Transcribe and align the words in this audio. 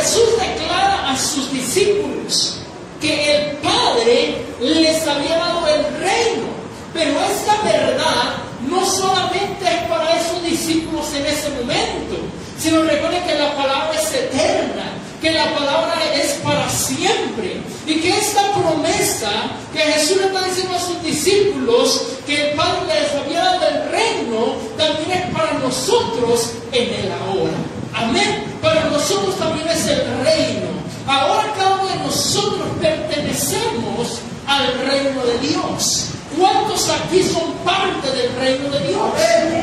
Jesús 0.00 0.30
declara 0.38 1.10
a 1.10 1.18
sus 1.18 1.52
discípulos 1.52 2.56
que 3.02 3.34
el 3.34 3.56
Padre 3.58 4.36
les 4.60 5.06
había 5.06 5.36
dado 5.36 5.66
el 5.68 5.84
reino. 6.00 6.48
Pero 6.94 7.20
esta 7.20 7.60
verdad 7.62 8.34
no 8.66 8.84
solamente 8.86 9.66
es 9.66 9.88
para 9.90 10.18
esos 10.18 10.42
discípulos 10.42 11.06
en 11.14 11.26
ese 11.26 11.50
momento, 11.50 12.16
sino 12.58 12.82
recuerden 12.82 13.24
que 13.24 13.34
la 13.34 13.54
palabra 13.54 13.90
es 13.94 14.14
eterna, 14.14 14.92
que 15.20 15.32
la 15.32 15.54
palabra 15.54 15.98
es 16.14 16.32
para 16.42 16.68
siempre. 16.70 17.60
Y 17.86 18.00
que 18.00 18.16
esta 18.16 18.52
promesa 18.54 19.30
que 19.72 19.80
Jesús 19.80 20.16
le 20.16 20.26
está 20.28 20.42
diciendo 20.46 20.76
a 20.76 20.80
sus 20.80 21.02
discípulos, 21.02 22.06
que 22.26 22.50
el 22.50 22.56
Padre 22.56 22.80
les 22.88 23.14
había 23.14 23.40
dado 23.40 23.68
el 23.68 23.90
reino, 23.90 24.56
también 24.78 25.18
es 25.18 25.34
para 25.34 25.52
nosotros 25.58 26.52
en 26.72 27.04
el 27.04 27.12
ahora. 27.12 27.52
Amén. 27.92 28.49
Para 28.62 28.84
nosotros 28.90 29.38
también 29.38 29.68
es 29.68 29.86
el 29.86 30.02
reino. 30.22 30.68
Ahora 31.06 31.52
cada 31.56 31.76
uno 31.76 31.88
de 31.88 31.96
nosotros 31.96 32.68
pertenecemos 32.80 34.20
al 34.46 34.66
reino 34.86 35.24
de 35.24 35.38
Dios. 35.38 36.06
¿Cuántos 36.38 36.88
aquí 36.90 37.22
son 37.22 37.52
parte 37.64 38.10
del 38.10 38.34
reino 38.36 38.68
de 38.70 38.88
Dios? 38.88 39.10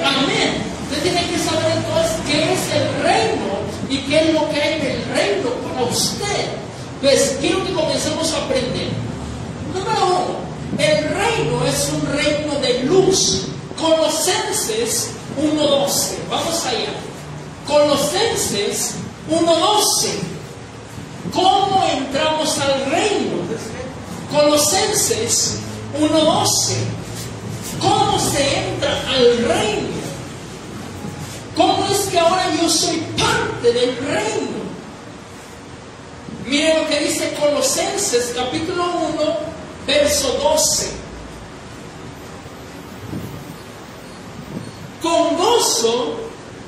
Amén. 0.03 0.63
Usted 0.89 1.03
tiene 1.03 1.27
que 1.27 1.37
saber 1.37 1.77
entonces 1.77 2.17
qué 2.25 2.53
es 2.53 2.73
el 2.73 3.03
reino 3.03 3.57
y 3.89 3.97
qué 3.99 4.19
es 4.19 4.33
lo 4.33 4.49
que 4.49 4.61
hay 4.61 4.73
en 4.79 4.85
el 4.87 5.05
reino 5.15 5.49
para 5.49 5.85
usted. 5.85 6.47
Pues 7.01 7.37
quiero 7.39 7.63
que 7.65 7.73
comencemos 7.73 8.33
a 8.33 8.37
aprender. 8.37 8.89
Número 9.73 10.05
uno, 10.07 10.47
el 10.77 11.03
reino 11.09 11.65
es 11.65 11.89
un 11.93 12.17
reino 12.17 12.59
de 12.59 12.83
luz. 12.83 13.47
Colosenses 13.79 15.11
1.12. 15.37 16.15
Vamos 16.29 16.65
allá. 16.65 16.93
Colosenses 17.67 18.95
1.12. 19.29 20.09
¿Cómo 21.33 21.83
entramos 21.91 22.57
al 22.59 22.85
reino? 22.89 23.37
Colosenses 24.31 25.59
1.12. 25.99 26.73
¿Cómo 27.81 28.19
se 28.19 28.69
entra 28.69 28.91
al 29.09 29.37
reino? 29.39 29.97
¿Cómo 31.55 31.85
es 31.87 31.99
que 32.07 32.19
ahora 32.19 32.45
yo 32.55 32.69
soy 32.69 33.03
parte 33.17 33.73
del 33.73 33.97
reino? 33.97 34.57
Miren 36.45 36.83
lo 36.83 36.87
que 36.87 36.99
dice 37.01 37.33
Colosenses 37.37 38.33
capítulo 38.33 38.85
1, 39.15 39.37
verso 39.85 40.31
12. 40.41 40.91
Con 45.01 45.37
gozo, 45.37 46.26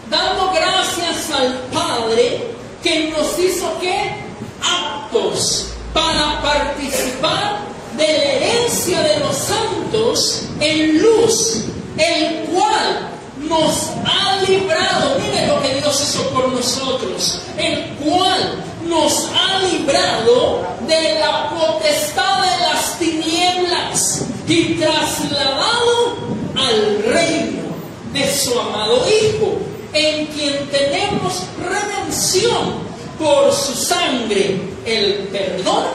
dando 0.09 0.51
gracias 0.51 1.29
al 1.31 1.53
Padre 1.73 2.51
que 2.83 3.09
nos 3.09 3.37
hizo 3.39 3.79
que 3.79 4.15
aptos 4.61 5.67
para 5.93 6.41
participar 6.41 7.59
de 7.97 8.07
la 8.07 8.23
herencia 8.23 9.01
de 9.01 9.19
los 9.19 9.35
santos 9.35 10.43
en 10.59 11.01
luz, 11.01 11.65
el 11.97 12.45
cual 12.45 13.09
nos 13.39 13.89
ha 14.05 14.41
librado, 14.47 15.19
mire 15.19 15.47
lo 15.47 15.61
que 15.61 15.75
Dios 15.75 16.01
hizo 16.01 16.29
por 16.29 16.49
nosotros, 16.49 17.41
el 17.57 17.95
cual 17.95 18.63
nos 18.87 19.27
ha 19.33 19.59
librado 19.59 20.61
de 20.87 21.19
la 21.19 21.49
potestad 21.49 22.41
de 22.41 22.57
las 22.59 22.97
tinieblas 22.99 24.25
y 24.47 24.75
trasladado 24.75 26.17
al 26.55 27.03
reino 27.03 27.69
de 28.13 28.33
su 28.33 28.59
amado 28.59 29.05
Hijo, 29.07 29.57
en 29.93 30.25
quien 30.27 30.67
tenemos 30.69 31.43
redención 31.59 32.89
por 33.17 33.51
su 33.51 33.73
sangre, 33.73 34.61
el 34.85 35.27
perdón 35.31 35.85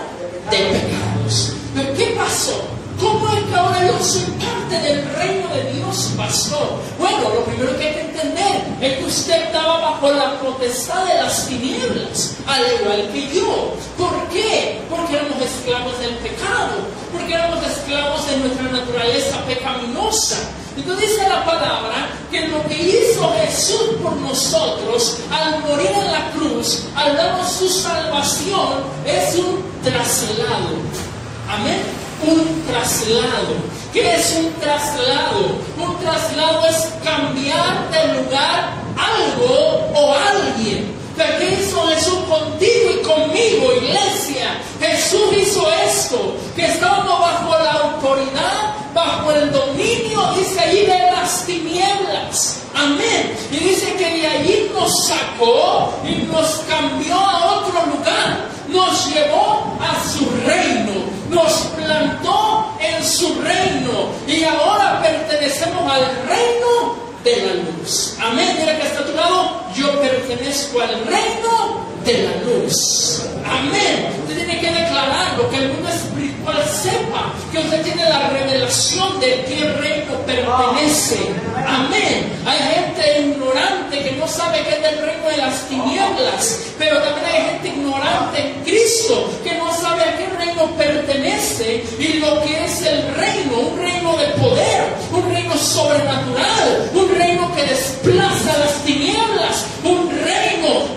de 0.51 0.59
pecados. 0.59 1.53
¿Pero 1.75 1.95
qué 1.97 2.07
pasó? 2.17 2.65
¿Cómo 3.01 3.29
es 3.29 3.45
que 3.45 3.55
ahora 3.55 3.87
yo 3.87 4.05
soy 4.05 4.23
parte 4.23 4.79
del 4.81 5.05
reino 5.17 5.49
de 5.49 5.73
Dios, 5.73 6.11
pastor? 6.17 6.79
Bueno, 6.99 7.29
lo 7.35 7.45
primero 7.45 7.77
que 7.77 7.89
hay 7.89 7.95
que 7.95 8.01
entender 8.03 8.63
es 8.81 8.99
que 8.99 9.05
usted 9.05 9.43
estaba 9.47 9.81
bajo 9.81 10.13
la 10.13 10.39
potestad 10.39 11.05
de 11.05 11.15
las 11.15 11.47
tinieblas, 11.49 12.37
al 12.47 12.63
igual 12.81 13.11
que 13.13 13.35
yo. 13.35 13.75
¿Por 13.99 14.29
qué? 14.29 14.81
Porque 14.89 15.17
éramos 15.17 15.43
esclavos 15.43 15.99
del 15.99 16.15
pecado, 16.17 16.87
porque 17.13 17.35
éramos 17.35 17.67
esclavos 17.67 18.27
de 18.29 18.37
nuestra 18.37 18.65
naturaleza 18.71 19.45
pecaminosa. 19.45 20.37
Entonces 20.77 21.11
dice 21.11 21.29
la 21.29 21.45
palabra 21.45 22.09
que 22.31 22.49
lo 22.49 22.67
que 22.67 22.75
hizo 22.75 23.33
Jesús 23.41 23.97
por 24.03 24.17
nosotros 24.17 25.19
al 25.31 25.61
morir 25.61 25.91
en 25.91 26.13
la 26.13 26.31
cruz, 26.33 26.85
al 26.97 27.17
darnos 27.17 27.53
su 27.53 27.69
salvación, 27.69 28.85
es 29.07 29.37
un 29.37 29.63
traslado. 29.83 30.71
Amén 31.49 32.05
un 32.27 32.63
traslado. 32.67 33.55
¿Qué 33.93 34.15
es 34.15 34.35
un 34.37 34.53
traslado? 34.55 35.59
Un 35.79 35.99
traslado 35.99 36.67
es 36.67 36.89
cambiar 37.03 37.91
de 37.91 38.15
lugar 38.15 38.75
algo 38.97 39.91
o 39.95 40.15
alguien. 40.15 40.95
¿Qué 41.17 41.61
hizo 41.61 41.87
Jesús 41.89 42.19
contigo 42.29 42.91
y 42.99 43.03
conmigo, 43.03 43.73
iglesia? 43.77 44.59
Jesús 44.81 45.33
hizo 45.37 45.69
esto, 45.87 46.37
que 46.57 46.67
estamos 46.67 47.21
bajo 47.21 47.57
la 47.57 47.73
autoridad, 47.73 48.75
bajo 48.93 49.31
el 49.31 49.53
dominio, 49.53 50.33
dice 50.37 50.59
allí, 50.59 50.81
de 50.81 50.99
las 51.13 51.47
tinieblas. 51.47 52.61
Amén. 52.85 53.37
Y 53.51 53.57
dice 53.57 53.95
que 53.95 54.05
de 54.05 54.27
allí 54.27 54.71
nos 54.75 54.91
sacó 55.07 55.95
y 56.07 56.23
nos 56.31 56.63
cambió 56.69 57.15
a 57.15 57.59
otro 57.59 57.87
lugar, 57.87 58.49
nos 58.69 59.13
llevó 59.13 59.77
a 59.81 60.09
su 60.09 60.25
reino 60.47 61.15
nos 61.35 61.53
plantó 61.77 62.77
en 62.81 63.05
su 63.05 63.35
reino 63.43 64.09
y 64.27 64.45
ahora 64.45 65.03
pertenecemos 65.03 65.91
al 65.91 66.05
reino 66.29 66.97
de 67.25 67.47
la 67.47 67.55
luz. 67.55 68.17
Amén. 68.21 68.57
Mira 68.59 68.77
que 68.77 68.87
está 68.87 69.01
a 69.01 69.07
tu 69.07 69.15
lado. 69.15 69.61
Yo 69.75 70.01
pertenezco 70.01 70.81
al 70.81 71.05
reino 71.07 71.87
de 72.05 72.23
la 72.23 72.37
luz. 72.45 73.23
Amén. 73.45 74.09
Usted 74.23 74.37
tiene 74.37 74.61
que 74.61 74.71
declararlo, 74.71 75.51
que 75.51 75.57
el 75.57 75.69
mundo 75.73 75.89
sepa 76.53 77.33
que 77.51 77.59
usted 77.59 77.83
tiene 77.83 78.05
la 78.09 78.29
revelación 78.29 79.21
de 79.21 79.45
qué 79.49 79.73
reino 79.81 80.15
pertenece. 80.27 81.19
Amén. 81.67 82.33
Hay 82.47 82.59
gente 82.75 83.21
ignorante 83.21 84.03
que 84.03 84.13
no 84.13 84.29
sabe 84.29 84.63
que 84.63 84.71
es 84.71 84.83
del 84.83 84.99
reino 84.99 85.29
de 85.29 85.37
las 85.39 85.69
tinieblas, 85.69 86.61
pero 86.79 87.01
también 87.01 87.27
hay 87.27 87.43
gente 87.51 87.69
ignorante 87.69 88.41
en 88.41 88.65
Cristo 88.65 89.31
que 89.43 89.55
no 89.55 89.73
sabe 89.75 90.03
a 90.03 90.17
qué 90.17 90.27
reino 90.37 90.67
pertenece 90.77 91.85
y 91.99 92.15
lo 92.19 92.43
que 92.43 92.65
es 92.65 92.83
el 92.83 93.15
reino, 93.15 93.59
un 93.59 93.79
reino 93.79 94.17
de 94.17 94.27
poder, 94.41 94.95
un 95.13 95.33
reino 95.33 95.57
sobrenatural, 95.57 96.91
un 96.95 97.15
reino 97.17 97.55
que 97.55 97.65
desplaza 97.65 98.59
las 98.59 98.85
tinieblas, 98.85 99.67
un 99.85 100.11
reino 100.11 100.45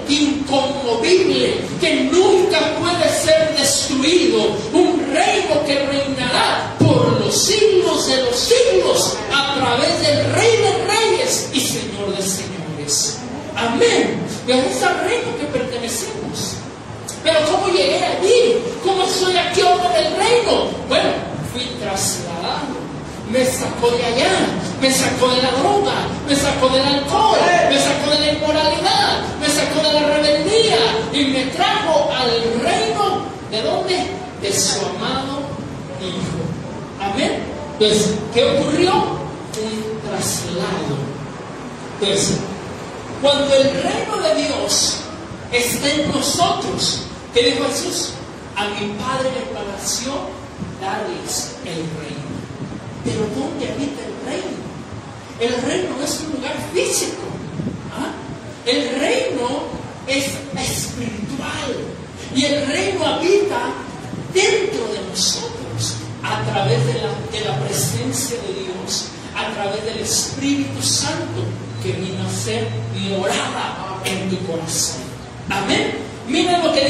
inconmovible 0.10 1.62
que 1.80 1.96
nunca 2.12 2.60
puede 2.80 3.10
ser 3.10 3.56
destruido, 3.58 4.56
un 4.74 4.97
reino 5.28 5.64
que 5.66 5.80
reinará 5.80 6.76
por 6.80 7.20
los 7.20 7.36
siglos 7.36 8.08
de 8.08 8.24
los 8.24 8.36
siglos 8.36 9.18
a 9.34 9.56
través 9.56 10.02
del 10.02 10.34
Rey 10.34 10.58
de 10.58 10.72
Reyes 10.86 11.50
y 11.54 11.60
Señor 11.60 12.16
de 12.16 12.22
Señores. 12.22 13.18
Amén. 13.56 14.20
Y 14.48 14.52
a 14.52 14.66
ese 14.66 14.88
reino 14.88 15.38
que 15.40 15.46
pertenecemos. 15.52 16.56
Pero 17.24 17.40
¿cómo 17.52 17.68
llegué 17.68 18.04
allí? 18.06 18.58
¿Cómo 18.84 19.06
soy 19.08 19.36
aquí 19.36 19.62
ahora 19.62 19.90
del 19.90 20.16
reino? 20.16 20.70
Bueno, 20.88 21.10
fui 21.52 21.66
trasladado. 21.82 22.88
Me 23.30 23.44
sacó 23.44 23.90
de 23.92 24.06
allá, 24.06 24.32
me 24.80 24.90
sacó 24.90 25.28
de 25.28 25.42
la 25.42 25.52
droga, 25.52 25.96
me 26.30 26.34
sacó 26.34 26.70
del 26.70 26.82
alcohol, 26.82 27.38
me 27.70 27.78
sacó 27.78 28.12
de 28.12 28.20
la 28.20 28.32
inmoralidad, 28.32 29.20
me 29.42 29.50
sacó 29.50 29.86
de 29.86 29.94
la 30.00 30.08
rebeldía 30.16 30.78
y 31.12 31.26
me 31.26 31.46
trajo 31.48 32.10
al 32.14 32.32
reino 32.64 33.24
de 33.52 33.62
dónde? 33.62 34.27
De 34.42 34.54
su 34.54 34.80
amado 34.86 35.40
Hijo. 36.00 36.38
Amén. 37.02 37.44
Pues, 37.80 38.14
¿qué 38.34 38.44
ocurrió? 38.44 38.94
Un 38.94 40.00
traslado. 40.08 40.96
Pues, 42.00 42.34
cuando 43.22 43.54
el 43.56 43.64
reino 43.64 44.18
de 44.22 44.44
Dios 44.44 44.98
está 45.52 45.92
en 45.92 46.12
nosotros, 46.12 47.02
¿qué 47.34 47.52
dijo 47.52 47.66
Jesús? 47.66 48.12
A 48.56 48.66
mi 48.66 48.94
Padre 48.94 49.32
le 49.34 49.46
plació 49.54 50.14
darles 50.80 51.56
el 51.66 51.78
reino. 52.00 52.28
Pero 53.04 53.22
¿dónde 53.36 53.72
habita 53.72 54.02
el 54.06 54.16
reino? 54.30 54.68
El 55.40 55.62
reino 55.64 55.98
no 55.98 56.04
es 56.04 56.20
un 56.22 56.34
lugar 56.34 56.56
físico. 56.74 57.24
¿ah? 57.96 58.12
El 58.66 59.00
reino 59.00 59.64
es 60.08 60.26
espiritual. 60.56 61.74
Y 62.36 62.46
el 62.46 62.68
reino 62.68 63.06
habita 63.06 63.74
dentro 64.38 64.86
de 64.94 65.02
nosotros 65.10 65.96
a 66.24 66.44
través 66.52 66.86
de 66.86 66.94
la, 67.46 67.58
presencia 67.66 68.38
de 68.38 68.54
Dios, 68.66 69.06
a 69.36 69.52
través 69.54 69.84
del 69.86 70.00
Espíritu 70.00 70.82
Santo 70.82 71.42
que 71.82 71.94
vino 71.94 72.22
a 72.28 72.32
ser 72.32 72.68
morada 73.10 74.00
en 74.06 74.30
tu 74.30 74.38
corazón. 74.46 75.02
Amén. 75.50 75.98
Mira 76.28 76.60
lo 76.60 76.72
que 76.74 76.88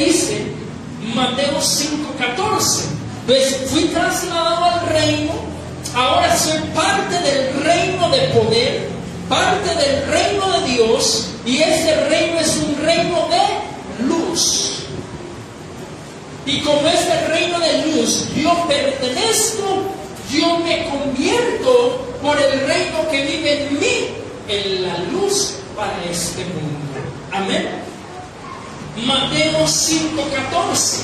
Mateo 1.14 1.60
5:14. 1.60 2.84
Pues 3.26 3.56
fui 3.70 3.84
trasladado 3.84 4.64
al 4.64 4.88
reino, 4.88 5.32
ahora 5.94 6.36
soy 6.36 6.60
parte 6.74 7.18
del 7.20 7.62
reino 7.62 8.08
de 8.10 8.18
poder, 8.28 8.88
parte 9.28 9.68
del 9.74 10.06
reino 10.10 10.50
de 10.52 10.72
Dios, 10.72 11.26
y 11.44 11.58
ese 11.58 12.08
reino 12.08 12.40
es 12.40 12.56
un 12.56 12.76
reino 12.82 13.28
de 13.28 14.04
luz. 14.06 14.67
Y 16.48 16.60
como 16.62 16.88
ese 16.88 17.26
reino 17.28 17.60
de 17.60 17.86
luz 17.86 18.24
yo 18.34 18.66
pertenezco, 18.66 19.82
yo 20.30 20.58
me 20.60 20.88
convierto 20.88 22.00
por 22.22 22.40
el 22.40 22.60
reino 22.66 23.06
que 23.10 23.22
vive 23.22 23.64
en 23.64 23.78
mí 23.78 24.08
en 24.48 24.82
la 24.82 24.98
luz 25.12 25.56
para 25.76 26.02
este 26.10 26.46
mundo. 26.46 27.00
Amén. 27.32 27.68
Mateo 29.04 29.66
5:14. 29.66 31.02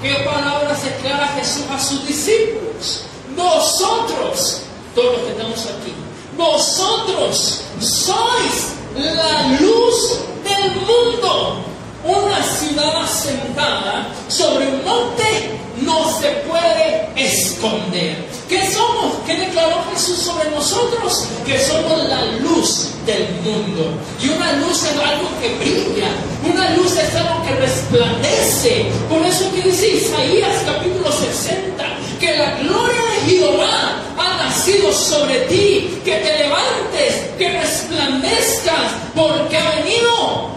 ¿Qué 0.00 0.14
palabras 0.24 0.84
declara 0.84 1.26
Jesús 1.36 1.64
a 1.68 1.80
sus 1.80 2.06
discípulos? 2.06 3.06
Vosotros, 3.36 4.60
todos 4.94 5.12
los 5.12 5.22
que 5.22 5.30
estamos 5.30 5.58
aquí, 5.58 5.92
vosotros 6.36 7.62
sois 7.80 8.74
la 8.94 9.58
luz 9.60 10.20
del 10.44 10.70
mundo. 10.76 11.73
Una 12.04 12.42
ciudad 12.42 13.02
asentada 13.02 14.08
sobre 14.28 14.66
un 14.68 14.84
monte 14.84 15.58
no 15.80 16.06
se 16.20 16.28
puede 16.46 17.08
esconder. 17.16 18.28
¿Qué 18.46 18.70
somos? 18.70 19.14
¿Qué 19.26 19.34
declaró 19.34 19.82
Jesús 19.90 20.18
sobre 20.18 20.50
nosotros? 20.50 21.26
Que 21.46 21.58
somos 21.58 22.06
la 22.06 22.22
luz 22.42 22.90
del 23.06 23.26
mundo. 23.42 23.94
Y 24.22 24.28
una 24.28 24.52
luz 24.52 24.82
es 24.82 24.98
algo 24.98 25.28
que 25.40 25.54
brilla, 25.56 26.08
una 26.44 26.70
luz 26.76 26.92
es 26.92 27.14
algo 27.14 27.42
que 27.42 27.54
resplandece. 27.54 28.86
Por 29.08 29.24
eso 29.24 29.50
que 29.54 29.62
dice 29.62 29.88
Isaías 29.88 30.62
capítulo 30.66 31.10
60, 31.10 31.84
que 32.20 32.36
la 32.36 32.50
gloria 32.58 33.00
de 33.14 33.30
Jehová 33.30 33.96
ha 34.18 34.44
nacido 34.44 34.92
sobre 34.92 35.40
ti, 35.46 36.00
que 36.04 36.16
te 36.16 36.38
levantes, 36.38 37.30
que 37.38 37.50
resplandezcas, 37.50 38.92
porque 39.14 39.56
ha 39.56 39.70
venido 39.76 40.53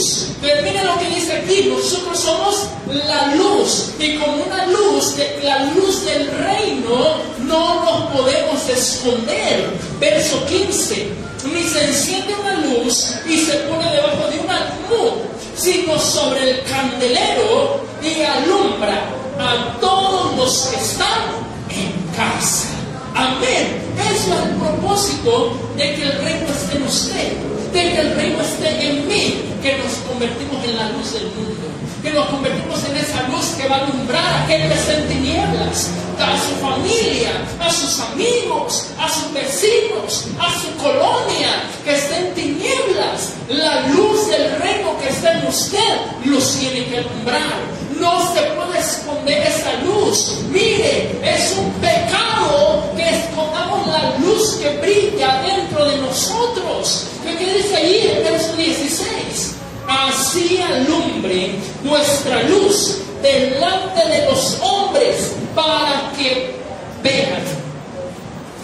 luz. 0.00 0.26
Pero 0.40 0.62
mira 0.62 0.84
lo 0.84 0.98
que 0.98 1.08
dice 1.08 1.32
aquí, 1.32 1.68
nosotros 1.68 2.18
somos 2.18 2.66
la 2.86 3.34
luz 3.34 3.90
y 3.98 4.16
como 4.16 4.44
una 4.44 4.66
luz, 4.66 5.16
la 5.42 5.64
luz 5.74 6.04
del 6.04 6.30
reino, 6.30 7.16
no 7.40 7.84
nos 7.84 8.12
podemos 8.12 8.68
esconder. 8.68 9.70
Verso 9.98 10.44
15, 10.46 11.08
ni 11.52 11.62
se 11.62 11.84
enciende 11.84 12.34
una 12.34 12.54
luz 12.60 13.14
y 13.26 13.38
se 13.38 13.54
pone 13.60 13.90
debajo 13.90 14.30
de 14.30 14.40
una 14.40 14.60
luz, 14.88 15.12
sino 15.56 15.98
sobre 15.98 16.50
el 16.50 16.62
candelero 16.64 17.80
y 18.02 18.22
alumbra 18.22 19.04
a 19.38 19.78
todos 19.80 20.36
los 20.36 20.66
que 20.68 20.76
están 20.76 21.22
en 21.70 22.16
casa. 22.16 22.68
Amén. 23.14 23.80
Eso 23.98 24.32
es 24.32 24.46
el 24.46 24.56
propósito 24.56 25.52
de 25.76 25.94
que 25.94 26.02
el 26.02 26.12
reino 26.22 26.46
esté 26.48 26.76
en 26.76 26.82
usted, 26.84 27.32
de 27.72 27.82
que 27.82 28.00
el 28.00 28.14
reino 28.16 28.40
esté 28.40 28.88
en 28.88 29.06
mí, 29.06 29.34
que 29.62 29.78
nos 29.78 29.92
convertimos 30.08 30.64
en 30.64 30.76
la 30.76 30.90
luz 30.90 31.12
del 31.12 31.24
mundo, 31.24 31.66
que 32.02 32.10
nos 32.10 32.26
convertimos 32.26 32.82
en 32.84 32.96
esa 32.96 33.28
luz 33.28 33.46
que 33.56 33.68
va 33.68 33.76
a 33.76 33.84
alumbrar 33.84 34.24
a 34.24 34.44
aquel 34.44 34.68
que 34.68 34.74
está 34.74 34.94
en 34.94 35.08
tinieblas, 35.08 35.90
a 36.18 36.38
su 36.38 36.54
familia, 36.56 37.30
a 37.58 37.70
sus 37.70 38.00
amigos, 38.00 38.86
a 38.98 39.08
sus 39.08 39.32
vecinos, 39.32 40.26
a 40.38 40.50
su 40.60 40.76
colonia 40.82 41.64
que 41.84 41.94
está 41.94 42.18
en 42.18 42.34
tinieblas. 42.34 43.34
La 43.48 43.88
luz 43.88 44.28
del 44.28 44.58
reino 44.60 44.96
que 44.98 45.08
está 45.08 45.32
en 45.32 45.46
usted 45.46 45.96
los 46.24 46.56
tiene 46.56 46.86
que 46.86 46.98
alumbrar 46.98 47.80
no 48.00 48.32
se 48.32 48.40
puede 48.40 48.80
esconder 48.80 49.46
esa 49.46 49.74
luz. 49.84 50.38
Mire, 50.50 51.10
es 51.22 51.54
un 51.58 51.70
pecado 51.74 52.90
que 52.96 53.08
escondamos 53.08 53.86
la 53.86 54.16
luz 54.18 54.54
que 54.54 54.78
brilla 54.78 55.42
dentro 55.42 55.84
de 55.84 55.98
nosotros. 55.98 57.06
¿Qué 57.22 57.54
dice 57.54 57.76
ahí 57.76 58.12
en 58.16 58.24
verso 58.24 58.56
16? 58.56 59.59
Así 59.90 60.62
alumbre 60.62 61.56
vuestra 61.82 62.44
luz 62.44 62.98
delante 63.20 64.08
de 64.08 64.30
los 64.30 64.56
hombres 64.60 65.32
para 65.52 66.12
que 66.16 66.54
vean. 67.02 67.42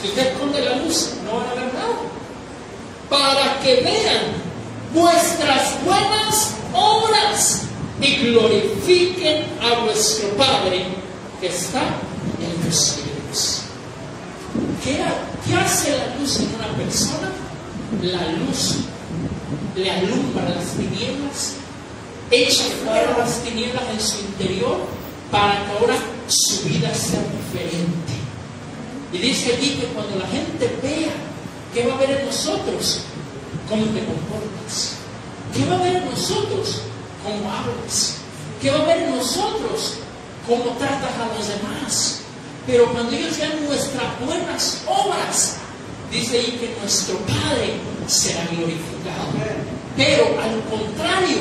Si 0.00 0.06
usted 0.06 0.28
esconde 0.28 0.64
la 0.64 0.76
luz, 0.76 1.14
no 1.24 1.38
van 1.38 1.48
a 1.48 1.54
ver 1.54 1.74
nada. 1.74 1.96
Para 3.10 3.58
que 3.60 3.74
vean 3.82 4.22
vuestras 4.94 5.74
buenas 5.84 6.54
obras 6.72 7.62
y 8.00 8.16
glorifiquen 8.28 9.46
a 9.60 9.80
vuestro 9.80 10.28
Padre 10.36 10.84
que 11.40 11.48
está 11.48 11.82
en 12.40 12.64
los 12.64 12.76
cielos. 12.76 13.62
¿Qué, 14.84 15.02
hace 15.56 15.90
la 15.90 16.14
luz 16.20 16.38
en 16.38 16.54
una 16.54 16.68
persona? 16.76 17.32
La 18.00 18.30
luz 18.32 18.76
le 19.76 19.90
alumbra 19.90 20.48
las 20.48 20.72
tinieblas, 20.72 21.54
echa 22.30 22.64
fuera 22.82 23.16
las 23.18 23.38
tinieblas 23.40 23.84
en 23.92 24.00
su 24.00 24.18
interior 24.20 24.78
para 25.30 25.64
que 25.64 25.72
ahora 25.72 25.96
su 26.26 26.68
vida 26.68 26.92
sea 26.94 27.20
diferente. 27.20 28.12
Y 29.12 29.18
dice 29.18 29.54
aquí 29.54 29.78
que 29.80 29.86
cuando 29.86 30.18
la 30.18 30.26
gente 30.26 30.76
vea, 30.82 31.12
¿qué 31.72 31.86
va 31.86 31.94
a 31.94 31.98
ver 31.98 32.10
en 32.10 32.26
nosotros? 32.26 33.02
¿Cómo 33.68 33.84
te 33.84 34.04
comportas? 34.04 34.96
¿Qué 35.54 35.64
va 35.66 35.76
a 35.76 35.82
ver 35.82 35.96
en 35.96 36.10
nosotros? 36.10 36.82
cómo 37.26 37.50
hablas, 37.52 38.14
qué 38.62 38.70
va 38.70 38.82
a 38.82 38.86
ver 38.86 39.08
nosotros, 39.10 39.94
cómo 40.46 40.76
tratas 40.78 41.10
a 41.18 41.36
los 41.36 41.48
demás. 41.48 42.20
Pero 42.66 42.92
cuando 42.92 43.12
ellos 43.12 43.36
vean 43.38 43.64
nuestras 43.64 44.20
buenas 44.24 44.82
obras, 44.86 45.56
dice 46.10 46.38
ahí 46.38 46.58
que 46.60 46.76
nuestro 46.80 47.16
Padre 47.18 47.74
será 48.06 48.44
glorificado. 48.50 49.32
Pero 49.96 50.24
al 50.40 50.60
contrario, 50.70 51.38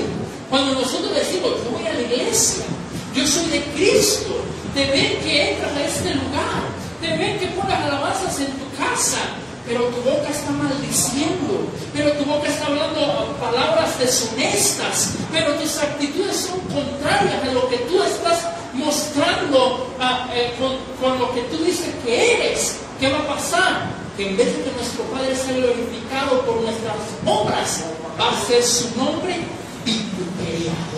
cuando 0.49 0.73
nosotros 0.73 1.13
decimos, 1.13 1.51
yo 1.63 1.71
voy 1.71 1.87
a 1.87 1.93
la 1.93 2.01
iglesia, 2.01 2.65
yo 3.13 3.25
soy 3.27 3.45
de 3.47 3.63
Cristo, 3.75 4.35
te 4.73 4.85
ven 4.91 5.19
que 5.23 5.51
entras 5.51 5.71
a 5.73 5.85
este 5.85 6.15
lugar, 6.15 6.61
te 7.01 7.17
ven 7.17 7.39
que 7.39 7.47
pones 7.47 7.75
alabanzas 7.75 8.39
en 8.39 8.47
tu 8.47 8.77
casa, 8.77 9.19
pero 9.65 9.85
tu 9.85 10.01
boca 10.01 10.29
está 10.29 10.51
maldiciendo, 10.51 11.67
pero 11.93 12.11
tu 12.13 12.25
boca 12.25 12.47
está 12.47 12.67
hablando 12.67 13.35
palabras 13.39 13.97
deshonestas, 13.99 15.11
pero 15.31 15.53
tus 15.55 15.77
actitudes 15.77 16.35
son 16.35 16.59
contrarias 16.73 17.43
a 17.43 17.51
lo 17.51 17.67
que 17.69 17.77
tú 17.79 18.01
estás 18.03 18.47
mostrando 18.73 19.95
ah, 19.99 20.27
eh, 20.33 20.53
con, 20.59 21.19
lo 21.19 21.33
que 21.33 21.41
tú 21.43 21.63
dices 21.63 21.89
que 22.03 22.35
eres. 22.35 22.77
¿Qué 22.99 23.11
va 23.11 23.19
a 23.19 23.27
pasar? 23.27 24.04
Que 24.17 24.29
en 24.29 24.37
vez 24.37 24.47
de 24.55 24.63
que 24.63 24.71
nuestro 24.71 25.03
Padre 25.05 25.35
sea 25.35 25.57
glorificado 25.57 26.45
por 26.45 26.61
nuestras 26.61 26.95
obras, 27.25 27.83
va 28.19 28.31
a 28.31 28.45
ser 28.45 28.63
su 28.63 28.95
nombre 28.97 29.35
vituperiado. 29.83 30.95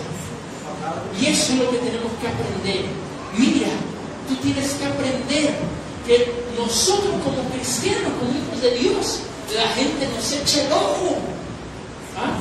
Y 1.20 1.26
eso 1.26 1.52
es 1.52 1.58
lo 1.58 1.70
que 1.70 1.78
tenemos 1.78 2.12
que 2.20 2.28
aprender. 2.28 2.84
Mira, 3.36 3.68
tú 4.28 4.36
tienes 4.36 4.70
que 4.72 4.86
aprender 4.86 5.54
que 6.06 6.32
nosotros 6.56 7.14
como 7.24 7.42
cristianos, 7.50 8.12
como 8.18 8.30
hijos 8.30 8.62
de 8.62 8.70
Dios, 8.78 9.20
la 9.54 9.68
gente 9.68 10.08
nos 10.14 10.32
eche 10.32 10.66
el 10.66 10.72
ojo. 10.72 11.18
¿Ah? 12.16 12.38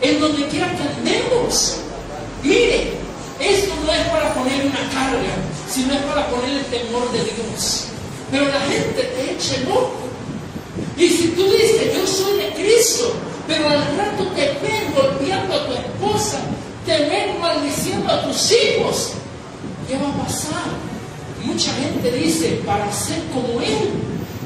En 0.00 0.20
donde 0.20 0.48
quiera 0.48 0.74
que 0.74 0.82
andemos. 0.82 1.76
Mire, 2.42 2.94
esto 3.38 3.74
no 3.84 3.92
es 3.92 4.08
para 4.08 4.34
poner 4.34 4.66
una 4.66 4.90
carga, 4.90 5.34
sino 5.70 5.94
es 5.94 6.00
para 6.02 6.28
poner 6.28 6.50
el 6.50 6.64
temor 6.66 7.10
de 7.12 7.24
Dios. 7.24 7.79
Pero 8.30 8.46
la 8.46 8.60
gente 8.60 9.02
te 9.02 9.32
eche 9.32 9.56
el 9.56 9.68
ojo. 9.68 9.92
Y 10.96 11.08
si 11.08 11.28
tú 11.28 11.44
dices, 11.44 11.94
yo 11.94 12.06
soy 12.06 12.38
de 12.38 12.52
Cristo, 12.52 13.12
pero 13.46 13.68
al 13.68 13.96
rato 13.96 14.26
te 14.36 14.52
ven 14.62 14.94
golpeando 14.94 15.54
a 15.54 15.66
tu 15.66 15.72
esposa, 15.72 16.38
te 16.86 16.96
ven 17.06 17.40
maldiciendo 17.40 18.12
a 18.12 18.22
tus 18.24 18.52
hijos, 18.52 19.12
¿qué 19.88 19.96
va 19.96 20.10
a 20.10 20.24
pasar? 20.26 20.70
Mucha 21.44 21.72
gente 21.72 22.12
dice, 22.12 22.60
para 22.66 22.92
ser 22.92 23.18
como 23.32 23.60
él, 23.60 23.90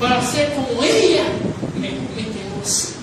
para 0.01 0.25
ser 0.25 0.55
como 0.55 0.83
ella, 0.83 1.25
me, 1.75 1.91
me 1.91 2.23
quedo 2.29 2.63
así. 2.65 2.95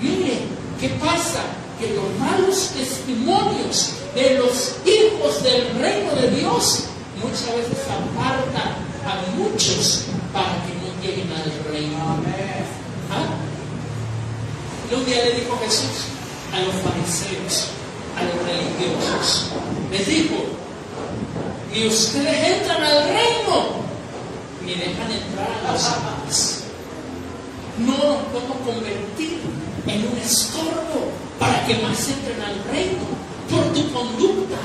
Mire, 0.00 0.38
¿qué 0.80 0.88
pasa? 1.00 1.40
Que 1.80 1.94
los 1.94 2.04
malos 2.20 2.70
testimonios 2.76 3.94
de 4.14 4.38
los 4.38 4.76
hijos 4.86 5.42
del 5.42 5.66
reino 5.80 6.14
de 6.14 6.30
Dios 6.30 6.84
muchas 7.22 7.56
veces 7.56 7.78
apartan 7.88 8.91
a 9.04 9.36
muchos 9.36 10.06
para 10.32 10.54
que 10.64 10.74
no 10.74 11.02
lleguen 11.02 11.32
al 11.32 11.72
reino. 11.72 11.98
¿Ah? 13.10 13.42
Un 14.94 15.06
día 15.06 15.24
le 15.24 15.40
dijo 15.40 15.58
Jesús 15.64 16.12
a 16.52 16.60
los 16.60 16.74
fariseos, 16.84 17.68
a 18.14 18.22
los 18.24 18.36
religiosos, 18.44 19.46
les 19.90 20.06
dijo, 20.06 20.34
ni 21.72 21.86
ustedes 21.86 22.60
entran 22.60 22.82
al 22.82 23.08
reino, 23.08 23.82
ni 24.64 24.74
dejan 24.74 25.10
entrar 25.10 25.48
a 25.66 25.72
los 25.72 25.82
demás. 25.82 26.64
No 27.78 27.96
nos 27.96 28.22
podemos 28.26 28.56
convertir 28.66 29.40
en 29.86 30.06
un 30.08 30.18
estorbo 30.18 31.10
para 31.38 31.64
que 31.66 31.76
más 31.76 32.08
entren 32.08 32.42
al 32.42 32.62
reino 32.70 33.02
por 33.50 33.64
tu 33.72 33.90
conducta, 33.92 34.58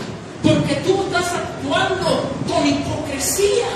porque 0.43 0.75
tú 0.85 1.03
estás 1.03 1.33
actuando 1.33 2.31
con 2.47 2.67
hipocresía 2.67 3.67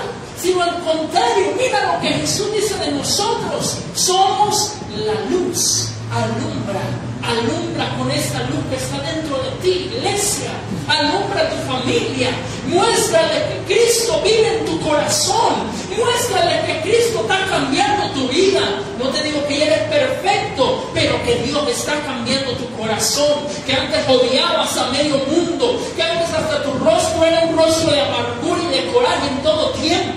contrario, 0.50 1.54
mira 1.56 1.92
lo 1.92 2.00
que 2.00 2.08
Jesús 2.08 2.52
dice 2.52 2.76
de 2.78 2.90
nosotros. 2.92 3.78
Somos 3.94 4.72
la 4.96 5.14
luz. 5.30 5.88
Alumbra, 6.12 6.82
alumbra 7.22 7.96
con 7.96 8.10
esta 8.10 8.40
luz 8.40 8.60
que 8.68 8.76
está 8.76 9.00
dentro 9.00 9.38
de 9.38 9.50
ti, 9.62 9.90
iglesia. 9.94 10.50
Alumbra 10.88 11.48
tu 11.48 11.56
familia. 11.72 12.30
Muéstrale 12.66 13.64
que 13.66 13.74
Cristo 13.74 14.20
vive 14.22 14.58
en 14.58 14.66
tu 14.66 14.80
corazón. 14.80 15.54
Muéstrale 15.96 16.66
que 16.66 16.80
Cristo 16.82 17.20
está 17.22 17.46
cambiando 17.46 18.10
tu 18.10 18.28
vida. 18.28 18.60
No 18.98 19.08
te 19.08 19.22
digo 19.22 19.46
que 19.46 19.64
eres 19.64 19.88
perfecto, 19.88 20.90
pero 20.92 21.22
que 21.22 21.36
Dios 21.36 21.66
está 21.68 21.98
cambiando 22.02 22.52
tu 22.56 22.68
corazón. 22.76 23.46
Que 23.64 23.72
antes 23.72 24.06
odiabas 24.08 24.76
a 24.76 24.90
medio 24.90 25.16
mundo. 25.30 25.80
Que 25.96 26.02
antes 26.02 26.28
hasta 26.28 26.62
tu 26.62 26.72
rostro 26.84 27.24
era 27.24 27.40
un 27.44 27.56
rostro 27.56 27.90
de 27.90 28.00
amargura 28.00 28.62
y 28.64 28.76
de 28.76 28.92
coraje 28.92 29.28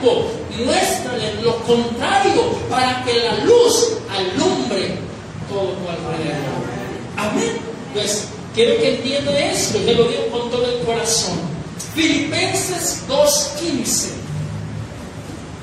tiempo. 0.06 0.32
Muéstrale 0.58 1.34
lo 1.42 1.58
contrario 1.64 2.44
para 2.70 3.04
que 3.04 3.14
la 3.20 3.44
luz 3.44 3.98
alumbre 4.10 4.98
todo 5.50 5.72
tu 5.74 5.90
alrededor. 5.90 6.66
Amén. 7.18 7.58
Pues 7.94 8.28
quiero 8.54 8.78
que 8.78 8.96
entienda 8.96 9.38
esto, 9.38 9.80
te 9.80 9.94
lo 9.94 10.06
digo 10.06 10.28
con 10.32 10.50
todo 10.50 10.66
el 10.66 10.86
corazón. 10.86 11.40
Filipenses 11.94 13.04
2.15. 13.08 14.12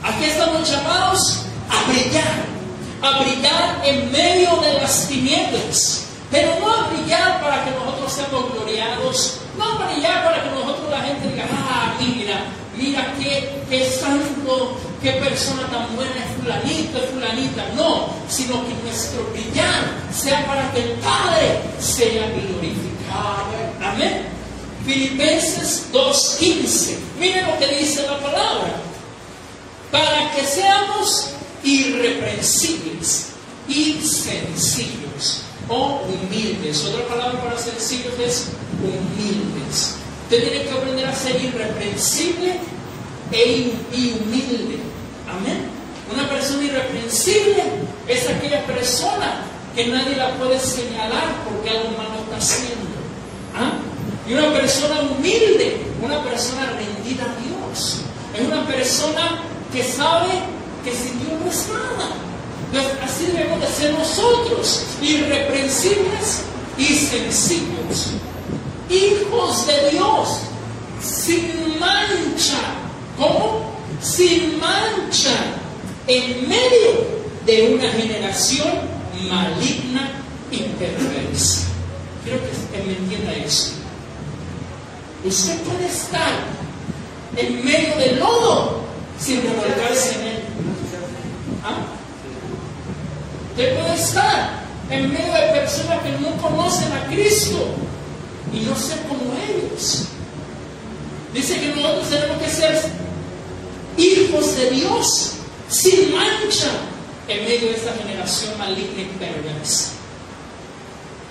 Aquí 0.03 0.25
estamos 0.25 0.69
llamados 0.71 1.43
a 1.71 1.91
brillar, 1.91 2.45
a 3.03 3.23
brillar 3.23 3.83
en 3.85 4.11
medio 4.11 4.57
de 4.57 4.75
las 4.75 5.09
tinieblas, 5.09 6.07
pero 6.31 6.59
no 6.61 6.71
a 6.71 6.89
brillar 6.89 7.41
para 7.41 7.65
que 7.65 7.71
nosotros 7.71 8.13
seamos 8.13 8.53
gloriados, 8.53 9.39
no 9.57 9.65
a 9.65 9.87
brillar 9.87 10.25
para 10.25 10.43
que 10.43 10.51
nosotros 10.51 10.91
la 10.91 11.03
gente 11.03 11.29
diga, 11.29 11.47
ah, 11.51 11.95
mira, 12.01 12.45
mira 12.83 13.15
qué, 13.19 13.63
qué 13.71 13.89
santo, 13.89 14.77
qué 15.03 15.13
persona 15.13 15.67
tan 15.69 15.95
buena 15.95 16.13
es 16.17 16.43
fulanito, 16.43 16.99
es 16.99 17.11
fulanita. 17.11 17.69
No, 17.77 18.09
sino 18.29 18.67
que 18.67 18.75
nuestro 18.85 19.25
brillar 19.33 19.85
sea 20.13 20.45
para 20.47 20.71
que 20.73 20.83
el 20.83 20.91
Padre 20.99 21.61
sea 21.79 22.29
glorificado. 22.31 23.53
Amén. 23.83 24.27
Filipenses 24.85 25.87
2.15. 25.93 26.97
Miren 27.19 27.47
lo 27.47 27.59
que 27.59 27.69
dice 27.79 28.03
la 28.03 28.19
palabra. 28.19 28.75
Para 29.91 30.33
que 30.35 30.45
seamos 30.45 31.31
irreprensibles 31.63 33.29
y 33.69 34.01
sencillos 34.03 35.43
o 35.69 36.03
humildes. 36.09 36.85
Otra 36.85 37.07
palabra 37.07 37.41
para 37.43 37.59
sencillos 37.59 38.15
es 38.19 38.49
humildes. 38.83 39.97
Usted 40.25 40.49
tiene 40.49 40.65
que 40.65 40.71
aprender 40.71 41.07
a 41.07 41.15
ser 41.15 41.41
irreprensible 41.45 42.72
e 43.33 43.73
y 43.93 44.13
humilde. 44.21 44.79
Amén. 45.29 45.69
Una 46.13 46.29
persona 46.29 46.65
irreprensible 46.65 47.63
es 48.07 48.29
aquella 48.29 48.65
persona 48.67 49.43
que 49.75 49.87
nadie 49.87 50.17
la 50.17 50.35
puede 50.35 50.59
señalar 50.59 51.45
porque 51.49 51.71
algo 51.71 51.91
malo 51.97 52.21
está 52.25 52.37
haciendo. 52.37 52.93
¿Ah? 53.57 53.73
Y 54.29 54.35
una 54.35 54.53
persona 54.53 55.01
humilde, 55.03 55.79
una 56.03 56.23
persona 56.23 56.67
rendida 56.77 57.25
a 57.25 57.35
Dios. 57.41 58.03
Es 58.35 58.47
una 58.47 58.67
persona 58.67 59.43
que 59.73 59.83
sabe 59.83 60.29
que 60.85 60.93
sin 60.93 61.19
Dios 61.21 61.41
no 61.43 61.51
es 61.51 61.69
nada. 61.69 63.05
así 63.05 63.27
debemos 63.27 63.61
de 63.61 63.67
ser 63.69 63.95
nosotros, 63.95 64.85
irreprensibles 65.01 66.43
y 66.77 66.87
sencillos. 66.87 68.13
Hijos 68.91 69.67
de 69.67 69.91
Dios, 69.91 70.29
sin. 71.03 71.62
¿Cómo? 73.23 73.63
Sin 74.01 74.59
mancha 74.59 75.31
en 76.09 76.49
medio 76.49 77.23
de 77.47 77.75
una 77.75 77.89
generación 77.89 78.69
maligna 79.31 80.11
y 80.51 80.59
perversa. 80.59 81.69
Quiero 82.25 82.41
que 82.41 82.83
me 82.83 82.97
entienda 82.97 83.33
eso. 83.35 83.75
Usted 85.25 85.61
puede 85.61 85.87
estar 85.87 86.33
en 87.37 87.65
medio 87.65 87.97
del 87.97 88.19
lodo 88.19 88.81
sin 89.21 89.41
revolcarse 89.41 90.15
en 90.17 90.27
él. 90.27 90.43
¿Ah? 91.63 91.79
Usted 93.51 93.77
puede 93.77 93.95
estar 93.95 94.51
en 94.91 95.13
medio 95.13 95.33
de 95.33 95.61
personas 95.61 96.03
que 96.03 96.11
no 96.19 96.37
conocen 96.43 96.93
a 96.93 97.07
Cristo 97.07 97.69
y 98.53 98.61
no 98.61 98.75
ser 98.75 98.99
como 99.03 99.33
ellos. 99.49 100.09
Dice 101.33 101.61
que 101.61 101.69
nosotros 101.69 102.11
tenemos 102.11 102.43
que 102.43 102.51
ser 102.51 103.03
hijos 103.97 104.57
de 104.57 104.71
Dios 104.71 105.33
sin 105.69 106.15
mancha 106.15 106.71
en 107.29 107.45
medio 107.45 107.69
de 107.69 107.77
esta 107.77 107.93
generación 107.95 108.59
maligna 108.59 109.03
y 109.03 109.17
perversa. 109.19 109.91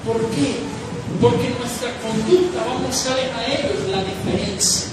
¿Por 0.06 0.18
qué? 0.32 0.56
Porque 1.22 1.54
nuestra 1.60 1.92
conducta 2.02 2.66
va 2.66 2.76
a 2.76 2.80
mostrarles 2.80 3.32
a 3.36 3.46
ellos 3.46 3.90
la 3.90 4.04
diferencia. 4.04 4.88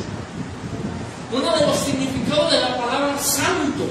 Uno 1.32 1.56
de 1.56 1.66
los 1.66 1.76
significados 1.78 2.52
de 2.52 2.60
la 2.60 2.76
palabra 2.76 3.18
santo, 3.18 3.84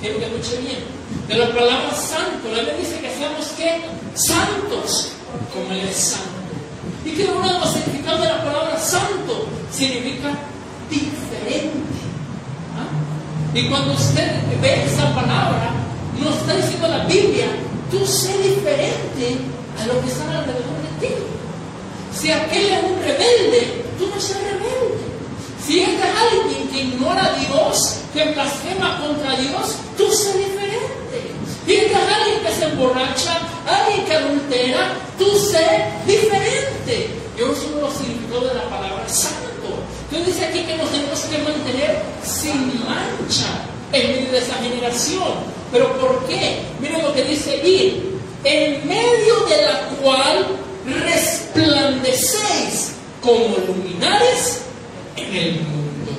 quiero 0.00 0.18
que 0.18 0.26
escuche 0.26 0.58
bien, 0.60 0.78
de 1.28 1.34
la 1.36 1.48
palabra 1.48 1.94
santo, 1.94 2.48
la 2.50 2.58
Biblia 2.58 2.76
dice 2.76 3.00
que 3.00 3.14
seamos 3.14 3.46
que 3.56 3.80
santos 4.14 5.12
como 5.52 5.72
Él 5.72 5.88
es 5.88 5.96
santo. 5.96 6.28
Y 7.04 7.12
que 7.12 7.24
uno 7.24 7.52
de 7.52 7.58
los 7.58 7.72
significados 7.72 8.20
de 8.20 8.28
la 8.28 8.44
palabra 8.44 8.78
santo 8.78 9.46
significa 9.72 10.30
diferente. 10.88 12.01
Y 13.54 13.68
cuando 13.68 13.92
usted 13.92 14.30
ve 14.62 14.84
esa 14.84 15.14
palabra, 15.14 15.72
nos 16.18 16.36
está 16.36 16.54
diciendo 16.56 16.88
la 16.88 17.04
Biblia, 17.04 17.46
tú 17.90 18.06
sé 18.06 18.32
diferente 18.38 19.38
a 19.78 19.86
lo 19.86 20.00
que 20.00 20.06
está 20.06 20.24
alrededor 20.24 20.78
de 21.00 21.06
ti. 21.06 21.14
Si 22.18 22.30
aquel 22.30 22.72
es 22.72 22.84
un 22.84 22.98
rebelde, 23.00 23.84
tú 23.98 24.06
no 24.06 24.20
seas 24.20 24.40
rebelde. 24.42 25.02
Si 25.66 25.80
es 25.80 25.90
alguien 25.90 26.68
que 26.68 26.82
ignora 26.82 27.26
a 27.26 27.38
Dios, 27.38 27.98
que 28.14 28.32
blasfema 28.32 29.00
contra 29.00 29.36
Dios, 29.36 29.76
tú 29.98 30.10
sé 30.10 30.38
diferente. 30.38 30.82
Si 31.66 31.74
es 31.76 31.94
alguien 31.94 32.40
que 32.42 32.52
se 32.52 32.64
emborracha, 32.64 33.38
alguien 33.66 34.06
que 34.06 34.14
adultera, 34.14 34.94
tú 35.18 35.26
sé 35.38 35.84
diferente. 36.06 37.10
Yo 37.38 37.50
uso 37.50 37.80
los 37.80 37.94
significados 37.94 38.48
de 38.48 38.54
la 38.54 38.68
palabra 38.70 39.08
santo. 39.08 39.52
Entonces 40.10 40.34
dice 40.34 40.46
aquí 40.46 40.64
que 40.64 40.76
nos 40.76 40.90
tenemos 40.90 41.20
que 41.20 41.38
mantener 41.38 42.02
sin 42.42 42.84
mancha 42.84 43.46
en 43.92 44.10
medio 44.10 44.32
de 44.32 44.38
esa 44.38 44.54
generación. 44.54 45.22
¿Pero 45.70 45.96
por 45.98 46.26
qué? 46.26 46.62
Miren 46.80 47.02
lo 47.02 47.14
que 47.14 47.22
dice 47.24 47.58
aquí. 47.58 48.02
En 48.44 48.88
medio 48.88 49.46
de 49.48 49.62
la 49.62 49.88
cual 50.02 50.48
resplandecéis 50.84 52.94
como 53.20 53.56
luminares 53.68 54.62
en 55.16 55.36
el 55.36 55.60
mundo. 55.60 56.10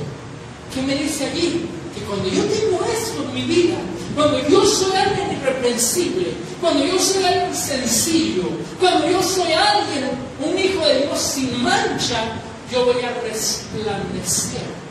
¿Qué 0.73 0.81
me 0.81 0.95
dice 0.95 1.25
allí? 1.25 1.65
Que 1.93 1.99
cuando 2.05 2.29
yo 2.29 2.45
tengo 2.45 2.79
esto 2.85 3.23
en 3.23 3.33
mi 3.33 3.41
vida, 3.41 3.75
cuando 4.15 4.39
yo 4.47 4.65
soy 4.65 4.95
alguien 4.95 5.33
irreprensible, 5.33 6.27
cuando 6.61 6.85
yo 6.85 6.97
soy 6.97 7.25
alguien 7.25 7.53
sencillo, 7.53 8.43
cuando 8.79 9.09
yo 9.09 9.21
soy 9.21 9.51
alguien, 9.51 10.11
un 10.39 10.57
hijo 10.57 10.87
de 10.87 11.01
Dios 11.01 11.19
sin 11.19 11.61
mancha, 11.61 12.39
yo 12.71 12.85
voy 12.85 13.03
a 13.03 13.11
resplandecer. 13.27 14.82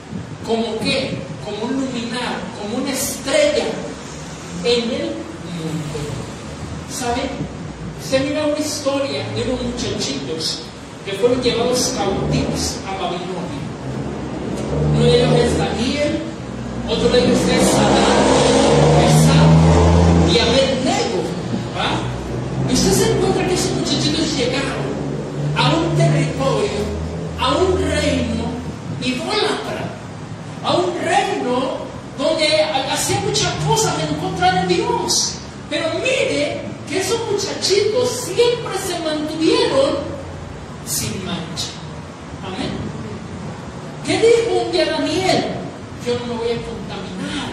¿Como 0.47 0.79
qué? 0.81 1.19
Como 1.45 1.65
un 1.65 1.73
luminar, 1.81 2.41
como 2.61 2.83
una 2.83 2.93
estrella 2.93 3.67
en 4.65 4.83
el 4.91 5.07
mundo. 5.07 5.99
¿Sabe? 6.91 7.23
Se 8.03 8.21
mira 8.21 8.47
una 8.47 8.59
historia 8.59 9.25
de 9.35 9.43
unos 9.43 9.63
muchachitos 9.63 10.63
que 11.05 11.13
fueron 11.13 11.43
llevados 11.43 11.95
cautivos 11.97 12.77
a 12.87 12.93
Babilonia. 12.95 13.63
Uno 14.95 15.05
de 15.05 15.17
ellos 15.17 15.35
es 15.35 15.59
Daniel, 15.59 16.19
otro 16.89 17.09
de 17.09 17.25
ellos 17.25 17.39
es 17.39 17.71
Sadán, 17.71 18.23
y 20.33 20.39
Abednego. 20.39 21.23
¿va? 21.77 22.71
Y 22.71 22.75
usted 22.75 22.93
se 22.93 23.13
encuentra 23.13 23.47
que 23.47 23.55
esos 23.55 23.73
muchachitos 23.73 24.37
llegaron 24.37 24.93
a 25.57 25.75
un 25.77 25.97
territorio 25.97 27.03
a 27.43 27.57
un 27.57 27.77
reino 27.77 28.45
idólatra, 29.03 29.92
a 30.65 30.77
un 30.77 30.95
reino 30.99 31.79
donde 32.19 32.63
hacía 32.91 33.21
muchas 33.21 33.53
cosas 33.67 33.95
en 34.09 34.15
contra 34.17 34.63
de 34.63 34.75
Dios. 34.75 35.35
Pero 35.71 35.89
mire 35.95 36.63
que 36.89 37.01
esos 37.01 37.19
muchachitos 37.31 38.09
siempre 38.11 38.79
se 38.87 38.99
mantuvieron 39.01 39.97
sin 40.87 41.25
mancha. 41.25 41.73
Amén. 42.45 42.71
¿Qué 44.05 44.19
dijo 44.19 44.65
un 44.65 44.73
día 44.73 44.87
Daniel? 44.87 45.45
Yo 46.07 46.19
no 46.19 46.35
me 46.35 46.41
voy 46.41 46.51
a 46.51 46.63
contaminar. 46.63 47.53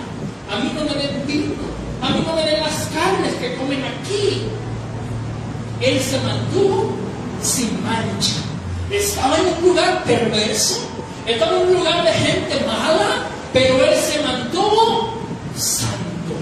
A 0.52 0.60
mí 0.64 0.72
no 0.76 0.84
me 0.84 1.02
den 1.02 1.28
vino. 1.28 1.70
A 2.02 2.10
mí 2.10 2.24
no 2.26 2.34
me 2.34 2.44
den 2.44 2.60
las 2.62 2.88
carnes 2.94 3.34
que 3.40 3.56
comen 3.56 3.84
aquí. 3.84 4.44
Él 5.82 6.00
se 6.00 6.20
mantuvo 6.20 6.92
sin 7.42 7.82
mancha. 7.84 8.36
Estaba 8.92 9.38
en 9.38 9.48
un 9.48 9.70
lugar 9.70 10.04
perverso, 10.04 10.82
estaba 11.34 11.58
en 11.58 11.68
un 11.68 11.74
lugar 11.74 12.04
de 12.04 12.12
gente 12.12 12.66
mala, 12.66 13.28
pero 13.54 13.84
él 13.84 13.96
se 13.96 14.22
mantuvo 14.22 15.14
santo. 15.56 16.34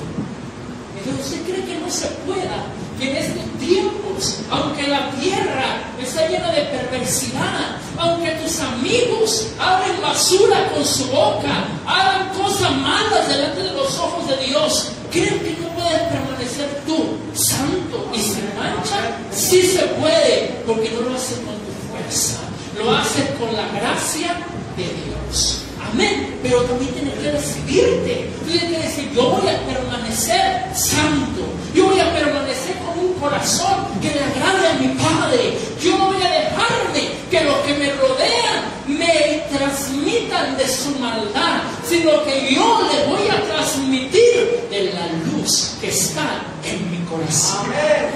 Pero 1.03 1.17
usted 1.17 1.44
cree 1.44 1.65
que 1.65 1.79
no 1.79 1.89
se 1.89 2.08
pueda, 2.25 2.63
que 3.00 3.12
en 3.12 3.17
estos 3.17 3.44
tiempos, 3.60 4.39
aunque 4.50 4.88
la 4.88 5.10
tierra 5.12 5.82
está 6.01 6.27
llena 6.27 6.51
de 6.51 6.62
perversidad, 6.62 7.77
aunque 7.98 8.32
tus 8.32 8.60
amigos 8.60 9.48
abren 9.60 10.01
basura 10.01 10.72
con 10.74 10.86
su 10.86 11.06
boca, 11.08 11.65
hagan 11.86 12.29
cosas 12.29 12.72
malas 12.77 13.27
delante 13.27 13.63
de 13.63 13.74
los 13.74 13.98
ojos 13.98 14.27
de 14.27 14.38
Dios, 14.46 14.91
¿creen 15.12 15.39
que 15.39 15.58
no 15.62 15.70
puedes 15.70 16.01
permanecer 16.03 16.82
tú 16.86 17.17
santo 17.34 18.10
y 18.13 18.20
sin 18.20 18.56
mancha? 18.56 19.17
Sí 19.32 19.62
se 19.63 19.84
puede, 20.00 20.62
porque 20.65 20.91
no 20.91 21.01
lo 21.01 21.15
haces 21.15 21.39
con 21.39 21.56
tu 21.56 21.91
fuerza, 21.91 22.38
lo 22.77 22.96
haces 22.96 23.29
con 23.38 23.53
la 23.56 23.67
gracia 23.79 24.38
de 24.78 24.84
Dios. 24.84 25.64
Amén. 25.92 26.40
Pero 26.44 26.62
también 26.64 26.94
tienes 26.94 27.14
que 27.16 27.32
decidirte. 27.32 28.30
Tú 28.40 28.52
tienes 28.52 28.70
que 28.72 28.88
decir, 28.88 29.12
yo 29.14 29.30
voy 29.32 29.50
a 29.50 29.60
permanecer 29.66 30.76
santo. 30.76 31.42
Yo 31.74 31.88
voy 31.88 32.00
a 32.00 32.14
permanecer 32.14 32.76
con 32.86 33.06
un 33.06 33.14
corazón 33.16 33.86
que 34.02 34.12
le 34.12 34.24
agrade 34.24 34.68
a 34.68 34.74
mi 34.76 34.88
Padre. 34.90 35.58
Yo 35.82 35.98
no 35.98 36.08
voy 36.08 36.22
a 36.22 36.30
dejarme 36.30 37.10
que 37.30 37.44
los 37.44 37.58
que 37.58 37.74
me 37.74 37.92
rodean 37.94 38.78
me 38.88 39.44
transmitan 39.52 40.58
de 40.58 40.68
su 40.68 40.92
maldad, 41.00 41.62
sino 41.88 42.24
que 42.24 42.54
yo 42.54 42.88
le 42.92 43.06
voy 43.06 43.28
a 43.30 43.44
transmitir 43.44 44.68
de 44.70 44.94
la 44.94 45.08
luz 45.32 45.76
que 45.82 45.90
está 45.90 46.42
en 46.64 46.92
mi 46.92 47.06
corazón. 47.06 47.66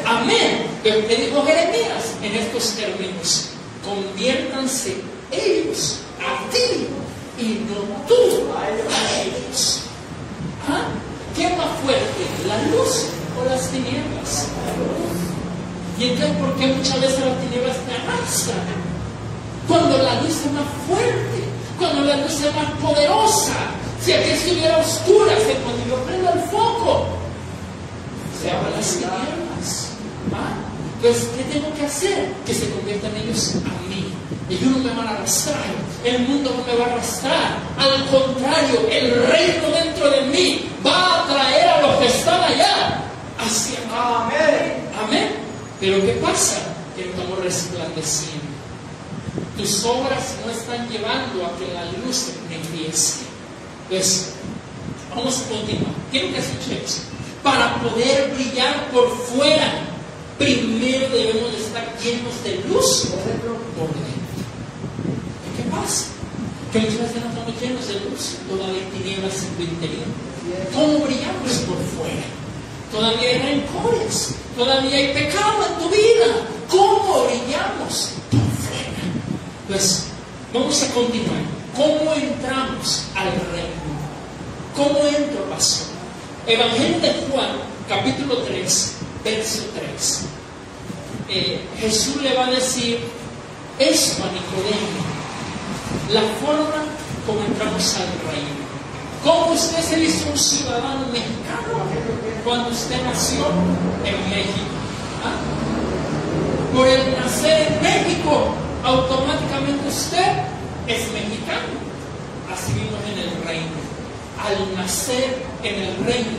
Amén. 0.06 0.68
Amén. 0.86 1.06
Le 1.08 1.16
dijo 1.16 1.44
Jeremías 1.44 2.16
en 2.24 2.36
estos 2.36 2.76
términos, 2.76 3.50
conviértanse 3.84 4.96
ellos 5.32 6.00
a 6.20 6.50
ti 6.52 6.88
y 7.38 7.66
no 7.70 8.06
tú 8.08 8.52
a 8.56 8.70
ellos. 9.22 9.80
¿Ah? 10.68 10.88
¿Qué 11.36 11.50
más 11.56 11.80
fuerte, 11.84 12.28
la 12.48 12.62
luz 12.70 13.08
o 13.40 13.46
las 13.46 13.68
tinieblas? 13.70 14.48
Y 15.98 16.04
entonces, 16.10 16.36
¿por 16.38 16.56
qué 16.56 16.68
muchas 16.68 17.02
veces 17.02 17.20
las 17.26 17.40
tinieblas 17.42 17.78
te 17.86 17.94
arrastran? 17.94 18.92
Cuando 19.68 19.98
la 19.98 20.22
luz 20.22 20.32
es 20.32 20.52
más 20.52 20.66
fuerte, 20.88 21.44
cuando 21.78 22.02
la 22.02 22.18
luz 22.18 22.34
es 22.34 22.56
más 22.56 22.72
poderosa. 22.82 23.54
Si 24.04 24.12
aquí 24.12 24.32
estuviera 24.32 24.78
oscura, 24.78 25.36
que 25.36 25.54
cuando 25.64 25.86
yo 25.88 25.96
prendo 26.04 26.30
el 26.32 26.40
foco, 26.50 27.08
se 28.42 28.52
abran 28.52 28.74
las 28.74 28.88
tinieblas. 28.88 29.90
¿Ah? 30.34 30.58
Entonces, 30.98 31.30
¿qué 31.38 31.44
tengo 31.54 31.74
que 31.76 31.86
hacer? 31.86 32.34
Que 32.46 32.54
se 32.54 32.70
conviertan 32.70 33.16
ellos 33.16 33.56
a 33.56 33.90
mí. 33.90 34.14
Ellos 34.52 34.70
no 34.70 34.80
me 34.80 34.90
van 34.90 35.08
a 35.08 35.12
arrastrar, 35.12 35.64
el 36.04 36.20
mundo 36.28 36.54
no 36.58 36.66
me 36.66 36.78
va 36.78 36.86
a 36.86 36.94
arrastrar. 36.96 37.58
Al 37.78 38.06
contrario, 38.08 38.82
el 38.92 39.26
reino 39.28 39.70
dentro 39.70 40.10
de 40.10 40.22
mí 40.24 40.70
va 40.86 40.92
a 40.92 41.24
atraer 41.24 41.70
a 41.70 41.82
los 41.82 41.96
que 42.00 42.08
están 42.08 42.44
allá 42.44 43.02
hacia. 43.40 43.80
Amén. 43.90 44.90
Amén. 45.02 45.30
Pero 45.80 46.02
¿qué 46.02 46.20
pasa? 46.22 46.58
Que 46.98 47.10
estamos 47.10 47.40
resplandeciendo. 47.40 48.42
Tus 49.58 49.86
obras 49.86 50.36
no 50.46 50.52
están 50.52 50.90
llevando 50.90 51.46
a 51.46 51.58
que 51.58 51.74
la 51.74 51.86
luz 52.06 52.32
empiece. 52.52 53.20
Pues, 53.88 54.34
vamos 55.16 55.44
a 55.46 55.50
continuar. 55.50 55.94
Quiero 56.12 56.34
que 56.34 56.40
escuches. 56.40 57.04
Para 57.42 57.76
poder 57.76 58.34
brillar 58.36 58.92
por 58.92 59.10
fuera, 59.18 59.80
primero 60.38 61.08
debemos 61.10 61.54
de 61.54 61.58
estar 61.58 61.98
llenos 62.04 62.44
de 62.44 62.56
luz 62.68 63.08
por 63.10 63.24
dentro. 63.24 64.21
Que 66.72 66.80
muchas 66.80 67.00
veces 67.00 67.24
no 67.24 67.30
estamos 67.30 67.62
llenos 67.62 67.88
de 67.88 67.94
luz, 68.02 68.38
todavía 68.48 68.82
hay 68.82 69.00
tinieblas 69.00 69.44
en 69.44 69.56
tu 69.56 69.64
interior. 69.64 70.06
¿Cómo 70.74 71.06
brillamos 71.06 71.52
por 71.66 71.78
fuera? 71.98 72.24
Todavía 72.92 73.30
hay 73.30 73.40
rencores, 73.40 74.36
todavía 74.56 74.96
hay 74.96 75.14
pecado 75.14 75.66
en 75.66 75.84
tu 75.84 75.90
vida. 75.90 76.28
¿Cómo 76.70 77.24
brillamos 77.24 78.12
por 78.30 78.40
fuera? 78.40 79.04
Pues 79.68 80.06
vamos 80.54 80.84
a 80.84 80.94
continuar. 80.94 81.42
¿Cómo 81.76 82.14
entramos 82.14 83.06
al 83.16 83.32
reino? 83.52 83.82
¿Cómo 84.76 85.00
entro, 85.08 85.44
pastor? 85.50 85.88
Evangelio 86.46 87.00
de 87.00 87.14
Juan, 87.32 87.58
capítulo 87.90 88.38
3, 88.44 88.94
verso 89.24 89.64
3. 89.76 90.22
Eh, 91.28 91.62
Jesús 91.80 92.22
le 92.22 92.36
va 92.36 92.46
a 92.46 92.52
decir 92.52 93.00
esto 93.80 94.24
a 94.24 94.32
Nicodemo 94.32 95.11
la 96.14 96.22
forma 96.44 96.84
como 97.26 97.40
entramos 97.46 97.96
al 97.96 98.32
reino. 98.32 98.62
¿Cómo 99.24 99.54
usted 99.54 99.82
se 99.82 100.04
hizo 100.04 100.30
un 100.30 100.38
ciudadano 100.38 101.06
mexicano 101.08 101.86
cuando 102.44 102.70
usted 102.70 103.02
nació 103.04 103.46
en 104.04 104.30
México? 104.30 104.76
¿Ah? 105.24 106.76
Por 106.76 106.88
el 106.88 107.18
nacer 107.18 107.72
en 107.72 107.82
México, 107.82 108.56
automáticamente 108.84 109.88
usted 109.88 110.32
es 110.88 111.12
mexicano. 111.14 111.80
Así 112.52 112.74
mismo 112.74 112.98
en 113.12 113.20
el 113.20 113.44
reino. 113.46 113.80
Al 114.44 114.76
nacer 114.76 115.46
en 115.64 115.76
el 115.76 116.06
reino, 116.06 116.38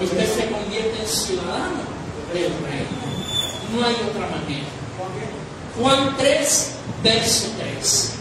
usted 0.00 0.34
se 0.34 0.50
convierte 0.50 1.02
en 1.02 1.08
ciudadano 1.08 1.82
del 2.32 2.52
reino. 2.64 3.00
No 3.74 3.86
hay 3.86 3.94
otra 3.94 4.28
manera. 4.30 4.64
Juan 5.78 6.16
3, 6.16 6.70
verso 7.02 7.48
3. 7.58 8.19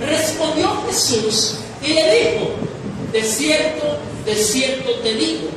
Respondió 0.00 0.82
Jesús 0.86 1.56
y 1.82 1.92
le 1.92 2.14
dijo, 2.14 2.50
de 3.12 3.22
cierto, 3.22 3.98
de 4.24 4.34
cierto 4.34 4.90
te 5.02 5.14
digo, 5.14 5.48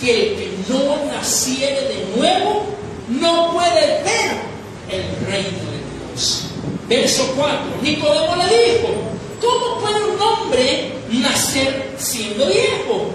que 0.00 0.10
el 0.10 0.36
que 0.36 0.50
no 0.68 1.04
naciere 1.06 1.82
de 1.88 2.06
nuevo 2.16 2.64
no 3.08 3.52
puede 3.52 4.02
ver 4.02 4.36
el 4.90 5.26
reino 5.26 5.58
de 5.70 6.10
Dios. 6.10 6.42
Verso 6.88 7.32
4, 7.36 7.58
Nicodemo 7.82 8.36
le 8.36 8.44
dijo, 8.44 8.88
¿cómo 9.40 9.80
puede 9.80 10.04
un 10.04 10.20
hombre 10.20 10.92
nacer 11.10 11.94
siendo 11.98 12.46
viejo? 12.46 13.10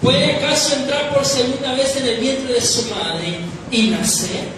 ¿Puede 0.00 0.36
acaso 0.36 0.74
entrar 0.74 1.14
por 1.14 1.24
segunda 1.24 1.74
vez 1.74 1.96
en 1.96 2.06
el 2.06 2.16
vientre 2.18 2.54
de 2.54 2.60
su 2.60 2.90
madre 2.90 3.38
y 3.70 3.88
nacer? 3.88 4.48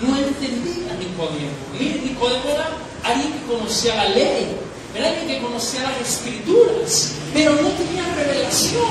No 0.00 0.16
entendía 0.16 0.94
Nicodemo. 0.98 1.50
Mire, 1.78 2.00
Nicodemo 2.00 2.48
era 2.48 2.70
alguien 3.02 3.32
que 3.32 3.52
conocía 3.52 3.94
la 3.96 4.08
ley, 4.08 4.56
era 4.94 5.08
alguien 5.08 5.26
que 5.26 5.42
conocía 5.42 5.82
las 5.82 6.08
escrituras, 6.08 7.12
pero 7.32 7.52
no 7.52 7.68
tenía 7.70 8.14
revelación. 8.14 8.84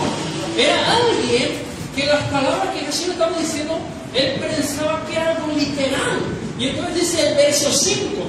Era 0.57 0.97
alguien 0.97 1.61
que 1.95 2.05
las 2.05 2.23
palabras 2.25 2.73
que 2.73 2.85
Jesús 2.85 3.07
le 3.07 3.13
estaba 3.13 3.37
diciendo, 3.39 3.77
él 4.13 4.33
pensaba 4.39 5.05
que 5.05 5.13
era 5.13 5.31
algo 5.31 5.53
literal. 5.55 6.19
Y 6.59 6.69
entonces 6.69 6.95
dice 6.95 7.29
el 7.29 7.35
verso 7.35 7.71
5, 7.71 8.21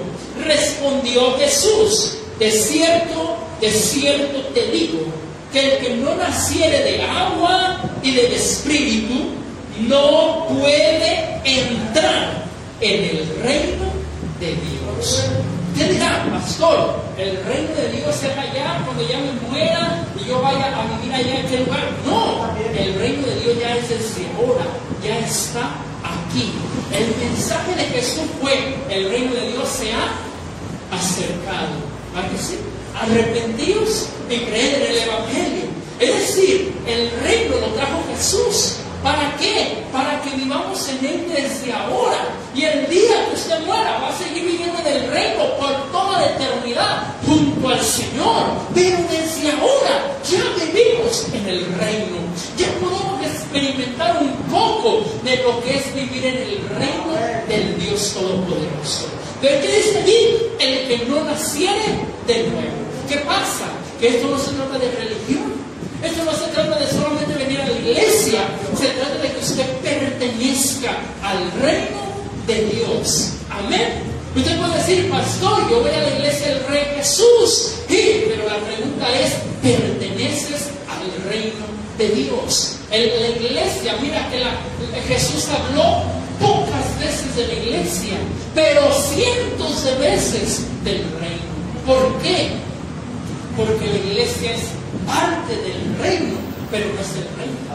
respondió 0.44 1.36
Jesús, 1.36 2.18
de 2.38 2.50
cierto, 2.50 3.36
de 3.60 3.70
cierto 3.70 4.40
te 4.54 4.66
digo, 4.68 5.00
que 5.52 5.74
el 5.74 5.78
que 5.78 5.96
no 5.96 6.14
naciere 6.14 6.82
de 6.82 7.02
agua 7.02 7.80
y 8.02 8.12
del 8.12 8.32
espíritu, 8.32 9.30
no 9.88 10.46
puede 10.48 11.40
entrar 11.44 12.44
en 12.80 13.04
el 13.04 13.42
reino 13.42 13.84
de 14.40 14.46
Dios. 14.48 15.24
¿Qué 15.76 15.84
dirá, 15.92 16.24
pastor? 16.30 17.02
El 17.18 17.36
reino 17.44 17.74
de 17.74 17.88
Dios 17.96 18.14
será 18.14 18.42
allá 18.42 18.80
cuando 18.84 19.02
ya 19.08 19.18
me 19.18 19.32
muera 19.48 20.06
y 20.16 20.28
yo 20.28 20.40
vaya 20.40 20.66
a 20.66 20.86
vivir 20.96 21.12
allá 21.12 21.40
en 21.40 21.46
aquel 21.46 21.64
lugar. 21.64 21.90
No, 22.06 22.48
el 22.78 22.94
reino 22.94 23.26
de 23.26 23.40
Dios 23.40 23.58
ya 23.58 23.76
es 23.76 23.88
desde 23.88 24.28
ahora, 24.36 24.66
ya 25.02 25.18
está 25.18 25.70
aquí. 26.04 26.52
El 26.92 27.28
mensaje 27.28 27.74
de 27.74 27.84
Jesús 27.86 28.22
fue, 28.40 28.76
el 28.88 29.10
reino 29.10 29.34
de 29.34 29.48
Dios 29.48 29.68
se 29.68 29.92
ha 29.92 30.96
acercado. 30.96 31.74
¿Para 32.14 32.28
que 32.28 32.38
sí? 32.38 32.58
Arrepentidos 33.00 34.06
y 34.30 34.38
creer 34.38 34.80
en 34.80 34.90
el 34.92 34.98
Evangelio. 34.98 35.64
Es 35.98 36.14
decir, 36.14 36.72
el 36.86 37.10
reino 37.22 37.56
lo 37.56 37.66
trajo 37.68 38.00
Jesús. 38.14 38.76
¿Para 39.04 39.36
qué? 39.36 39.84
Para 39.92 40.18
que 40.22 40.30
vivamos 40.30 40.88
en 40.88 41.04
Él 41.04 41.26
desde 41.28 41.70
ahora. 41.74 42.24
Y 42.54 42.64
el 42.64 42.88
día 42.88 43.28
que 43.28 43.34
usted 43.34 43.60
muera 43.66 43.98
va 43.98 44.08
a 44.08 44.16
seguir 44.16 44.44
viviendo 44.44 44.78
en 44.80 44.86
el 44.86 45.10
reino 45.10 45.44
por 45.58 45.92
toda 45.92 46.22
la 46.22 46.30
eternidad 46.30 47.14
junto 47.26 47.68
al 47.68 47.82
Señor. 47.82 48.44
Pero 48.72 48.96
desde 49.10 49.52
ahora 49.52 50.08
ya 50.24 50.42
vivimos 50.56 51.26
en 51.34 51.46
el 51.46 51.66
reino. 51.74 52.16
Ya 52.56 52.68
podemos 52.80 53.26
experimentar 53.26 54.22
un 54.22 54.32
poco 54.50 55.04
de 55.22 55.36
lo 55.36 55.62
que 55.62 55.76
es 55.76 55.94
vivir 55.94 56.24
en 56.24 56.36
el 56.38 56.68
reino 56.70 57.12
del 57.46 57.78
Dios 57.78 58.14
Todopoderoso. 58.14 59.06
Pero 59.42 59.60
¿qué 59.60 59.76
dice 59.76 59.98
aquí? 59.98 60.64
El 60.64 60.88
que 60.88 61.06
no 61.06 61.22
naciere 61.24 62.06
de 62.26 62.48
nuevo. 62.48 62.84
¿Qué 63.06 63.18
pasa? 63.18 63.68
Que 64.00 64.16
esto 64.16 64.28
no 64.28 64.38
se 64.38 64.52
trata 64.52 64.78
de 64.78 64.90
religión. 64.92 65.52
Esto 66.04 66.22
no 66.22 66.32
se 66.32 66.46
trata 66.52 66.78
de 66.78 66.86
solamente 66.86 67.32
venir 67.34 67.60
a 67.62 67.66
la 67.66 67.72
iglesia, 67.72 68.40
se 68.84 68.90
trata 68.90 69.16
de 69.16 69.32
que 69.32 69.38
usted 69.40 69.66
pertenezca 69.78 70.90
al 71.22 71.50
reino 71.62 72.04
de 72.46 72.66
Dios. 72.66 73.30
Amén. 73.48 74.02
Usted 74.36 74.58
puede 74.58 74.76
decir, 74.76 75.10
pastor, 75.10 75.70
yo 75.70 75.80
voy 75.80 75.90
a 75.90 76.02
la 76.02 76.10
iglesia 76.10 76.48
del 76.48 76.66
Rey 76.66 76.84
Jesús. 76.96 77.76
Sí, 77.88 78.24
pero 78.28 78.46
la 78.46 78.58
pregunta 78.58 79.06
es, 79.18 79.32
¿perteneces 79.62 80.68
al 80.90 81.30
reino 81.30 81.64
de 81.96 82.08
Dios? 82.10 82.76
En 82.90 83.08
la 83.22 83.28
iglesia, 83.28 83.96
mira 84.02 84.28
que 84.28 85.14
Jesús 85.14 85.46
habló 85.48 86.02
pocas 86.38 86.98
veces 87.00 87.34
de 87.36 87.46
la 87.46 87.54
iglesia, 87.54 88.18
pero 88.54 88.82
cientos 88.92 89.82
de 89.84 89.94
veces 89.94 90.60
del 90.84 91.04
reino. 91.20 91.54
¿Por 91.86 92.20
qué? 92.20 92.50
Porque 93.56 93.86
la 93.86 93.96
iglesia 94.10 94.52
es 94.52 94.62
parte 95.06 95.56
del 95.56 95.96
reino, 96.02 96.34
pero 96.70 96.84
no 96.84 97.00
es 97.00 97.08
el 97.16 97.28
reino. 97.38 97.73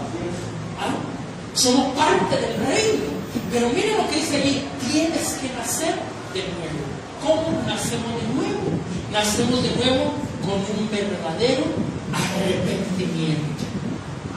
Somos 1.59 1.93
parte 1.93 2.37
del 2.37 2.55
reino. 2.67 3.03
Pero 3.51 3.67
mira 3.75 3.97
lo 3.97 4.09
que 4.09 4.15
dice 4.15 4.37
allí, 4.37 4.63
tienes 4.89 5.33
que 5.33 5.49
nacer 5.57 5.93
de 6.33 6.43
nuevo. 6.55 6.79
¿Cómo 7.21 7.61
nacemos 7.67 8.15
de 8.21 8.27
nuevo? 8.33 8.63
Nacemos 9.11 9.61
de 9.63 9.75
nuevo 9.75 10.13
con 10.39 10.55
un 10.55 10.89
verdadero 10.89 11.65
arrepentimiento. 12.13 13.65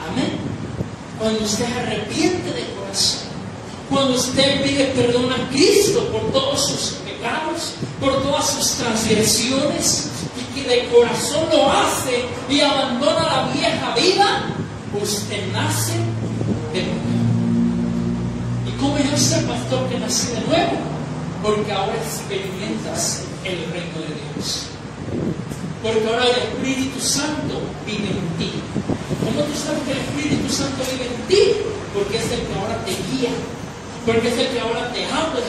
Amén. 0.05 0.35
Cuando 1.17 1.45
usted 1.45 1.65
arrepiente 1.65 2.51
de 2.51 2.65
corazón, 2.75 3.21
cuando 3.89 4.15
usted 4.15 4.61
pide 4.61 4.85
perdón 4.87 5.31
a 5.31 5.49
Cristo 5.49 6.05
por 6.11 6.29
todos 6.33 6.67
sus 6.67 6.97
pecados, 7.05 7.75
por 8.01 8.21
todas 8.21 8.49
sus 8.49 8.71
transgresiones, 8.71 10.09
y 10.35 10.59
que 10.59 10.67
de 10.67 10.89
corazón 10.89 11.47
lo 11.53 11.71
hace 11.71 12.25
y 12.49 12.59
abandona 12.59 13.23
la 13.23 13.53
vieja 13.53 13.95
vida, 13.95 14.55
usted 15.01 15.53
nace 15.53 15.93
de 15.93 15.97
nuevo. 15.97 16.12
¿Y 16.12 16.12
cómo 18.83 18.97
yo 18.97 19.17
sé, 19.17 19.37
pastor, 19.47 19.87
que 19.87 19.97
nací 19.97 20.27
de 20.35 20.41
nuevo? 20.41 20.75
Porque 21.41 21.71
ahora 21.71 21.95
experimentas 21.95 23.23
el 23.45 23.57
reino 23.71 23.97
de 24.03 24.11
Dios. 24.19 24.67
Porque 25.81 26.05
ahora 26.07 26.23
el 26.27 26.37
Espíritu 26.51 26.99
Santo 26.99 27.61
vive 27.85 28.11
en 28.11 28.27
ti. 28.37 28.51
¿Cómo 29.23 29.39
tú 29.47 29.55
sabes 29.55 29.81
que 29.87 29.91
el 29.91 30.03
Espíritu 30.03 30.53
Santo 30.53 30.83
vive 30.91 31.07
en 31.07 31.21
ti? 31.27 31.43
Porque 31.93 32.17
es 32.17 32.27
el 32.31 32.41
que 32.43 32.53
ahora 32.59 32.77
te 32.85 32.91
guía. 33.07 33.31
Porque 34.05 34.27
es 34.27 34.37
el 34.37 34.47
que 34.51 34.59
ahora 34.59 34.91
te 34.91 35.05
habla. 35.05 35.39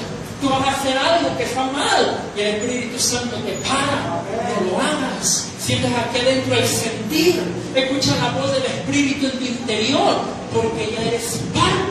Tú 0.41 0.49
vas 0.49 0.67
a 0.67 0.71
hacer 0.71 0.97
algo 0.97 1.37
que 1.37 1.45
está 1.45 1.65
mal 1.65 2.21
y 2.37 2.41
el 2.41 2.55
Espíritu 2.57 2.99
Santo 2.99 3.37
te 3.37 3.53
para. 3.67 4.23
No 4.47 4.71
lo 4.71 4.79
hagas. 4.79 5.49
Sientes 5.59 5.91
aquí 5.91 6.19
adentro 6.19 6.55
el 6.55 6.67
sentir. 6.67 7.43
Escucha 7.75 8.15
la 8.17 8.31
voz 8.39 8.53
del 8.53 8.65
Espíritu 8.65 9.27
en 9.27 9.39
tu 9.39 9.45
interior. 9.45 10.15
Porque 10.53 10.95
ya 10.95 11.03
eres 11.03 11.41
parte 11.53 11.84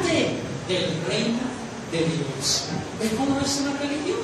del 0.73 1.05
reino 1.07 1.39
de 1.91 1.99
Dios. 1.99 2.65
¿Ves 2.99 3.11
cómo 3.17 3.35
no 3.35 3.45
es 3.45 3.61
una 3.61 3.77
religión? 3.79 4.19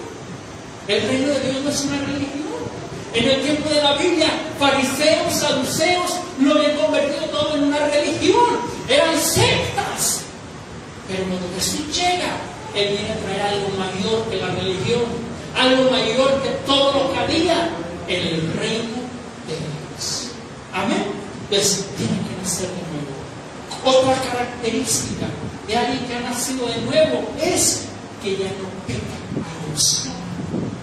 El 0.88 1.02
reino 1.08 1.28
de 1.28 1.40
Dios 1.42 1.64
no 1.64 1.70
es 1.70 1.82
una 1.86 2.00
religión. 2.00 2.60
En 3.14 3.30
el 3.30 3.42
tiempo 3.42 3.70
de 3.70 3.82
la 3.82 3.96
Biblia, 3.96 4.28
fariseos, 4.58 5.34
saduceos, 5.34 6.12
lo 6.40 6.56
habían 6.56 6.76
convertido 6.78 7.26
todo 7.26 7.56
en 7.56 7.64
una 7.66 7.86
religión. 7.88 8.58
Eran 8.88 9.16
sectas. 9.20 10.22
Pero 11.08 11.24
cuando 11.26 11.48
Jesús 11.56 11.96
llega, 11.96 12.38
Él 12.76 12.98
viene 12.98 13.12
a 13.12 13.18
traer 13.18 13.42
algo 13.42 13.70
mayor 13.78 14.30
que 14.30 14.38
la 14.38 14.48
religión, 14.48 15.04
algo 15.56 15.92
mayor 15.92 16.42
que 16.42 16.50
todo 16.66 16.94
lo 16.94 17.14
que 17.14 17.20
había, 17.20 17.70
el 18.08 18.54
reino 18.54 18.98
de 19.46 19.56
Dios. 19.58 20.30
Amén. 20.74 21.06
Pues 21.50 21.86
tiene 21.98 22.14
que 22.14 22.42
nacer 22.42 22.70
de 22.70 22.84
nuevo. 22.90 23.98
Otra 23.98 24.22
característica 24.22 25.26
de 25.70 25.78
alguien 25.78 26.04
que 26.08 26.16
ha 26.16 26.22
nacido 26.22 26.66
de 26.66 26.82
nuevo 26.82 27.30
es 27.40 27.86
que 28.24 28.38
ya 28.38 28.50
no 28.58 28.66
peca 28.88 29.18
a 29.38 29.70
Dios. 29.70 30.08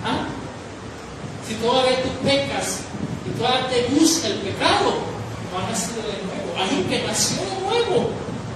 ¿Ah? 0.04 0.28
Si 1.46 1.54
todavía 1.54 2.02
tú 2.04 2.08
pecas 2.22 2.78
y 3.26 3.36
todavía 3.36 3.68
te 3.68 3.82
gusta 3.98 4.28
el 4.28 4.38
pecado, 4.38 4.94
no 5.50 5.58
ha 5.58 5.70
nacido 5.70 6.02
de 6.02 6.22
nuevo. 6.22 6.54
Alguien 6.56 6.84
que 6.86 7.04
nació 7.04 7.38
de 7.42 7.60
nuevo 7.66 8.10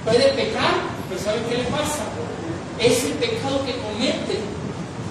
puede 0.04 0.30
pecar, 0.34 0.74
pero 1.08 1.20
¿sabe 1.20 1.40
qué 1.48 1.58
le 1.58 1.64
pasa? 1.64 2.06
Ese 2.78 3.08
pecado 3.18 3.66
que 3.66 3.74
comete 3.82 4.38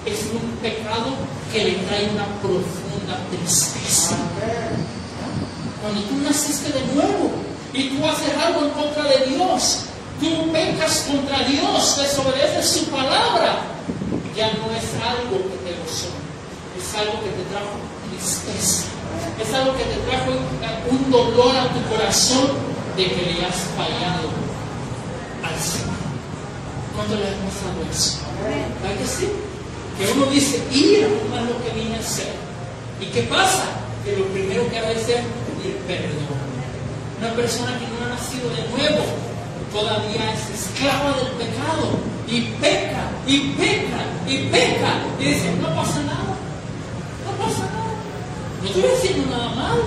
es 0.05 0.19
un 0.31 0.49
pecado 0.61 1.15
que 1.51 1.65
le 1.65 1.73
trae 1.83 2.09
una 2.11 2.27
profunda 2.39 3.19
tristeza. 3.29 4.15
Cuando 5.81 6.01
tú 6.01 6.15
naciste 6.23 6.71
de 6.71 6.85
nuevo 6.93 7.31
y 7.73 7.89
tú 7.89 8.05
haces 8.05 8.33
algo 8.37 8.67
en 8.67 8.69
contra 8.71 9.03
de 9.03 9.25
Dios, 9.27 9.83
tú 10.19 10.51
pecas 10.51 11.05
contra 11.07 11.39
Dios, 11.47 11.97
desobedeces 11.97 12.69
su 12.69 12.85
palabra, 12.89 13.59
ya 14.35 14.47
no 14.53 14.71
es 14.75 14.85
algo 15.03 15.37
que 15.49 15.57
te 15.69 15.77
gozó 15.81 16.19
es 16.79 16.95
algo 16.95 17.19
que 17.21 17.29
te 17.29 17.43
trajo 17.51 17.75
tristeza, 18.07 18.87
es 19.39 19.53
algo 19.53 19.75
que 19.75 19.83
te 19.83 19.99
trajo 20.07 20.31
un 20.89 21.11
dolor 21.11 21.55
a 21.55 21.67
tu 21.73 21.81
corazón 21.89 22.51
de 22.95 23.05
que 23.05 23.21
le 23.33 23.45
has 23.45 23.55
fallado 23.75 24.31
al 25.43 25.59
Señor. 25.59 25.99
¿Cuándo 26.95 27.15
le 27.15 27.27
has 27.27 27.35
pasado 27.35 27.79
eso? 27.91 28.17
¿Verdad 28.81 28.97
que 28.97 29.07
sí? 29.07 29.27
Que 29.97 30.11
uno 30.13 30.25
dice, 30.31 30.63
ir 30.71 31.03
es 31.03 31.43
lo 31.43 31.63
que 31.63 31.79
vine 31.79 31.97
a 31.97 31.99
hacer. 31.99 32.33
¿Y 33.01 33.05
qué 33.07 33.23
pasa? 33.23 33.65
Que 34.03 34.15
lo 34.15 34.25
primero 34.27 34.69
que 34.69 34.79
ha 34.79 34.83
de 34.83 34.95
hacer 34.95 35.19
es 35.19 35.25
pedir 35.61 35.77
perdón. 35.85 36.39
Una 37.19 37.33
persona 37.33 37.77
que 37.77 37.87
no 37.87 38.05
ha 38.05 38.15
nacido 38.15 38.49
de 38.49 38.63
nuevo 38.69 39.03
todavía 39.71 40.33
es 40.33 40.61
esclava 40.61 41.15
del 41.17 41.31
pecado 41.33 41.99
y 42.27 42.41
peca 42.61 43.09
y 43.27 43.39
peca 43.57 44.01
y 44.27 44.37
peca 44.49 44.91
y 45.19 45.23
dice, 45.25 45.55
no 45.61 45.69
pasa 45.75 46.01
nada 46.03 46.29
no 48.61 48.67
estoy 48.67 48.83
haciendo 48.83 49.31
nada 49.31 49.49
malo. 49.55 49.83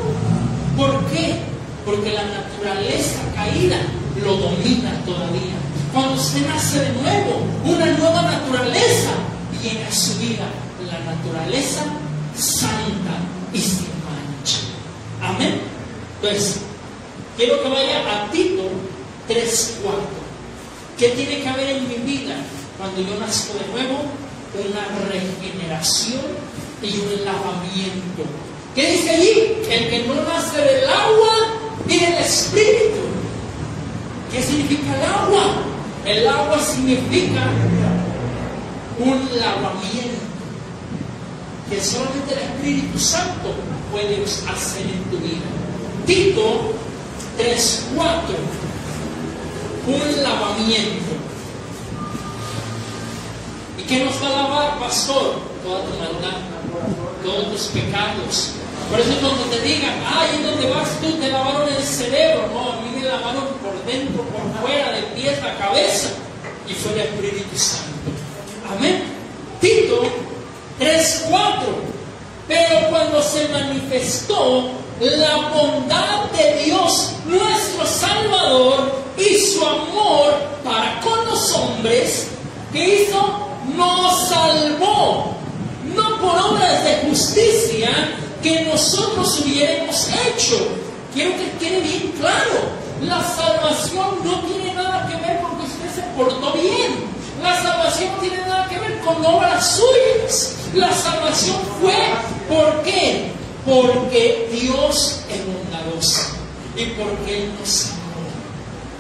¿Por 0.76 1.04
qué? 1.10 1.40
Porque 1.84 2.12
la 2.12 2.24
naturaleza 2.24 3.20
caída 3.34 3.76
lo 4.24 4.36
domina 4.36 4.92
todavía. 5.04 5.56
Cuando 5.92 6.14
usted 6.14 6.46
nace 6.48 6.80
de 6.80 6.92
nuevo, 6.92 7.42
una 7.64 7.86
nueva 7.86 8.22
naturaleza 8.22 9.10
viene 9.60 9.84
a 9.84 9.92
su 9.92 10.18
vida. 10.18 10.46
La 10.90 10.98
naturaleza 11.00 11.82
santa 12.34 13.18
y 13.52 13.58
sin 13.58 13.88
mancha. 14.06 14.58
Amén. 15.22 15.60
Pues, 16.20 16.60
quiero 17.36 17.62
que 17.62 17.68
vaya 17.68 18.00
a 18.00 18.30
Tito 19.26 19.40
3.4. 19.40 19.92
¿Qué 20.98 21.08
tiene 21.10 21.42
que 21.42 21.48
haber 21.48 21.70
en 21.70 21.88
mi 21.88 21.96
vida 21.96 22.36
cuando 22.78 23.00
yo 23.00 23.18
nazco 23.18 23.54
de 23.54 23.66
nuevo? 23.72 24.02
Una 24.54 24.86
regeneración 25.08 26.20
y 26.82 26.98
un 26.98 27.24
lavamiento 27.24 28.24
¿Qué 28.74 28.90
dice 28.90 29.10
allí? 29.10 29.52
El 29.70 29.90
que 29.90 30.04
no 30.06 30.14
nace 30.14 30.56
del 30.56 30.88
agua 30.88 31.34
y 31.86 31.98
del 31.98 32.14
espíritu. 32.14 33.00
¿Qué 34.32 34.42
significa 34.42 34.96
el 34.96 35.02
agua? 35.02 35.56
El 36.06 36.26
agua 36.26 36.58
significa 36.58 37.50
un 38.98 39.28
lavamiento 39.38 40.22
que 41.68 41.82
solamente 41.82 42.32
el 42.32 42.38
Espíritu 42.38 42.98
Santo 42.98 43.54
puede 43.90 44.22
hacer 44.24 44.86
en 44.86 45.04
tu 45.10 45.18
vida. 45.18 45.46
Tito 46.06 46.72
3.4 47.38 48.61
un 49.86 50.22
lavamiento. 50.22 51.12
¿Y 53.78 53.82
qué 53.82 54.04
nos 54.04 54.22
va 54.22 54.26
a 54.28 54.42
lavar, 54.42 54.78
pastor? 54.78 55.34
Toda 55.62 55.84
tu 55.84 55.98
maldad, 55.98 56.38
todos 57.22 57.52
tus 57.52 57.62
pecados, 57.68 58.52
por 58.92 59.00
eso 59.00 59.14
cuando 59.20 59.44
te 59.44 59.58
digan, 59.62 59.94
ay, 60.06 60.42
¿dónde 60.44 60.68
vas 60.68 61.00
tú? 61.00 61.12
Te 61.12 61.30
lavaron 61.30 61.66
el 61.66 61.82
cerebro. 61.82 62.46
No, 62.52 62.72
a 62.72 62.80
mí 62.82 62.90
me 62.94 63.08
lavaron 63.08 63.46
por 63.62 63.82
dentro, 63.86 64.22
por 64.24 64.60
fuera, 64.60 64.92
de 64.92 65.02
pies 65.14 65.38
a 65.42 65.56
cabeza. 65.56 66.10
Y 66.68 66.74
fue 66.74 66.92
el 66.92 67.00
Espíritu 67.00 67.56
Santo. 67.56 68.10
Amén. 68.70 69.04
Tito 69.62 70.02
3.4. 70.78 71.30
Pero 72.46 72.90
cuando 72.90 73.22
se 73.22 73.48
manifestó 73.48 74.72
la 75.00 75.36
bondad 75.48 76.24
de 76.36 76.64
Dios, 76.64 77.12
nuestro 77.24 77.86
Salvador, 77.86 79.01
y 79.16 79.38
su 79.38 79.64
amor 79.64 80.34
para 80.64 81.00
con 81.00 81.24
los 81.26 81.52
hombres, 81.52 82.28
¿qué 82.72 83.02
hizo? 83.02 83.48
Nos 83.76 84.28
salvó, 84.28 85.34
no 85.94 86.20
por 86.20 86.52
obras 86.52 86.84
de 86.84 87.08
justicia, 87.08 87.90
que 88.42 88.62
nosotros 88.62 89.40
hubiéramos 89.40 90.08
hecho. 90.08 90.68
Quiero 91.14 91.32
que 91.36 91.50
quede 91.58 91.80
bien 91.80 92.12
claro, 92.18 92.82
la 93.02 93.22
salvación 93.36 94.16
no 94.24 94.40
tiene 94.40 94.74
nada 94.74 95.08
que 95.08 95.16
ver 95.16 95.40
con 95.40 95.58
que 95.58 95.64
usted 95.64 95.94
se 95.94 96.02
portó 96.16 96.52
bien. 96.52 97.12
La 97.42 97.60
salvación 97.60 98.12
no 98.14 98.20
tiene 98.20 98.38
nada 98.46 98.68
que 98.68 98.78
ver 98.78 99.00
con 99.00 99.24
obras 99.24 99.76
suyas. 99.76 100.54
La 100.74 100.92
salvación 100.92 101.56
fue, 101.80 101.94
¿por 102.48 102.82
qué? 102.82 103.32
Porque 103.66 104.48
Dios 104.52 105.20
es 105.28 105.46
bondadoso 105.46 106.20
y 106.76 106.84
porque 106.86 107.44
Él 107.44 107.52
nos 107.60 107.90
amó. 107.90 108.01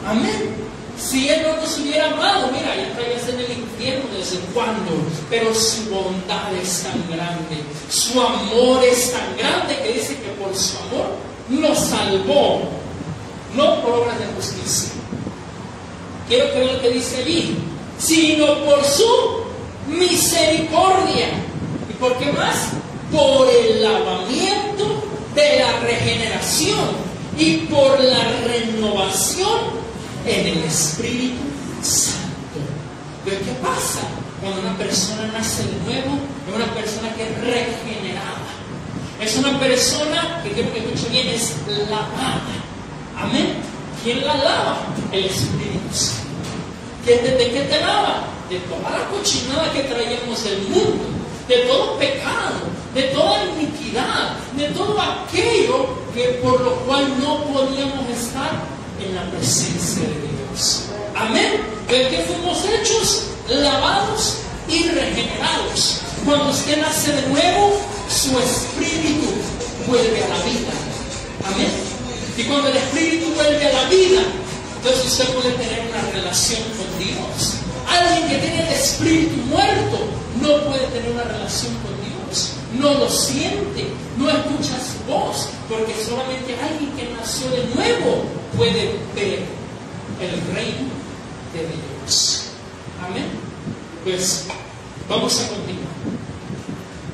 Amén. 0.06 0.62
Si 0.98 1.28
Él 1.28 1.42
no 1.42 1.56
nos 1.56 1.78
hubiera 1.78 2.12
amado, 2.12 2.48
mira, 2.52 2.76
ya 2.76 2.88
estarías 2.88 3.28
en 3.28 3.40
el 3.40 3.58
infierno 3.58 4.04
desde 4.16 4.38
cuándo. 4.52 4.90
Pero 5.30 5.54
su 5.54 5.90
bondad 5.90 6.54
es 6.60 6.82
tan 6.82 7.02
grande, 7.08 7.62
su 7.90 8.20
amor 8.20 8.84
es 8.84 9.12
tan 9.12 9.36
grande 9.36 9.78
que 9.82 9.94
dice 9.94 10.16
que 10.16 10.28
por 10.40 10.54
su 10.54 10.76
amor 10.78 11.06
nos 11.48 11.78
salvó, 11.78 12.62
no 13.54 13.82
por 13.82 13.94
obras 13.94 14.18
de 14.18 14.26
justicia. 14.36 14.92
quiero 16.28 16.52
que 16.52 16.60
vean 16.60 16.76
lo 16.76 16.82
que 16.82 16.90
dice 16.90 17.16
allí, 17.22 17.56
sino 17.98 18.64
por 18.64 18.84
su 18.84 19.42
misericordia. 19.88 21.28
¿Y 21.90 21.92
por 21.94 22.16
qué 22.18 22.32
más? 22.32 22.68
Por 23.10 23.48
el 23.48 23.82
lavamiento 23.82 25.02
de 25.34 25.58
la 25.58 25.80
regeneración 25.80 27.12
y 27.38 27.56
por 27.66 27.98
la 28.00 28.24
renovación 28.46 29.81
en 30.26 30.46
el 30.46 30.64
Espíritu 30.64 31.42
Santo. 31.82 32.60
Pero 33.24 33.38
¿qué 33.38 33.52
pasa? 33.62 34.00
Cuando 34.40 34.60
una 34.60 34.76
persona 34.76 35.30
nace 35.32 35.62
de 35.62 35.76
nuevo, 35.84 36.18
es 36.48 36.54
una 36.54 36.74
persona 36.74 37.14
que 37.14 37.22
es 37.22 37.40
regenerada. 37.40 38.42
Es 39.20 39.36
una 39.36 39.58
persona 39.58 40.40
que 40.42 40.50
quiero 40.50 40.72
que 40.72 40.80
escuche 40.80 41.08
bien, 41.10 41.28
es 41.28 41.54
lavada. 41.88 42.42
Amén. 43.16 43.54
¿Quién 44.02 44.26
la 44.26 44.34
lava? 44.34 44.78
El 45.12 45.26
Espíritu 45.26 45.92
Santo. 45.92 46.22
¿De 47.06 47.50
qué 47.52 47.66
te 47.70 47.80
lava? 47.80 48.24
De 48.50 48.58
toda 48.60 48.90
la 48.90 49.08
cochinada 49.08 49.72
que 49.72 49.82
traíamos 49.84 50.44
del 50.44 50.62
mundo, 50.62 51.04
de 51.48 51.56
todo 51.58 51.98
pecado, 51.98 52.60
de 52.94 53.02
toda 53.04 53.44
iniquidad, 53.44 54.36
de 54.56 54.66
todo 54.68 55.00
aquello 55.00 55.86
que 56.12 56.40
por 56.42 56.60
lo 56.60 56.72
cual 56.80 57.08
no 57.20 57.44
podíamos 57.44 58.08
estar 58.10 58.50
en 59.04 59.14
la 59.14 59.30
presencia 59.30 60.02
de 60.02 60.28
Dios. 60.48 60.84
Amén. 61.16 61.60
¿De 61.88 62.08
qué 62.08 62.24
fuimos 62.26 62.64
hechos? 62.64 63.24
Lavados 63.48 64.38
y 64.68 64.88
regenerados. 64.88 66.00
Cuando 66.24 66.50
usted 66.50 66.80
nace 66.80 67.12
de 67.12 67.28
nuevo, 67.28 67.80
su 68.08 68.38
espíritu 68.38 69.28
vuelve 69.86 70.22
a 70.24 70.28
la 70.28 70.44
vida. 70.44 70.72
Amén. 71.46 71.70
Y 72.36 72.44
cuando 72.44 72.68
el 72.68 72.76
espíritu 72.76 73.26
vuelve 73.34 73.66
a 73.66 73.72
la 73.72 73.88
vida, 73.88 74.22
entonces 74.76 75.06
usted 75.06 75.28
puede 75.34 75.52
tener 75.52 75.80
una 75.90 76.12
relación 76.12 76.62
con 76.76 76.98
Dios. 76.98 77.54
Alguien 77.88 78.28
que 78.28 78.38
tiene 78.38 78.68
el 78.68 78.74
espíritu 78.74 79.36
muerto 79.46 79.98
no 80.40 80.64
puede 80.64 80.86
tener 80.86 81.12
una 81.12 81.24
relación 81.24 81.74
con. 81.82 81.91
No 82.78 82.94
lo 82.94 83.08
siente, 83.08 83.86
no 84.16 84.28
escucha 84.28 84.78
su 84.80 85.12
voz, 85.12 85.48
porque 85.68 85.94
solamente 86.04 86.56
alguien 86.60 86.90
que 86.92 87.14
nació 87.14 87.48
de 87.50 87.64
nuevo 87.74 88.24
puede 88.56 88.96
ver 89.14 89.40
el 90.20 90.54
reino 90.54 90.88
de 91.52 91.60
Dios. 91.60 92.44
Amén. 93.04 93.26
Pues 94.04 94.46
vamos 95.08 95.40
a 95.40 95.48
continuar. 95.48 95.92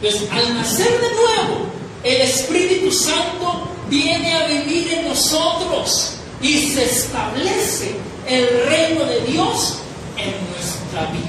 Pues 0.00 0.16
al 0.30 0.54
nacer 0.54 0.90
de 0.90 1.10
nuevo, 1.10 1.66
el 2.04 2.20
Espíritu 2.22 2.92
Santo 2.92 3.68
viene 3.88 4.32
a 4.32 4.46
vivir 4.46 4.92
en 4.92 5.08
nosotros 5.08 6.14
y 6.40 6.70
se 6.70 6.84
establece 6.84 7.96
el 8.26 8.46
reino 8.68 9.04
de 9.04 9.20
Dios 9.22 9.78
en 10.16 10.34
nuestra 10.52 11.10
vida. 11.12 11.28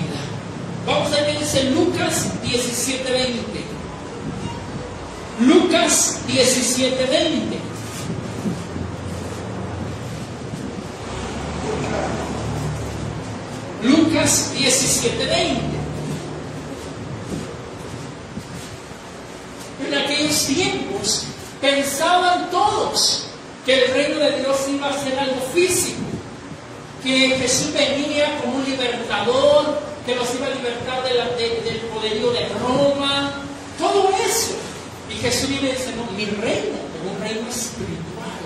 Vamos 0.85 1.11
a 1.13 1.21
ver 1.21 1.39
dice 1.39 1.63
Lucas 1.71 2.27
17:20. 2.43 3.68
Lucas 5.39 6.19
17:20. 6.27 7.59
Lucas 13.83 14.51
17:20. 14.53 15.61
En 19.87 19.93
aquellos 19.97 20.45
tiempos 20.45 21.23
pensaban 21.61 22.49
todos 22.51 23.27
que 23.65 23.85
el 23.85 23.93
reino 23.93 24.19
de 24.19 24.39
Dios 24.39 24.57
iba 24.67 24.89
a 24.89 25.03
ser 25.03 25.17
algo 25.17 25.39
físico, 25.53 26.01
que 27.01 27.29
Jesús 27.39 27.71
venía 27.73 28.41
como 28.41 28.57
un 28.57 28.65
libertador, 28.65 29.79
que 30.05 30.15
los 30.15 30.35
iba 30.35 30.47
a 30.47 30.49
libertar 30.49 31.01
del 31.03 31.79
poderío 31.93 32.31
de 32.31 32.49
Roma, 32.59 33.31
todo 33.77 34.09
eso. 34.27 34.58
Jesús 35.21 35.49
viene 35.49 35.73
no, 35.95 36.11
mi 36.15 36.25
reino 36.25 36.77
es 36.77 37.11
un 37.11 37.21
reino 37.21 37.49
espiritual. 37.49 38.39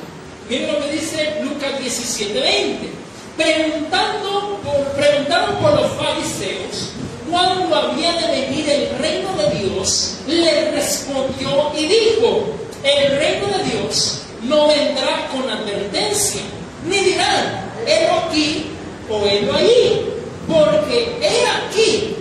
Miren 0.50 0.74
lo 0.74 0.80
que 0.82 0.92
dice 0.92 1.42
Lucas 1.44 1.80
17:20 1.80 3.04
preguntando 3.38 4.60
por, 4.64 4.88
preguntaron 4.94 5.56
por 5.58 5.74
los 5.74 5.92
fariseos 5.94 6.92
cuándo 7.30 7.76
había 7.76 8.14
de 8.14 8.42
venir 8.42 8.70
el 8.70 9.00
reino 9.00 9.30
de 9.36 9.60
Dios, 9.60 10.18
le 10.28 10.72
respondió 10.72 11.72
y 11.76 11.88
dijo, 11.88 12.46
el 12.84 13.18
reino 13.18 13.48
de 13.58 13.64
Dios 13.64 14.22
no 14.44 14.68
vendrá 14.68 15.28
con 15.32 15.50
advertencia, 15.50 16.42
ni 16.88 17.00
dirán, 17.00 17.72
helo 17.88 18.14
aquí 18.28 18.66
o 19.10 19.26
helo 19.26 19.54
allí, 19.54 20.02
porque 20.48 21.18
he 21.22 21.46
aquí, 21.48 22.16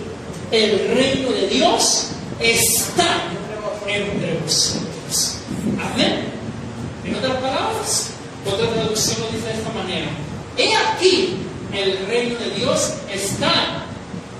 el 0.51 0.95
reino 0.95 1.31
de 1.31 1.47
Dios 1.47 2.07
está 2.39 3.29
entre 3.87 4.39
vosotros. 4.43 5.37
Amén. 5.93 6.33
En 7.03 7.15
otras 7.15 7.35
palabras, 7.35 8.09
otra 8.45 8.69
traducción 8.69 9.21
lo 9.21 9.27
dice 9.31 9.47
de 9.47 9.53
esta 9.53 9.71
manera. 9.71 10.07
He 10.57 10.75
aquí, 10.75 11.37
el 11.73 12.05
reino 12.07 12.39
de 12.39 12.51
Dios 12.51 12.93
está 13.11 13.85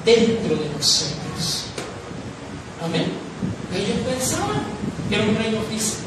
dentro 0.05 0.55
de 0.55 0.69
nosotros. 0.69 1.65
Amén. 2.83 3.05
Ellos 3.73 3.97
pensaban 4.07 4.63
que 5.09 5.15
era 5.15 5.23
un 5.25 5.35
reino 5.35 5.59
físico. 5.69 6.03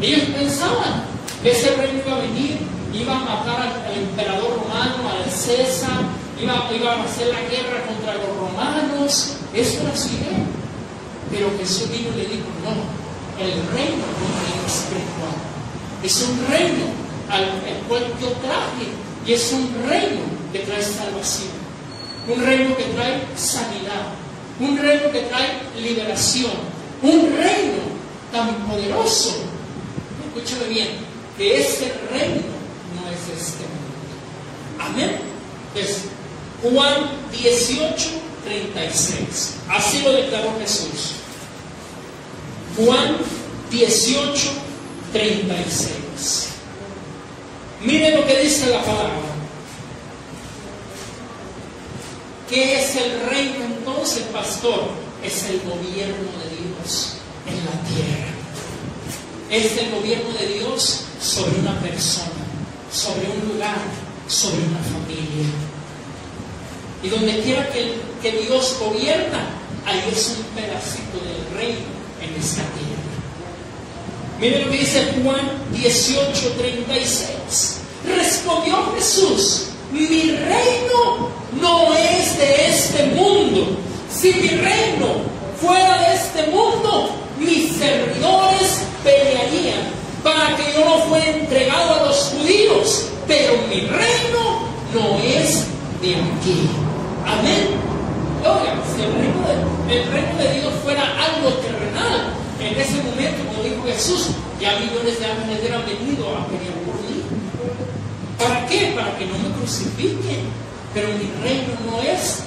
Ellos 0.00 0.28
pensaban 0.34 1.04
que 1.42 1.50
ese 1.50 1.76
reino 1.76 2.00
iba 2.04 2.16
a 2.16 2.20
venir, 2.20 2.58
iba 2.94 3.16
a 3.16 3.20
matar 3.20 3.82
al, 3.86 3.98
emperador 3.98 4.60
romano, 4.62 5.08
al 5.08 5.30
César, 5.30 6.02
iba, 6.40 6.54
a 6.54 7.04
hacer 7.04 7.28
la 7.28 7.40
guerra 7.42 7.86
contra 7.86 8.14
los 8.14 8.36
romanos. 8.36 9.36
Eso 9.54 9.82
era 9.82 9.96
su 9.96 10.08
idea. 10.08 10.49
Pero 11.30 11.50
Jesús 11.58 11.90
vino 11.90 12.10
y 12.14 12.22
le 12.22 12.26
dijo, 12.26 12.48
no, 12.64 13.42
el 13.42 13.52
reino 13.52 14.04
es 14.04 14.20
reino 14.42 14.66
espiritual. 14.66 15.36
Es 16.02 16.22
un 16.22 16.46
reino 16.48 16.86
al 17.30 17.86
cual 17.88 18.04
yo 18.20 18.28
traje 18.42 18.88
y 19.26 19.32
es 19.32 19.52
un 19.52 19.70
reino 19.88 20.20
que 20.52 20.60
trae 20.60 20.82
salvación, 20.82 21.50
un 22.28 22.44
reino 22.44 22.76
que 22.76 22.84
trae 22.84 23.22
sanidad, 23.36 24.12
un 24.58 24.78
reino 24.78 25.10
que 25.12 25.20
trae 25.22 25.60
liberación, 25.80 26.52
un 27.02 27.36
reino 27.36 27.82
tan 28.32 28.54
poderoso, 28.66 29.36
escúchame 30.26 30.68
bien, 30.68 30.88
que 31.36 31.60
ese 31.60 31.92
reino 32.10 32.42
no 32.96 33.10
es 33.10 33.40
este 33.40 33.64
mundo. 33.64 33.80
Amén. 34.78 35.18
Es 35.74 36.04
Juan 36.62 37.10
18, 37.32 38.08
36. 38.44 39.56
Así 39.68 40.02
lo 40.02 40.12
declaró 40.12 40.52
Jesús. 40.60 41.19
Juan 42.84 43.16
18, 43.70 44.50
36. 45.12 46.48
Mire 47.82 48.16
lo 48.16 48.26
que 48.26 48.38
dice 48.40 48.70
la 48.70 48.80
palabra. 48.82 49.20
¿Qué 52.48 52.80
es 52.80 52.96
el 52.96 53.20
reino 53.28 53.64
entonces, 53.66 54.22
pastor? 54.32 54.88
Es 55.22 55.44
el 55.44 55.60
gobierno 55.60 56.30
de 56.42 56.56
Dios 56.56 57.16
en 57.46 57.56
la 57.66 57.76
tierra. 57.88 58.32
Es 59.50 59.76
el 59.76 59.90
gobierno 59.90 60.32
de 60.38 60.46
Dios 60.58 61.04
sobre 61.20 61.60
una 61.60 61.78
persona, 61.80 62.30
sobre 62.92 63.28
un 63.28 63.52
lugar, 63.52 63.78
sobre 64.26 64.56
una 64.56 64.78
familia. 64.78 65.46
Y 67.02 67.08
donde 67.08 67.42
quiera 67.42 67.68
que, 67.70 68.32
Dios 68.32 68.76
gobierna, 68.80 69.50
ahí 69.84 70.02
es 70.10 70.36
un 70.38 70.44
pedacito 70.54 71.18
del 71.24 71.58
reino 71.58 71.99
en 72.22 72.40
esta 72.40 72.62
tierra. 72.62 73.00
Miren 74.40 74.64
lo 74.64 74.70
que 74.70 74.78
dice 74.78 75.12
Juan 75.22 75.50
18:36. 75.72 77.76
Respondió 78.06 78.92
Jesús, 78.96 79.66
mi 79.92 80.32
reino 80.32 81.28
no 81.60 81.94
es 81.94 82.38
de 82.38 82.68
este 82.68 83.04
mundo. 83.14 83.76
Si 84.10 84.32
mi 84.32 84.48
reino 84.48 85.20
fuera 85.60 85.98
de 85.98 86.14
este 86.14 86.46
mundo, 86.50 87.10
mis 87.38 87.76
servidores 87.76 88.80
pelearían 89.04 89.90
para 90.22 90.56
que 90.56 90.72
yo 90.74 90.82
no 90.84 90.98
fuera 91.08 91.26
entregado 91.26 91.94
a 91.94 92.02
los 92.06 92.16
judíos. 92.16 93.06
Pero 93.26 93.58
mi 93.68 93.80
reino 93.80 94.60
no 94.94 95.18
es 95.18 95.66
de 96.00 96.16
aquí. 96.16 96.70
Amén. 97.26 97.89
Si 98.40 99.02
el 99.02 99.12
reino, 99.12 99.40
de, 99.86 100.04
reino 100.10 100.38
de 100.38 100.60
Dios 100.60 100.72
fuera 100.82 101.02
algo 101.02 101.52
terrenal, 101.60 102.32
en 102.58 102.80
ese 102.80 103.02
momento, 103.02 103.44
como 103.48 103.62
dijo 103.62 103.82
Jesús, 103.84 104.28
ya 104.58 104.78
millones 104.80 105.18
de 105.18 105.26
ángeles 105.26 105.60
hubieran 105.60 105.84
venido 105.84 106.24
a 106.36 106.46
pelear 106.46 106.74
por 106.84 106.94
mí. 107.04 107.20
¿Para 108.38 108.66
qué? 108.66 108.92
Para 108.96 109.16
que 109.18 109.26
no 109.26 109.36
me 109.38 109.54
crucifiquen. 109.56 110.48
Pero 110.94 111.08
mi 111.08 111.28
reino 111.44 111.74
no 111.86 112.00
es 112.00 112.42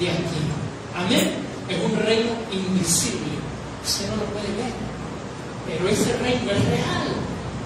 de 0.00 0.10
aquí. 0.10 0.42
Amén. 0.98 1.30
Es 1.68 1.78
un 1.78 1.96
reino 2.04 2.30
invisible. 2.50 3.38
Usted 3.84 4.08
no 4.10 4.16
lo 4.16 4.24
puede 4.34 4.50
ver. 4.58 4.74
Pero 5.66 5.88
ese 5.88 6.12
reino 6.18 6.50
es 6.50 6.64
real. 6.66 7.08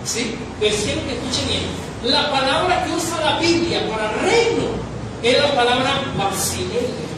¿Sí? 0.04 0.36
Pues 0.58 0.74
que 0.74 0.92
escuchen 0.92 1.48
bien. 1.48 2.12
La 2.12 2.30
palabra 2.30 2.84
que 2.84 2.92
usa 2.92 3.20
la 3.20 3.38
Biblia 3.38 3.88
para 3.88 4.12
reino 4.22 4.68
es 5.22 5.38
la 5.38 5.54
palabra 5.54 6.00
basileia, 6.16 7.09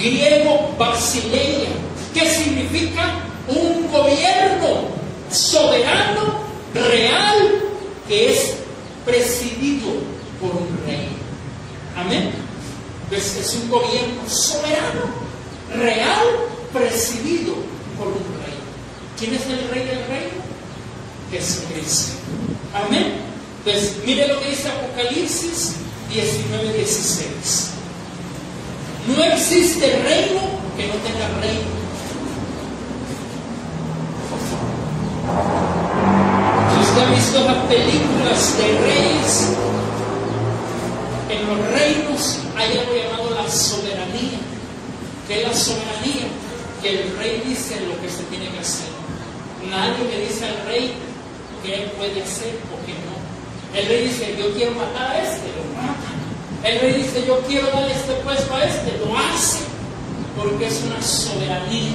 griego 0.00 0.74
basileia, 0.78 1.68
que 2.14 2.28
significa 2.28 3.20
un 3.46 3.90
gobierno 3.90 4.88
soberano, 5.30 6.40
real, 6.74 7.62
que 8.08 8.32
es 8.32 8.54
presidido 9.04 9.88
por 10.40 10.50
un 10.50 10.68
rey. 10.86 11.08
Amén. 11.96 12.32
Pues 13.08 13.36
es 13.36 13.54
un 13.54 13.68
gobierno 13.68 14.28
soberano, 14.28 15.02
real, 15.74 16.26
presidido 16.72 17.54
por 17.98 18.08
un 18.08 18.14
rey. 18.14 18.54
¿Quién 19.18 19.34
es 19.34 19.46
el 19.46 19.68
rey 19.68 19.84
del 19.84 20.06
reino? 20.06 20.40
Jesucristo. 21.30 22.12
Amén. 22.74 23.14
Pues 23.64 23.96
mire 24.06 24.26
lo 24.28 24.40
que 24.40 24.50
dice 24.50 24.68
Apocalipsis 24.68 25.74
19, 26.12 26.72
16. 26.72 27.79
No 29.08 29.24
existe 29.24 29.86
reino 30.02 30.40
que 30.76 30.86
no 30.88 30.94
tenga 30.94 31.28
reino. 31.40 31.80
Si 36.72 36.80
usted 36.80 37.02
ha 37.02 37.10
visto 37.14 37.44
las 37.44 37.66
películas 37.66 38.56
de 38.58 38.78
reyes, 38.80 39.56
en 41.30 41.46
los 41.46 41.72
reinos 41.72 42.38
hay 42.56 42.78
algo 42.78 42.92
llamado 42.94 43.30
la 43.42 43.50
soberanía. 43.50 44.38
¿Qué 45.26 45.42
es 45.42 45.48
la 45.48 45.54
soberanía? 45.54 46.26
Que 46.82 47.02
el 47.02 47.16
rey 47.16 47.42
dice 47.46 47.80
lo 47.80 48.00
que 48.00 48.08
se 48.08 48.22
tiene 48.24 48.48
que 48.50 48.58
hacer. 48.58 48.88
Nadie 49.70 50.04
le 50.10 50.26
dice 50.26 50.46
al 50.46 50.66
rey 50.66 50.94
qué 51.62 51.92
puede 51.96 52.22
hacer 52.22 52.54
o 52.72 52.86
qué 52.86 52.92
no. 52.92 53.78
El 53.78 53.86
rey 53.86 54.08
dice, 54.08 54.36
yo 54.38 54.52
quiero 54.54 54.72
matar 54.72 55.10
a 55.10 55.22
este, 55.22 55.46
lo 55.48 55.80
mata. 55.80 56.19
El 56.64 56.80
rey 56.80 57.02
dice, 57.02 57.24
yo 57.26 57.40
quiero 57.48 57.66
darle 57.68 57.92
este 57.92 58.12
puesto 58.24 58.54
a 58.54 58.64
este, 58.64 58.98
lo 58.98 59.16
hace. 59.16 59.60
Porque 60.36 60.66
es 60.66 60.82
una 60.86 61.02
soberanía. 61.02 61.92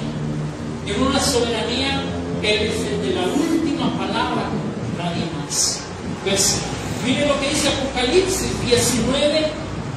Y 0.85 0.91
una 0.91 1.19
soberanía 1.19 2.01
que 2.41 2.65
dice 2.65 2.97
de 2.97 3.15
la 3.15 3.23
última 3.23 3.97
palabra, 3.97 4.49
nadie 4.97 5.25
más. 5.39 5.79
Pues, 6.23 6.57
mire 7.05 7.27
lo 7.27 7.39
que 7.39 7.49
dice 7.49 7.67
Apocalipsis 7.69 8.65
19, 8.65 9.47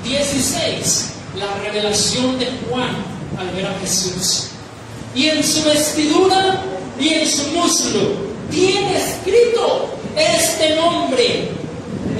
16. 0.05 1.13
La 1.37 1.55
revelación 1.63 2.39
de 2.39 2.47
Juan 2.69 2.97
al 3.39 3.51
ver 3.55 3.67
a 3.67 3.79
Jesús. 3.81 4.49
Y 5.15 5.29
en 5.29 5.43
su 5.43 5.65
vestidura 5.65 6.63
y 7.01 7.09
en 7.09 7.27
su 7.27 7.49
muslo 7.53 8.29
tiene 8.51 8.97
escrito 8.97 9.89
este 10.17 10.75
nombre 10.77 11.51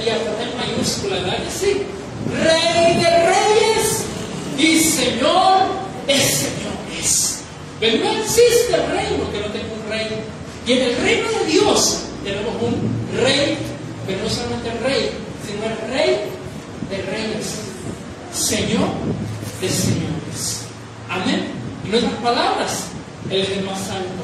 y 0.05 0.09
hasta 0.09 0.43
en 0.43 0.57
mayúscula, 0.57 1.15
¿verdad 1.15 1.37
sí? 1.49 1.83
Rey 2.31 2.95
de 2.97 3.09
reyes 3.25 4.03
y 4.57 4.79
Señor 4.79 5.67
de 6.05 6.19
señores. 6.19 7.41
Pero 7.79 8.03
no 8.03 8.11
existe 8.11 8.75
reino 8.87 9.31
que 9.31 9.39
no 9.39 9.47
tenga 9.47 9.73
un 9.73 9.89
rey. 9.89 10.07
Y 10.65 10.73
en 10.73 10.81
el 10.81 10.97
reino 10.97 11.29
de 11.29 11.45
Dios 11.45 12.01
tenemos 12.23 12.53
un 12.61 12.75
rey, 13.23 13.57
pero 14.05 14.23
no 14.23 14.29
solamente 14.29 14.71
rey, 14.83 15.11
sino 15.45 15.65
el 15.65 15.77
rey 15.91 16.19
de 16.89 17.01
reyes, 17.03 17.55
Señor 18.33 18.89
de 19.61 19.69
señores. 19.69 20.65
Amén. 21.09 21.51
En 21.85 21.95
otras 21.95 22.21
palabras, 22.21 22.83
Él 23.29 23.41
es 23.41 23.49
el 23.49 23.63
más 23.65 23.81
alto. 23.89 24.23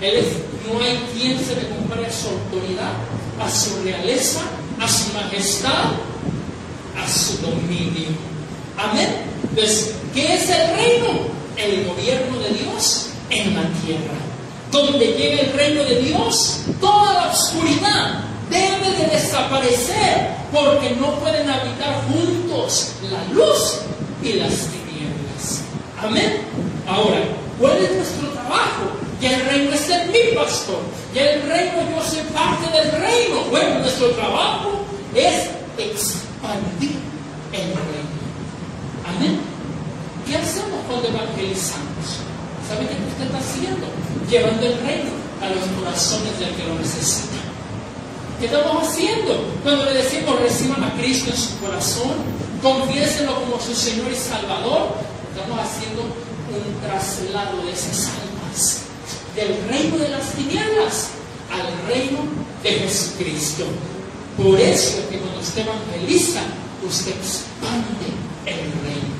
Él 0.00 0.16
es, 0.16 0.26
no 0.66 0.80
hay 0.80 0.98
quien 1.14 1.38
se 1.38 1.54
le 1.54 1.68
compare 1.68 2.06
a 2.06 2.12
su 2.12 2.28
autoridad, 2.28 2.92
a 3.40 3.50
su 3.50 3.82
realeza, 3.84 4.40
a 4.80 4.88
su 4.88 5.12
majestad, 5.12 5.92
a 6.96 7.08
su 7.08 7.38
dominio. 7.38 8.08
Amén. 8.76 9.08
Entonces, 9.50 9.94
¿qué 10.14 10.34
es 10.34 10.48
el 10.48 10.76
reino? 10.76 11.32
El 11.56 11.84
gobierno 11.86 12.38
de 12.38 12.50
Dios 12.50 13.08
en 13.30 13.54
la 13.54 13.62
tierra. 13.84 14.14
Donde 14.70 15.06
llega 15.06 15.42
el 15.42 15.52
reino 15.52 15.84
de 15.84 16.00
Dios, 16.00 16.60
toda 16.80 17.12
la 17.12 17.32
oscuridad 17.32 18.24
debe 18.50 18.96
de 18.96 19.06
desaparecer 19.14 20.32
porque 20.50 20.96
no 20.98 21.12
pueden 21.20 21.48
habitar 21.48 22.02
juntos 22.08 22.92
la 23.10 23.22
luz 23.34 23.80
y 24.22 24.34
las 24.34 24.50
tinieblas. 24.50 25.62
Amén. 26.02 26.42
Ahora, 26.86 27.20
¿cuál 27.58 27.76
es 27.82 27.94
nuestro 27.96 28.28
trabajo? 28.30 28.92
Ya 29.20 29.36
el 29.36 29.46
reino 29.46 29.72
es 29.72 29.88
en 29.88 30.10
mi 30.10 30.36
pastor. 30.36 30.80
Ya 31.14 31.22
el 31.22 31.42
reino, 31.42 31.74
yo 31.90 32.02
soy 32.02 32.22
parte 32.32 32.70
del 32.76 32.90
reino. 32.90 33.44
Bueno, 33.50 33.78
nuestro 33.78 34.08
trabajo 34.10 34.84
es 35.14 35.48
expandir 36.42 36.98
el 37.52 37.68
reino. 37.70 38.18
Amén. 39.06 39.38
¿Qué 40.26 40.36
hacemos 40.36 40.80
cuando 40.88 41.08
evangelizamos? 41.08 42.18
¿Sabe 42.68 42.86
qué 42.86 42.96
usted 43.10 43.26
está 43.26 43.38
haciendo? 43.38 43.86
Llevando 44.28 44.66
el 44.66 44.78
reino 44.80 45.10
a 45.40 45.48
los 45.48 45.64
corazones 45.78 46.38
del 46.38 46.54
que 46.54 46.64
lo 46.64 46.74
necesita. 46.78 47.38
¿Qué 48.40 48.46
estamos 48.46 48.88
haciendo? 48.88 49.44
Cuando 49.62 49.84
le 49.84 49.94
decimos 49.94 50.40
reciban 50.40 50.82
a 50.82 50.94
Cristo 50.94 51.30
en 51.30 51.36
su 51.36 51.58
corazón, 51.58 52.12
confiésenlo 52.62 53.34
como 53.40 53.60
su 53.60 53.74
Señor 53.74 54.10
y 54.10 54.16
Salvador, 54.16 54.96
estamos 55.30 55.58
haciendo 55.60 56.02
un 56.02 56.80
traslado 56.82 57.64
de 57.64 57.72
esas 57.72 58.06
almas 58.06 58.82
del 59.36 59.56
reino 59.68 59.96
de 59.96 60.08
las 60.08 60.32
tinieblas 60.32 61.08
al 61.50 61.88
reino 61.88 62.20
de 62.62 62.70
Jesucristo. 62.70 63.64
Por 64.36 64.58
eso 64.58 64.98
es 64.98 65.06
que 65.10 65.18
cuando 65.18 65.40
usted 65.40 65.62
evangeliza, 65.62 66.40
usted 66.86 67.12
expande 67.12 68.06
el 68.46 68.56
reino. 68.56 69.12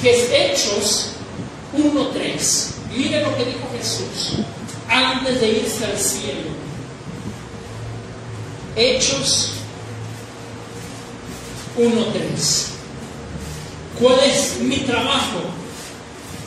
Que 0.00 0.10
es 0.10 0.30
Hechos 0.30 1.06
1.3. 1.76 2.96
Mire 2.96 3.22
lo 3.22 3.36
que 3.36 3.44
dijo 3.44 3.68
Jesús 3.76 4.38
antes 4.88 5.40
de 5.40 5.48
irse 5.48 5.84
al 5.84 5.98
cielo. 5.98 6.50
Hechos 8.76 9.50
1.3. 11.78 12.76
¿Cuál 14.00 14.20
es 14.20 14.58
mi 14.60 14.78
trabajo? 14.78 15.40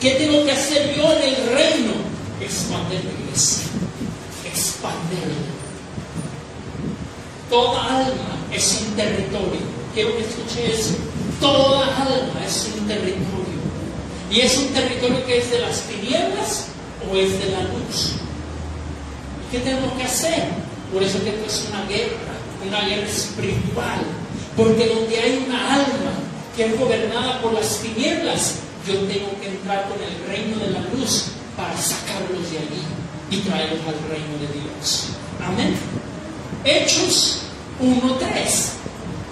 ¿Qué 0.00 0.12
tengo 0.12 0.44
que 0.44 0.52
hacer 0.52 0.96
yo 0.96 1.12
en 1.12 1.22
el 1.22 1.46
reino? 1.52 1.92
Expandir 2.40 3.04
la 3.04 3.10
iglesia. 3.10 3.64
Expandirla. 4.46 5.59
Toda 7.50 7.84
alma 7.84 8.38
es 8.52 8.80
un 8.86 8.94
territorio. 8.94 9.60
Quiero 9.92 10.16
que 10.16 10.22
escuche 10.22 10.72
eso. 10.72 10.94
Toda 11.40 11.84
alma 11.96 12.46
es 12.46 12.70
un 12.78 12.86
territorio. 12.86 13.60
Y 14.30 14.40
es 14.40 14.56
un 14.56 14.68
territorio 14.68 15.26
que 15.26 15.38
es 15.38 15.50
de 15.50 15.58
las 15.58 15.80
tinieblas 15.82 16.66
o 17.10 17.16
es 17.16 17.32
de 17.40 17.50
la 17.50 17.62
luz. 17.62 18.12
¿Qué 19.50 19.58
tenemos 19.58 19.92
que 19.94 20.04
hacer? 20.04 20.44
Por 20.92 21.02
eso 21.02 21.18
que 21.24 21.30
es 21.44 21.66
una 21.68 21.84
guerra, 21.86 22.38
una 22.64 22.82
guerra 22.82 23.08
espiritual. 23.08 23.98
Porque 24.56 24.86
donde 24.86 25.18
hay 25.18 25.44
una 25.44 25.74
alma 25.74 26.12
que 26.54 26.66
es 26.66 26.78
gobernada 26.78 27.42
por 27.42 27.52
las 27.52 27.78
tinieblas, 27.78 28.60
yo 28.86 28.94
tengo 28.94 29.30
que 29.40 29.48
entrar 29.48 29.88
con 29.88 29.98
el 30.00 30.28
reino 30.28 30.56
de 30.56 30.70
la 30.70 30.80
luz 30.94 31.26
para 31.56 31.76
sacarlos 31.76 32.48
de 32.52 32.58
allí 32.58 32.82
y 33.30 33.38
traerlos 33.38 33.80
al 33.86 34.08
reino 34.08 34.38
de 34.38 34.60
Dios. 34.60 35.08
Amén. 35.44 36.09
Hechos 36.64 37.42
1.3. 37.80 38.20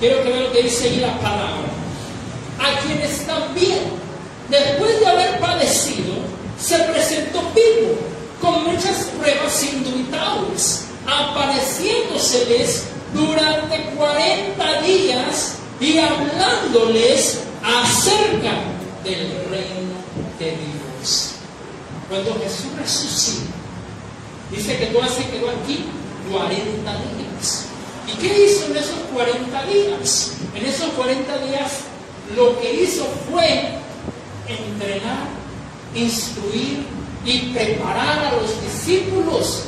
Quiero 0.00 0.22
que 0.22 0.30
vean 0.30 0.44
lo 0.44 0.52
que 0.52 0.62
dice 0.62 0.88
ahí 0.88 1.00
la 1.00 1.18
palabra. 1.18 1.68
A 2.58 2.80
quienes 2.80 3.26
también, 3.26 3.80
después 4.48 4.98
de 5.00 5.06
haber 5.06 5.38
padecido, 5.38 6.14
se 6.58 6.78
presentó 6.78 7.40
vivo 7.54 7.98
con 8.40 8.64
muchas 8.64 9.06
pruebas 9.18 9.62
indubitables, 9.62 10.86
apareciéndoseles 11.06 12.84
durante 13.12 13.82
40 13.96 14.82
días 14.82 15.54
y 15.80 15.98
hablándoles 15.98 17.40
acerca 17.62 18.52
del 19.04 19.28
reino 19.50 19.98
de 20.38 20.46
Dios. 20.46 21.32
Cuando 22.08 22.34
Jesús 22.40 22.72
resucita, 22.78 23.52
dice 24.50 24.78
que 24.78 24.86
todo 24.86 25.06
se 25.08 25.28
quedó 25.28 25.50
aquí 25.50 25.84
40 26.30 26.92
días. 26.92 27.66
¿Y 28.06 28.12
qué 28.18 28.44
hizo 28.44 28.66
en 28.66 28.76
esos 28.76 28.98
40 29.12 29.64
días? 29.66 30.32
En 30.54 30.66
esos 30.66 30.88
40 30.90 31.38
días 31.38 31.72
lo 32.34 32.58
que 32.60 32.82
hizo 32.82 33.06
fue 33.30 33.78
entrenar, 34.46 35.28
instruir 35.94 36.84
y 37.24 37.38
preparar 37.52 38.26
a 38.26 38.32
los 38.32 38.60
discípulos 38.62 39.64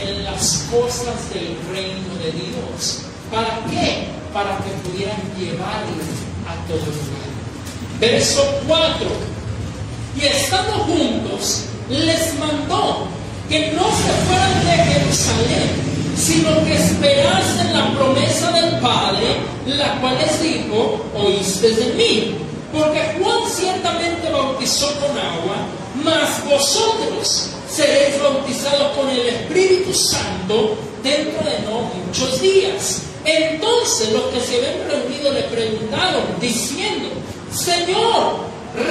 en 0.00 0.24
las 0.24 0.68
cosas 0.70 1.30
del 1.32 1.56
reino 1.72 2.14
de 2.22 2.32
Dios. 2.32 3.02
¿Para 3.30 3.60
qué? 3.70 4.08
Para 4.32 4.56
que 4.58 4.70
pudieran 4.88 5.20
llevarles 5.38 6.06
a 6.46 6.66
todos 6.66 6.86
lugar. 6.86 7.30
Verso 8.00 8.42
4. 8.66 9.08
Y 10.20 10.26
estando 10.26 10.72
juntos, 10.84 11.64
les 11.88 12.38
mandó 12.38 13.06
que 13.48 13.72
no 13.72 13.84
se 13.84 14.12
fueran 14.26 14.64
de 14.64 14.92
Jerusalén, 14.92 15.89
sino 16.20 16.64
que 16.64 16.74
esperasen 16.74 17.72
la 17.72 17.94
promesa 17.96 18.52
del 18.52 18.78
Padre, 18.78 19.38
la 19.66 19.98
cual 20.00 20.18
les 20.18 20.42
dijo, 20.42 21.02
oíste 21.14 21.70
de 21.70 21.94
mí. 21.94 22.34
Porque 22.72 23.00
Juan 23.18 23.38
ciertamente 23.50 24.30
bautizó 24.30 24.86
con 25.00 25.18
agua, 25.18 25.56
mas 26.04 26.44
vosotros 26.44 27.50
seréis 27.68 28.20
bautizados 28.22 28.96
con 28.96 29.08
el 29.08 29.28
Espíritu 29.28 29.94
Santo 29.94 30.76
dentro 31.02 31.42
de 31.42 31.58
no 31.60 31.90
muchos 32.06 32.40
días. 32.40 33.02
Entonces 33.24 34.12
los 34.12 34.24
que 34.26 34.40
se 34.40 34.56
habían 34.56 34.88
reunido 34.88 35.32
le 35.32 35.42
preguntaron, 35.44 36.22
diciendo, 36.40 37.08
Señor, 37.50 38.40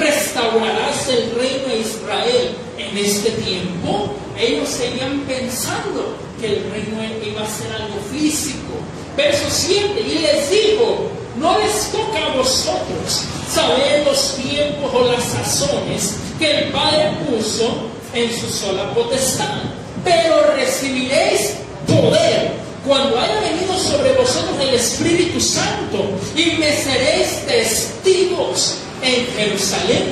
¿restaurarás 0.00 1.08
el 1.08 1.30
reino 1.36 1.68
de 1.68 1.78
Israel 1.78 2.56
en 2.76 2.98
este 2.98 3.30
tiempo? 3.30 4.14
Ellos 4.38 4.68
seguían 4.68 5.20
pensando 5.20 6.16
que 6.40 6.46
el 6.46 6.70
reino 6.70 6.98
iba 7.24 7.42
a 7.42 7.50
ser 7.50 7.70
algo 7.72 8.00
físico. 8.10 8.72
Verso 9.16 9.44
7, 9.50 10.00
y 10.00 10.18
les 10.20 10.50
dijo, 10.50 11.10
no 11.38 11.58
les 11.58 11.90
toca 11.92 12.26
a 12.26 12.36
vosotros 12.36 13.24
saber 13.52 14.04
los 14.06 14.36
tiempos 14.36 14.90
o 14.94 15.04
las 15.12 15.24
sazones 15.24 16.16
que 16.38 16.50
el 16.50 16.64
Padre 16.70 17.12
puso 17.28 17.70
en 18.14 18.32
su 18.32 18.48
sola 18.48 18.94
potestad, 18.94 19.62
pero 20.04 20.54
recibiréis 20.56 21.54
poder 21.86 22.52
cuando 22.86 23.18
haya 23.18 23.40
venido 23.40 23.78
sobre 23.78 24.14
vosotros 24.14 24.58
el 24.60 24.74
Espíritu 24.74 25.40
Santo 25.40 26.10
y 26.34 26.52
me 26.58 26.72
seréis 26.72 27.44
testigos 27.46 28.76
en 29.02 29.26
Jerusalén, 29.36 30.04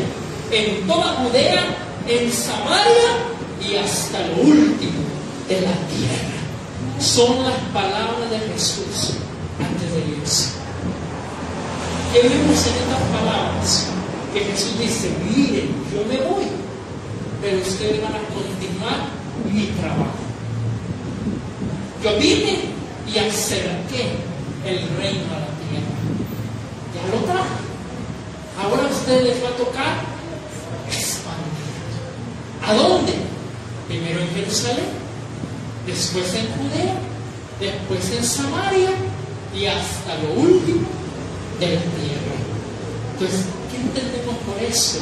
en 0.51 0.87
toda 0.87 1.15
Judea, 1.15 1.65
en 2.07 2.33
Samaria 2.33 3.11
y 3.67 3.77
hasta 3.77 4.19
lo 4.29 4.43
último 4.43 5.08
de 5.49 5.61
la 5.63 5.73
tierra. 5.89 6.39
Son 7.01 7.43
las 7.43 7.59
palabras 7.73 8.31
de 8.31 8.39
Jesús 8.53 9.15
antes 9.59 9.93
de 9.93 10.15
Dios. 10.15 10.49
¿Qué 12.13 12.29
vemos 12.29 12.67
en 12.67 12.75
estas 12.75 13.03
palabras? 13.13 13.87
Que 14.33 14.41
Jesús 14.41 14.79
dice, 14.79 15.11
miren, 15.25 15.69
yo 15.93 16.05
me 16.07 16.17
voy, 16.29 16.45
pero 17.41 17.59
ustedes 17.59 18.03
van 18.03 18.13
a 18.13 18.19
continuar 18.35 19.09
mi 19.51 19.67
trabajo. 19.81 20.19
Yo 22.03 22.19
vine 22.19 22.59
y 23.13 23.19
acerqué 23.19 24.17
el 24.67 24.79
reino 24.99 25.25
a 25.35 25.41
la 25.41 25.53
tierra. 25.65 25.97
Ya 26.95 27.17
lo 27.17 27.25
traje. 27.25 27.59
Ahora 28.63 28.83
a 28.83 28.91
ustedes 28.91 29.25
les 29.25 29.45
va 29.45 29.49
a 29.49 29.57
tocar 29.57 29.95
expandir. 30.87 31.69
¿A 32.67 32.75
dónde? 32.75 33.15
Primero 33.89 34.21
en 34.21 34.29
Jerusalén, 34.35 34.98
después 35.89 36.35
en 36.35 36.47
Judea, 36.55 36.95
después 37.59 38.13
en 38.17 38.25
Samaria 38.25 38.91
y 39.55 39.67
hasta 39.67 40.15
lo 40.23 40.41
último 40.41 40.87
de 41.59 41.67
la 41.67 41.81
tierra. 41.81 42.37
Entonces, 43.15 43.47
¿qué 43.71 43.77
entendemos 43.79 44.37
por 44.47 44.63
eso? 44.63 45.01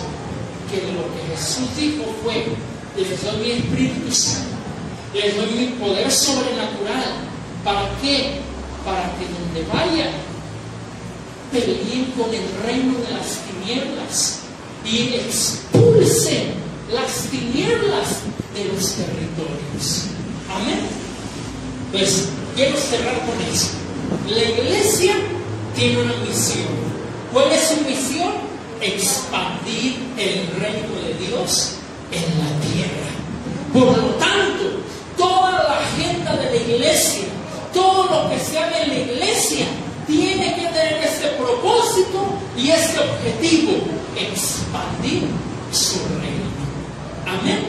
Que 0.70 0.78
lo 0.92 1.04
que 1.12 1.36
Jesús 1.36 1.76
dijo 1.76 2.04
fue, 2.24 2.46
les 2.96 3.22
doy 3.22 3.36
mi 3.42 3.50
Espíritu 3.52 4.10
Santo 4.10 4.56
les 5.16 5.36
doy 5.36 5.50
mi 5.52 5.66
poder 5.78 6.10
sobrenatural. 6.10 7.14
¿Para 7.64 7.88
qué? 8.00 8.40
Para 8.84 9.12
que 9.16 9.26
donde 9.26 9.72
vayan 9.72 10.12
peleen 11.50 12.12
con 12.16 12.32
el 12.34 12.44
reino 12.64 12.98
de 12.98 13.14
las 13.14 13.38
tinieblas 13.46 14.40
y 14.84 15.14
expulsen 15.14 16.54
las 16.92 17.30
tinieblas 17.30 18.20
de 18.54 18.64
los 18.72 18.92
territorios. 18.92 20.15
Amén. 20.54 20.80
Pues 21.92 22.28
quiero 22.54 22.76
cerrar 22.76 23.18
con 23.26 23.40
eso. 23.52 23.70
La 24.28 24.42
iglesia 24.42 25.14
tiene 25.74 26.02
una 26.02 26.14
misión. 26.16 26.66
¿Cuál 27.32 27.52
es 27.52 27.68
su 27.68 27.80
misión? 27.82 28.32
Expandir 28.80 29.96
el 30.16 30.60
reino 30.60 30.94
de 31.02 31.26
Dios 31.26 31.72
en 32.12 32.38
la 32.38 32.60
tierra. 32.60 33.10
Por 33.72 33.96
lo 33.96 34.08
tanto, 34.14 34.80
toda 35.16 35.50
la 35.50 35.80
agenda 35.80 36.36
de 36.36 36.50
la 36.50 36.56
iglesia, 36.56 37.24
todo 37.72 38.04
lo 38.04 38.30
que 38.30 38.38
se 38.38 38.58
haga 38.58 38.82
en 38.82 38.88
la 38.88 38.98
iglesia, 38.98 39.66
tiene 40.06 40.54
que 40.54 40.66
tener 40.68 41.02
este 41.02 41.28
propósito 41.38 42.26
y 42.56 42.70
este 42.70 43.00
objetivo, 43.00 43.72
expandir 44.16 45.24
su 45.72 45.98
reino. 46.20 46.46
Amén. 47.26 47.60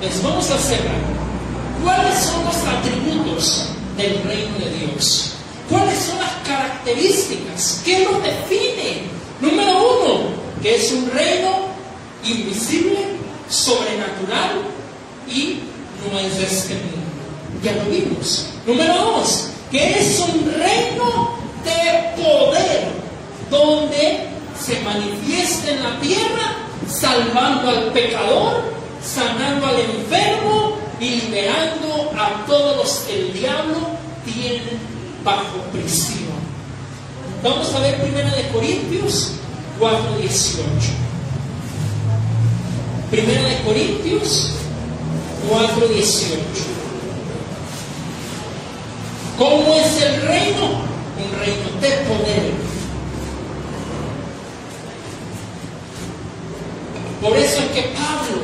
Les 0.00 0.22
vamos 0.22 0.50
a 0.50 0.58
cerrar. 0.58 1.15
¿Cuáles 1.82 2.18
son 2.18 2.44
los 2.44 2.56
atributos 2.56 3.68
del 3.96 4.22
reino 4.24 4.58
de 4.58 4.86
Dios? 4.86 5.32
¿Cuáles 5.68 5.98
son 5.98 6.18
las 6.18 6.32
características? 6.46 7.82
¿Qué 7.84 8.04
lo 8.04 8.20
define? 8.20 9.02
Número 9.40 9.72
uno, 9.72 10.20
que 10.62 10.76
es 10.76 10.92
un 10.92 11.10
reino 11.10 11.66
invisible, 12.24 12.98
sobrenatural 13.48 14.62
y 15.28 15.60
no 16.10 16.18
es 16.18 16.38
este 16.38 16.74
mundo. 16.74 16.96
Ya 17.62 17.72
lo 17.72 17.84
vimos. 17.90 18.48
Número 18.66 18.94
dos, 18.94 19.48
que 19.70 19.98
es 19.98 20.20
un 20.20 20.52
reino 20.58 21.36
de 21.64 22.22
poder 22.22 22.88
donde 23.50 24.26
se 24.58 24.80
manifiesta 24.80 25.70
en 25.70 25.82
la 25.82 26.00
tierra 26.00 26.56
salvando 26.88 27.68
al 27.68 27.92
pecador, 27.92 28.62
sanando 29.02 29.66
al 29.66 29.80
enfermo 29.80 30.65
y 31.00 31.10
liberando 31.20 32.10
a 32.16 32.46
todos 32.46 32.76
los 32.76 32.90
que 33.00 33.20
el 33.20 33.32
diablo 33.32 33.76
tiene 34.24 34.78
bajo 35.24 35.58
prisión. 35.72 36.36
Vamos 37.42 37.72
a 37.74 37.80
ver 37.80 38.00
primera 38.00 38.30
de 38.34 38.48
Corintios 38.48 39.32
4:18. 39.78 41.06
Primera 43.10 43.48
de 43.48 43.62
Corintios 43.62 44.50
4.18. 45.48 46.36
¿Cómo 49.38 49.74
es 49.74 50.02
el 50.02 50.22
reino? 50.22 50.66
Un 51.16 51.38
reino 51.38 51.80
de 51.80 51.90
poder. 52.08 52.52
Por 57.22 57.36
eso 57.36 57.60
es 57.60 57.66
que 57.70 57.82
Pablo, 57.94 58.42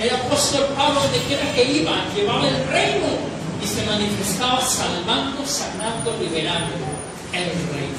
el 0.00 0.10
apóstol 0.10 0.66
Pablo, 0.76 1.00
donde 1.00 1.18
quiera 1.26 1.52
que 1.54 1.64
iba, 1.64 2.04
llevaba 2.14 2.48
el 2.48 2.66
reino 2.68 3.06
y 3.62 3.66
se 3.66 3.84
manifestaba 3.84 4.60
salvando, 4.60 5.44
sanando, 5.44 6.16
liberando 6.20 6.74
el 7.32 7.50
reino. 7.74 7.98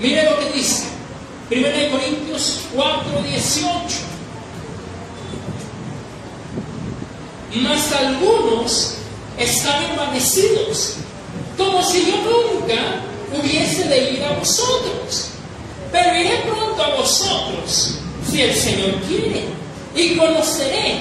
Mire 0.00 0.24
lo 0.30 0.38
que 0.38 0.58
dice. 0.58 0.88
1 1.50 1.60
Corintios 1.90 2.60
4.18 2.74 4.12
mas 7.60 7.92
algunos 7.92 8.94
están 9.38 9.84
envanecidos, 9.84 10.94
como 11.56 11.82
si 11.82 12.06
yo 12.06 12.16
nunca 12.16 13.02
hubiese 13.38 13.84
de 13.88 14.12
ir 14.12 14.24
a 14.24 14.32
vosotros. 14.38 15.28
Pero 15.90 16.16
iré 16.16 16.36
pronto 16.48 16.82
a 16.82 16.94
vosotros, 16.96 17.98
si 18.30 18.40
el 18.40 18.54
Señor 18.54 18.94
quiere, 19.06 19.44
y 19.94 20.16
conoceré 20.16 21.00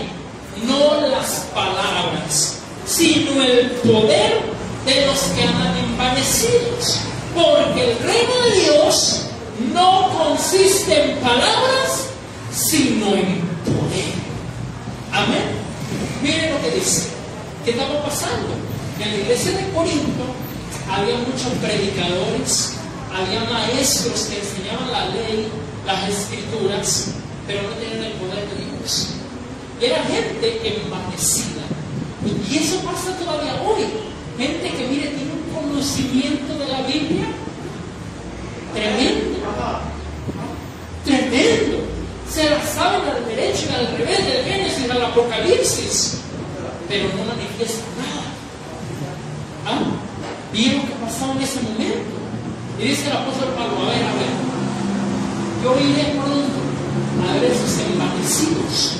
no 0.67 1.07
las 1.07 1.47
palabras, 1.53 2.59
sino 2.85 3.41
el 3.43 3.71
poder 3.71 4.41
de 4.85 5.05
los 5.05 5.19
que 5.35 5.43
andan 5.43 5.77
envanecidos. 5.77 6.99
Porque 7.33 7.91
el 7.91 7.97
reino 7.99 8.41
de 8.43 8.61
Dios 8.61 9.25
no 9.73 10.09
consiste 10.17 11.11
en 11.11 11.17
palabras, 11.19 12.09
sino 12.51 13.07
en 13.15 13.39
poder. 13.63 14.11
Amén. 15.13 15.43
Miren 16.21 16.53
lo 16.53 16.61
que 16.61 16.71
dice. 16.71 17.07
¿Qué 17.63 17.71
estaba 17.71 18.03
pasando? 18.03 18.49
En 18.99 19.11
la 19.11 19.17
iglesia 19.17 19.51
de 19.51 19.69
Corinto 19.69 20.25
había 20.89 21.17
muchos 21.17 21.53
predicadores, 21.61 22.73
había 23.13 23.43
maestros 23.49 24.21
que 24.23 24.39
enseñaban 24.39 24.91
la 24.91 25.05
ley, 25.09 25.47
las 25.85 26.09
escrituras, 26.09 27.07
pero 27.47 27.61
no 27.63 27.69
tenían 27.75 28.03
el 28.03 28.13
poder 28.13 28.47
de 28.49 28.55
Dios. 28.55 28.70
Era 29.81 30.03
gente 30.03 30.77
envanecida. 30.83 31.63
Y 32.49 32.57
eso 32.57 32.79
pasa 32.81 33.17
todavía 33.17 33.61
hoy. 33.63 33.83
Gente 34.37 34.69
que, 34.69 34.87
mire, 34.87 35.07
tiene 35.09 35.31
un 35.33 35.53
conocimiento 35.53 36.57
de 36.57 36.67
la 36.67 36.81
Biblia 36.83 37.25
tremendo. 38.73 39.39
Tremendo 41.03 41.91
se 42.31 42.49
la 42.49 42.63
saben 42.65 43.01
al 43.09 43.25
derecho 43.25 43.67
y 43.69 43.75
al 43.75 43.97
revés, 43.97 44.25
del 44.25 44.45
Génesis 44.45 44.89
al 44.89 45.03
Apocalipsis, 45.03 46.21
pero 46.87 47.09
no 47.09 47.25
manifiesta 47.25 47.83
nada. 47.99 48.31
¿Ah? 49.67 49.83
¿Vieron 50.53 50.81
qué 50.83 50.93
pasó 51.03 51.31
en 51.33 51.41
ese 51.41 51.59
momento? 51.61 52.15
Y 52.79 52.83
dice 52.87 53.07
el 53.07 53.17
apóstol 53.17 53.49
Pablo, 53.49 53.83
a 53.83 53.89
ver, 53.91 54.05
a 54.05 54.13
ver, 54.15 54.31
yo 55.61 55.89
iré 55.89 56.15
pronto 56.15 56.70
esos 57.43 57.79
envanecidos. 57.91 58.97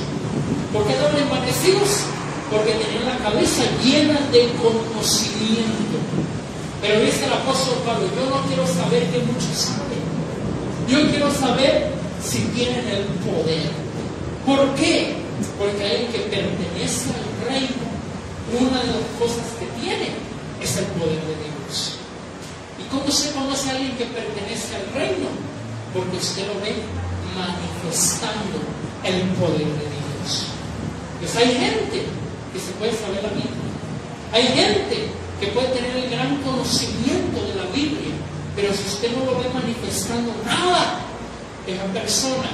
¿Por 0.74 0.86
qué 0.86 0.94
estaban 0.94 1.18
envanecidos? 1.18 2.12
porque 2.52 2.74
tenían 2.74 3.08
la 3.08 3.18
cabeza 3.24 3.64
llena 3.82 4.20
de 4.30 4.52
conocimiento. 4.60 5.98
Pero 6.82 7.00
dice 7.00 7.26
el 7.26 7.34
apóstol 7.34 7.76
Pablo, 7.86 8.08
yo 8.14 8.30
no 8.30 8.46
quiero 8.46 8.68
saber 8.68 9.08
que 9.10 9.20
muchos 9.20 9.72
saben. 9.72 10.04
Yo 10.90 11.10
quiero 11.10 11.32
saber 11.32 11.88
si 12.22 12.40
tienen 12.52 12.86
el 12.90 13.06
poder. 13.24 13.72
¿Por 14.46 14.76
qué? 14.76 15.16
Porque 15.58 15.82
alguien 15.82 16.12
que 16.12 16.20
pertenece 16.28 17.08
al 17.16 17.48
reino, 17.48 17.88
una 18.60 18.82
de 18.82 18.88
las 19.00 19.08
cosas 19.18 19.48
que 19.58 19.66
tiene 19.80 20.12
es 20.62 20.78
el 20.78 20.86
poder 21.00 21.22
de 21.24 21.36
Dios. 21.40 21.96
¿Y 22.78 22.84
cómo 22.92 23.10
se 23.10 23.32
conoce 23.32 23.70
a 23.70 23.76
alguien 23.76 23.96
que 23.96 24.06
pertenece 24.06 24.76
al 24.76 24.94
reino? 24.94 25.30
Porque 25.94 26.18
usted 26.18 26.48
lo 26.48 26.60
ve 26.60 26.76
manifestando 27.36 28.60
el 29.04 29.22
poder 29.40 29.68
de 29.68 29.88
Dios. 29.90 30.48
Pues 31.20 31.36
hay 31.36 31.54
gente 31.54 32.06
que 32.54 32.60
se 32.60 32.72
puede 32.80 32.94
saber 32.94 33.24
la 33.24 33.30
Biblia. 33.30 33.62
Hay 34.34 34.44
gente 34.44 35.10
que 35.40 35.48
puede 35.48 35.68
tener 35.68 35.96
el 35.96 36.10
gran 36.10 36.38
conocimiento 36.44 37.42
de 37.42 37.56
la 37.56 37.66
Biblia, 37.74 38.14
pero 38.56 38.74
si 38.74 38.84
usted 38.84 39.12
no 39.18 39.26
lo 39.26 39.40
ve 39.40 39.50
manifestando 39.54 40.32
nada, 40.46 41.00
esa 41.68 41.86
persona 41.94 42.50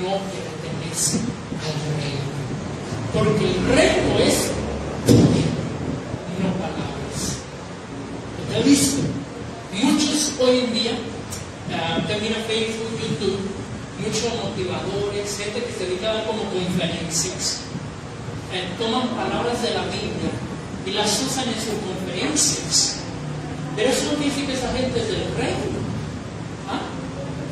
no 0.00 0.18
pertenece 0.32 1.18
al 1.62 1.76
reino. 2.00 2.36
Porque 3.12 3.44
el 3.44 3.66
reino 3.68 4.18
es 4.18 4.50
poder, 5.06 5.48
no 6.42 6.52
palabras. 6.60 7.38
¿Está 8.48 8.66
listo? 8.66 9.02
Muchos 9.82 10.32
hoy 10.40 10.58
en 10.60 10.72
día, 10.72 10.92
uh, 10.92 12.08
también 12.08 12.34
a 12.34 12.44
Facebook, 12.46 12.85
muchos 14.16 14.44
motivadores, 14.44 15.36
gente 15.36 15.62
que 15.62 15.72
se 15.72 15.86
dedica 15.86 16.10
a 16.10 16.14
dar 16.14 16.26
como 16.26 16.44
conferencias, 16.44 17.60
eh, 18.52 18.64
toman 18.78 19.08
palabras 19.08 19.60
de 19.62 19.70
la 19.70 19.82
Biblia 19.84 20.32
y 20.86 20.90
las 20.92 21.22
usan 21.22 21.44
en 21.48 21.60
sus 21.60 21.76
conferencias. 21.84 22.96
Pero 23.74 23.90
eso 23.90 24.04
no 24.04 24.10
significa 24.12 24.46
que 24.46 24.54
esa 24.54 24.72
gente 24.72 25.00
es 25.00 25.08
del 25.08 25.36
reino. 25.36 25.76
¿Ah? 26.68 26.80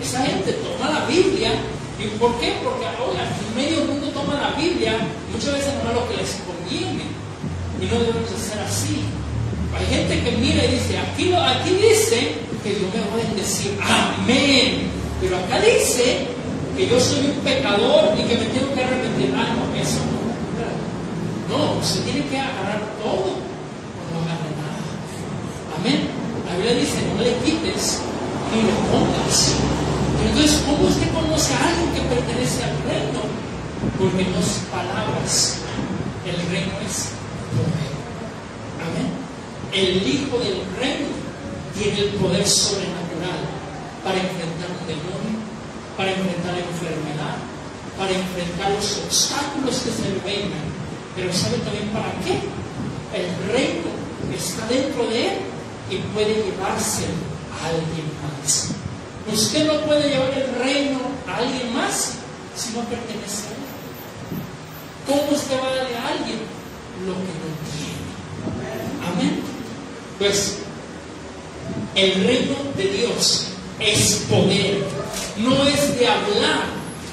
Esa 0.02 0.24
gente 0.24 0.52
toma 0.52 0.90
la 0.90 1.04
Biblia. 1.06 1.52
¿Y 1.98 2.06
por 2.18 2.40
qué? 2.40 2.54
Porque 2.64 2.86
ahora 2.86 3.28
medio 3.54 3.84
mundo 3.84 4.08
toma 4.08 4.34
la 4.34 4.50
Biblia 4.60 4.96
muchas 5.32 5.52
veces 5.52 5.74
no 5.82 5.90
es 5.90 5.96
lo 5.96 6.08
que 6.08 6.16
les 6.16 6.40
conviene. 6.48 7.04
Y 7.80 7.86
no 7.86 7.98
debemos 8.00 8.30
hacer 8.32 8.60
así. 8.60 9.04
Hay 9.76 9.86
gente 9.86 10.22
que 10.22 10.36
mira 10.38 10.64
y 10.64 10.70
dice, 10.70 10.96
aquí, 10.98 11.34
aquí 11.34 11.70
dice 11.74 12.38
que 12.62 12.70
Dios 12.70 12.94
me 12.94 13.00
va 13.00 13.12
a 13.12 13.16
bendecir. 13.16 13.76
Amén. 13.82 14.88
Pero 15.20 15.36
acá 15.36 15.60
dice 15.60 16.33
que 16.76 16.88
yo 16.88 17.00
soy 17.00 17.26
un 17.26 17.40
pecador 17.44 18.14
y 18.18 18.22
que 18.22 18.36
me 18.36 18.46
tengo 18.46 18.74
que 18.74 18.84
arrepentir. 18.84 19.34
Ah, 19.36 19.54
no, 19.54 19.80
eso 19.80 20.00
no. 20.10 20.24
No, 21.48 21.78
usted 21.78 22.02
tiene 22.04 22.26
que 22.26 22.38
agarrar 22.38 22.80
todo 23.02 23.38
o 23.38 24.04
no 24.10 24.16
agarre 24.24 24.50
nada. 24.58 24.82
Amén. 25.78 26.08
La 26.48 26.56
Biblia 26.56 26.74
dice, 26.74 26.98
no 27.14 27.22
le 27.22 27.34
quites 27.44 28.00
ni 28.50 28.62
le 28.62 28.74
pongas. 28.90 29.54
Entonces, 30.26 30.62
¿cómo 30.66 30.88
usted 30.88 31.12
conoce 31.12 31.52
a 31.54 31.68
alguien 31.68 31.92
que 31.94 32.00
pertenece 32.14 32.64
al 32.64 32.76
reino? 32.88 33.22
Porque 33.98 34.24
no 34.24 34.38
es 34.40 34.64
palabras, 34.72 35.60
el 36.24 36.36
reino 36.50 36.74
es 36.80 37.12
poder. 37.54 37.92
Amén. 38.82 39.08
El 39.72 40.02
Hijo 40.02 40.38
del 40.38 40.64
reino 40.80 41.12
tiene 41.76 42.00
el 42.00 42.08
poder 42.16 42.46
sobrenatural 42.46 43.40
para 44.02 44.16
enfrentar 44.16 44.68
un 44.72 44.86
demonio, 44.86 45.43
para 45.96 46.10
enfrentar 46.10 46.52
la 46.52 46.60
enfermedad, 46.60 47.36
para 47.96 48.10
enfrentar 48.10 48.70
los 48.72 48.98
obstáculos 48.98 49.82
que 49.82 49.90
se 49.90 50.08
le 50.10 50.20
vengan. 50.20 50.66
Pero 51.14 51.32
¿sabe 51.32 51.58
también 51.58 51.88
para 51.90 52.10
qué? 52.24 52.42
El 53.14 53.52
reino 53.52 53.90
está 54.34 54.66
dentro 54.66 55.06
de 55.06 55.28
él 55.28 55.38
y 55.90 55.96
puede 56.12 56.34
llevarse 56.34 57.04
a 57.54 57.68
alguien 57.68 58.06
más. 58.22 58.70
Usted 59.32 59.66
no 59.66 59.80
puede 59.86 60.08
llevar 60.08 60.30
el 60.34 60.54
reino 60.56 60.98
a 61.28 61.36
alguien 61.36 61.72
más 61.72 62.14
si 62.56 62.70
no 62.74 62.80
pertenece 62.80 63.48
a 63.48 63.54
él. 63.54 63.64
¿Cómo 65.06 65.36
usted 65.36 65.56
va 65.60 65.68
a 65.68 65.76
darle 65.76 65.96
a 65.96 66.08
alguien 66.08 66.38
lo 67.06 67.12
que 67.14 67.34
no 67.38 67.48
tiene? 67.70 68.04
Amén. 69.12 69.40
Pues 70.18 70.58
el 71.94 72.24
reino 72.24 72.54
de 72.76 72.84
Dios 72.84 73.53
es 73.80 74.26
poder, 74.30 74.84
no 75.38 75.66
es 75.66 75.98
de 75.98 76.06
hablar, 76.06 76.64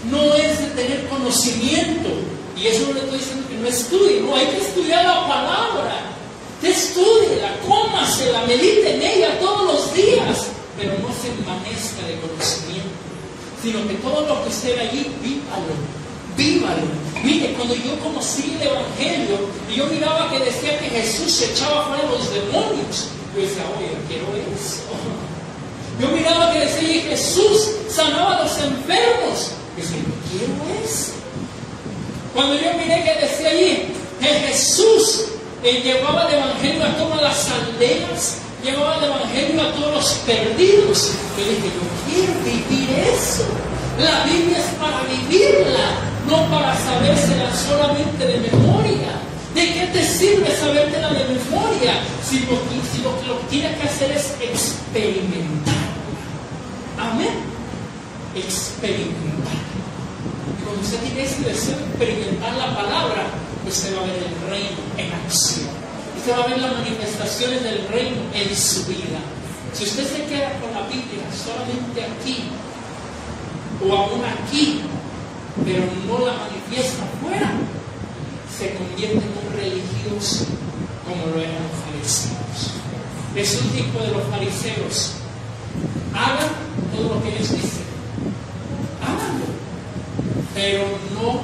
no 0.09 0.35
es 0.35 0.59
de 0.59 0.67
tener 0.81 1.07
conocimiento. 1.07 2.09
Y 2.57 2.67
eso 2.67 2.87
no 2.87 2.93
le 2.93 2.99
estoy 3.01 3.19
diciendo 3.19 3.47
que 3.49 3.55
no 3.55 3.67
estudie, 3.67 4.21
no, 4.21 4.35
hay 4.35 4.45
que 4.47 4.57
estudiar 4.57 5.05
la 5.05 5.27
palabra. 5.27 6.11
Te 6.61 6.69
la 6.69 7.57
cómasela, 7.67 8.45
medite 8.45 8.95
en 8.95 9.01
ella 9.01 9.39
todos 9.39 9.65
los 9.65 9.93
días, 9.95 10.47
pero 10.77 10.93
no 10.99 11.09
se 11.19 11.29
envanezca 11.29 12.05
de 12.05 12.19
conocimiento, 12.21 12.89
sino 13.63 13.87
que 13.87 13.95
todo 13.95 14.27
lo 14.27 14.43
que 14.43 14.49
esté 14.49 14.79
allí, 14.79 15.09
vívalo, 15.23 15.73
vívalo. 16.37 16.83
Mire, 17.23 17.53
cuando 17.53 17.73
yo 17.73 17.97
conocí 17.99 18.55
el 18.59 18.67
Evangelio 18.67 19.37
y 19.71 19.75
yo 19.75 19.87
miraba 19.87 20.29
que 20.29 20.37
decía 20.37 20.77
que 20.77 20.89
Jesús 20.89 21.41
echaba 21.41 21.87
fuera 21.87 22.03
los 22.03 22.31
demonios, 22.31 23.07
yo 23.35 23.41
decía, 23.41 23.63
oye, 23.77 23.97
quiero 24.07 24.27
eso. 24.53 24.83
Yo 25.99 26.07
miraba 26.09 26.51
que 26.51 26.59
decía 26.59 26.87
que 26.87 27.09
Jesús 27.09 27.69
sanaba 27.89 28.37
a 28.37 28.43
los 28.43 28.51
enfermos. 28.57 29.51
Yo 29.77 29.83
decía, 29.83 29.99
quiero 30.31 30.83
eso. 30.83 31.11
Cuando 32.33 32.55
yo 32.55 32.73
miré 32.77 33.03
que 33.03 33.27
decía 33.27 33.49
allí 33.49 33.87
que 34.19 34.27
Jesús 34.47 35.25
eh, 35.63 35.81
llevaba 35.83 36.27
el 36.27 36.35
Evangelio 36.35 36.83
a 36.83 36.97
todas 36.97 37.21
las 37.21 37.49
aldeas, 37.49 38.37
llevaba 38.63 38.97
el 38.97 39.03
Evangelio 39.03 39.61
a 39.61 39.71
todos 39.73 39.93
los 39.93 40.11
perdidos. 40.25 41.11
Yo 41.37 41.43
dije, 41.43 41.69
yo 41.75 41.83
quiero 42.07 42.33
vivir 42.45 42.89
eso. 43.13 43.43
La 43.99 44.23
Biblia 44.23 44.57
es 44.59 44.73
para 44.79 45.01
vivirla, 45.03 45.99
no 46.27 46.49
para 46.49 46.75
sabérsela 46.77 47.53
solamente 47.55 48.25
de 48.25 48.37
memoria. 48.49 49.11
¿De 49.53 49.73
qué 49.73 49.89
te 49.91 50.05
sirve 50.05 50.55
sabértela 50.55 51.09
de 51.09 51.25
memoria 51.25 51.93
si 52.27 52.39
lo, 52.39 52.57
si 52.91 53.01
lo 53.03 53.19
que 53.19 53.27
lo 53.27 53.35
tienes 53.49 53.77
que 53.77 53.83
hacer 53.83 54.11
es 54.11 54.33
experimentar? 54.41 55.80
Amén. 57.01 57.33
Experimentar. 58.35 59.59
Cuando 60.63 60.81
usted 60.81 60.99
tiene 60.99 61.23
ese 61.23 61.41
deseo 61.41 61.77
de 61.77 61.85
experimentar 61.85 62.53
la 62.55 62.75
palabra, 62.75 63.23
usted 63.67 63.97
va 63.97 64.03
a 64.03 64.05
ver 64.05 64.17
el 64.17 64.49
reino 64.49 64.77
en 64.97 65.13
acción. 65.13 65.67
Usted 66.17 66.31
va 66.37 66.43
a 66.43 66.47
ver 66.47 66.59
las 66.59 66.73
manifestaciones 66.73 67.63
del 67.63 67.87
reino 67.87 68.17
en 68.33 68.55
su 68.55 68.85
vida. 68.85 69.19
Si 69.73 69.85
usted 69.85 70.05
se 70.05 70.25
queda 70.25 70.59
con 70.59 70.71
la 70.73 70.87
Biblia 70.87 71.25
solamente 71.33 72.03
aquí, 72.03 72.49
o 73.83 73.95
aún 73.95 74.21
aquí, 74.25 74.81
pero 75.65 75.83
no 76.07 76.25
la 76.25 76.33
manifiesta 76.33 77.03
afuera, 77.03 77.51
se 78.57 78.75
convierte 78.75 79.17
en 79.17 79.33
un 79.41 79.53
religioso 79.55 80.45
como 81.07 81.25
lo 81.27 81.41
eran 81.41 81.55
los 81.55 81.81
fariseos. 81.85 82.71
Es 83.35 83.61
un 83.61 83.69
tipo 83.69 83.99
de 83.99 84.11
los 84.11 84.23
fariseos. 84.27 85.13
Hagan 86.13 86.49
todo 86.93 87.15
lo 87.15 87.23
que 87.23 87.29
ellos 87.29 87.49
dicen. 87.49 87.85
Háganlo. 89.01 89.45
Pero 90.53 90.83
no 91.15 91.41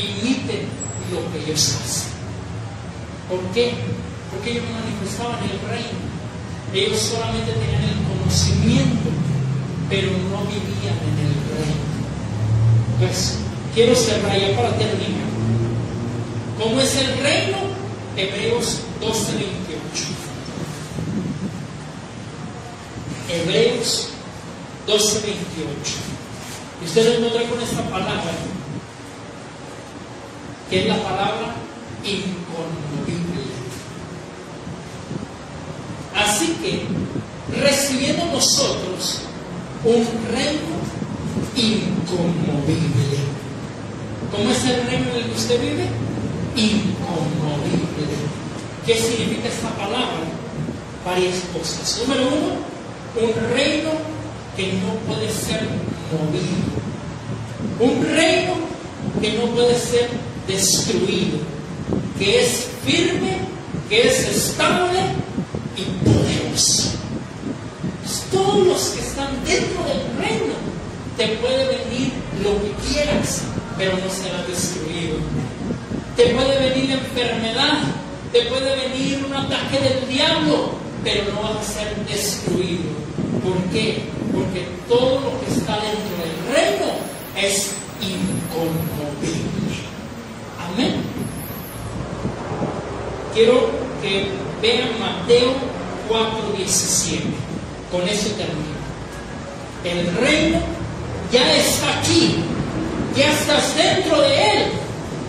imiten 0.00 0.68
lo 1.12 1.32
que 1.32 1.44
ellos 1.44 1.76
hacen. 1.82 2.14
¿Por 3.28 3.42
qué? 3.54 3.72
Porque 4.30 4.50
ellos 4.50 4.64
no 4.64 4.80
manifestaban 4.80 5.38
el 5.44 5.58
reino. 5.70 6.04
Ellos 6.74 6.98
solamente 6.98 7.52
tenían 7.52 7.84
el 7.84 8.18
conocimiento, 8.18 9.10
pero 9.88 10.10
no 10.10 10.42
vivían 10.50 10.98
en 10.98 11.18
el 11.22 11.34
reino. 11.54 11.84
Pues, 12.98 13.38
quiero 13.74 13.94
cerrar 13.94 14.36
ya 14.36 14.56
para 14.56 14.76
terminar. 14.76 15.30
¿Cómo 16.58 16.80
es 16.80 16.96
el 16.96 17.18
reino? 17.18 17.58
Hebreos 18.16 18.80
12:28. 19.00 19.44
Hebreos 23.28 24.08
12:28. 24.86 25.34
Y 26.82 26.86
ustedes 26.86 27.32
traen 27.32 27.48
con 27.48 27.62
esta 27.62 27.82
palabra, 27.88 28.32
que 30.70 30.80
es 30.80 30.86
la 30.86 31.02
palabra 31.02 31.54
inconmovible. 32.04 32.93
Así 36.34 36.48
que, 36.60 36.82
recibiendo 37.60 38.24
nosotros 38.24 39.20
un 39.84 40.04
reino 40.34 40.74
inconmovible. 41.54 43.18
¿Cómo 44.32 44.50
es 44.50 44.64
el 44.64 44.84
reino 44.84 45.10
en 45.10 45.16
el 45.16 45.24
que 45.26 45.36
usted 45.36 45.60
vive? 45.60 45.86
Inconmovible. 46.56 48.16
¿Qué 48.84 48.96
significa 48.96 49.48
esta 49.48 49.68
palabra? 49.76 50.24
Varias 51.06 51.36
cosas. 51.56 52.02
Número 52.02 52.26
uno, 52.26 53.28
un 53.28 53.54
reino 53.54 53.90
que 54.56 54.72
no 54.72 54.94
puede 55.06 55.30
ser 55.30 55.68
movido. 56.10 56.66
Un 57.78 58.04
reino 58.12 58.54
que 59.20 59.38
no 59.38 59.54
puede 59.54 59.78
ser 59.78 60.08
destruido. 60.48 61.38
que 62.18 62.42
es 62.42 62.66
firme, 62.84 63.38
que 63.88 64.08
es 64.08 64.18
estable 64.28 65.23
y 65.76 65.82
poderoso. 66.04 66.92
Todos 68.30 68.66
los 68.66 68.82
que 68.90 69.00
están 69.00 69.44
dentro 69.44 69.84
del 69.84 70.02
reino 70.18 70.54
te 71.16 71.28
puede 71.38 71.66
venir 71.66 72.12
lo 72.42 72.60
que 72.60 72.72
quieras, 72.88 73.42
pero 73.78 73.92
no 73.92 74.10
será 74.10 74.42
destruido. 74.42 75.16
Te 76.16 76.26
puede 76.34 76.70
venir 76.70 76.90
enfermedad, 76.90 77.82
te 78.32 78.42
puede 78.42 78.88
venir 78.88 79.24
un 79.24 79.34
ataque 79.34 79.78
del 79.80 80.08
diablo, 80.08 80.72
pero 81.02 81.32
no 81.32 81.42
vas 81.42 81.56
a 81.58 81.72
ser 81.72 81.96
destruido. 82.06 82.90
¿Por 83.42 83.56
qué? 83.72 84.02
Porque 84.32 84.66
todo 84.88 85.20
lo 85.20 85.40
que 85.40 85.54
está 85.54 85.74
dentro 85.74 86.14
del 86.22 86.54
reino 86.54 86.92
es 87.36 87.72
inconmovible. 88.00 89.84
Amén. 90.58 91.02
Quiero 93.32 93.70
que 94.02 94.28
vean 94.60 94.90
Mateo 94.98 95.52
4:17. 96.08 97.22
Con 97.90 98.08
eso 98.08 98.30
termino. 98.30 98.74
El 99.84 100.14
reino 100.16 100.58
ya 101.30 101.54
está 101.56 101.98
aquí, 101.98 102.36
ya 103.16 103.30
estás 103.30 103.76
dentro 103.76 104.20
de 104.20 104.34
él. 104.34 104.72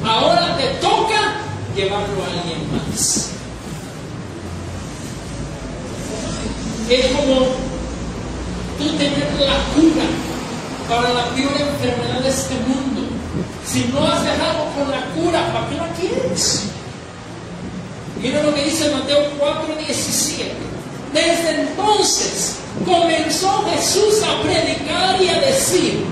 Ahora 0.04 0.56
te 0.58 0.68
toca 0.80 1.36
llevarlo 1.76 2.24
a 2.24 2.42
alguien 2.42 2.72
más. 2.72 3.30
Es 6.90 7.06
como 7.08 7.48
tú 8.78 8.98
tener 8.98 9.28
la 9.40 9.58
cura 9.74 10.06
para 10.88 11.14
la 11.14 11.26
peor 11.36 11.54
enfermedad 11.60 12.20
de 12.22 12.30
este 12.30 12.54
mundo. 12.56 13.02
Si 13.66 13.86
no 13.86 14.08
has 14.08 14.24
dejado 14.24 14.66
con 14.76 14.92
la 14.92 15.06
cura, 15.16 15.52
¿para 15.52 15.70
qué 15.70 15.76
la 15.76 15.88
quieres? 15.94 16.70
Mira 18.22 18.44
lo 18.44 18.54
que 18.54 18.66
dice 18.66 18.92
Mateo 18.92 19.32
4:17. 19.40 20.52
Desde 21.14 21.62
entonces 21.62 22.58
comenzó 22.86 23.64
Jesús 23.72 24.22
a 24.24 24.42
predicar 24.42 25.22
y 25.22 25.30
a 25.30 25.40
decir, 25.40 26.04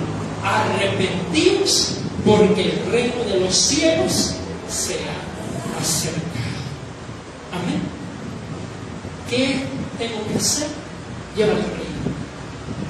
arrepentíos 0.44 1.96
porque 2.26 2.72
el 2.72 2.92
reino 2.92 3.24
de 3.26 3.40
los 3.42 3.56
cielos 3.56 4.36
se 4.70 4.94
ha 4.94 5.82
acercado. 5.82 6.24
Amén. 7.52 7.82
¿Qué 9.30 9.64
tengo 9.98 10.26
que 10.28 10.38
hacer? 10.38 10.68
Lleva 11.36 11.52
el 11.52 11.58
reino. 11.58 12.04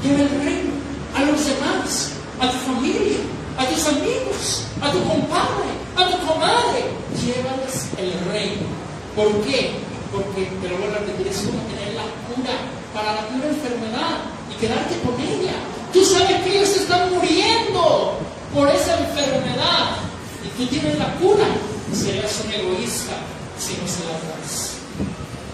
Lleva 0.03 0.21
el 0.21 0.45
reino 0.45 0.73
a 1.15 1.21
los 1.21 1.45
demás, 1.45 2.11
a 2.39 2.51
tu 2.51 2.57
familia, 2.57 3.17
a 3.57 3.65
tus 3.65 3.87
amigos, 3.87 4.65
a 4.81 4.91
tu 4.91 5.03
compadre, 5.03 5.69
a 5.95 6.09
tu 6.09 6.27
comadre. 6.27 6.85
Llévales 7.23 7.87
el 7.97 8.31
reino. 8.31 8.82
¿Por 9.15 9.29
qué? 9.45 9.71
Porque, 10.11 10.49
te 10.61 10.69
lo 10.69 10.77
voy 10.77 10.87
a 10.87 10.97
repetir, 10.99 11.27
es 11.27 11.37
como 11.37 11.61
tener 11.69 11.93
la 11.93 12.09
cura 12.33 12.57
para 12.93 13.13
la 13.13 13.27
pura 13.27 13.47
enfermedad 13.47 14.25
y 14.49 14.55
quedarte 14.59 14.99
con 15.05 15.13
ella. 15.21 15.53
Tú 15.93 16.03
sabes 16.03 16.41
que 16.41 16.57
ellos 16.57 16.75
están 16.75 17.13
muriendo 17.13 18.17
por 18.53 18.67
esa 18.69 18.97
enfermedad 18.97 19.97
y 20.43 20.49
tú 20.57 20.67
tienes 20.67 20.97
la 20.97 21.13
cura. 21.15 21.45
Serías 21.93 22.41
un 22.43 22.51
egoísta 22.51 23.13
si 23.59 23.73
no 23.77 23.87
se 23.87 24.03
la 24.05 24.17
das. 24.33 24.71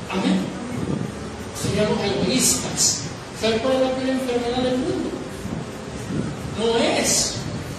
Amén. 0.10 0.39
Seríamos 1.62 1.99
egoístas. 2.01 3.03
¿Sabes 3.41 3.62
cuál 3.62 3.76
es 3.76 3.82
la 3.82 3.91
peor 3.91 4.10
enfermedad 4.10 4.64
del 4.64 4.78
mundo? 4.78 5.10
No 6.60 6.78
es 6.78 7.36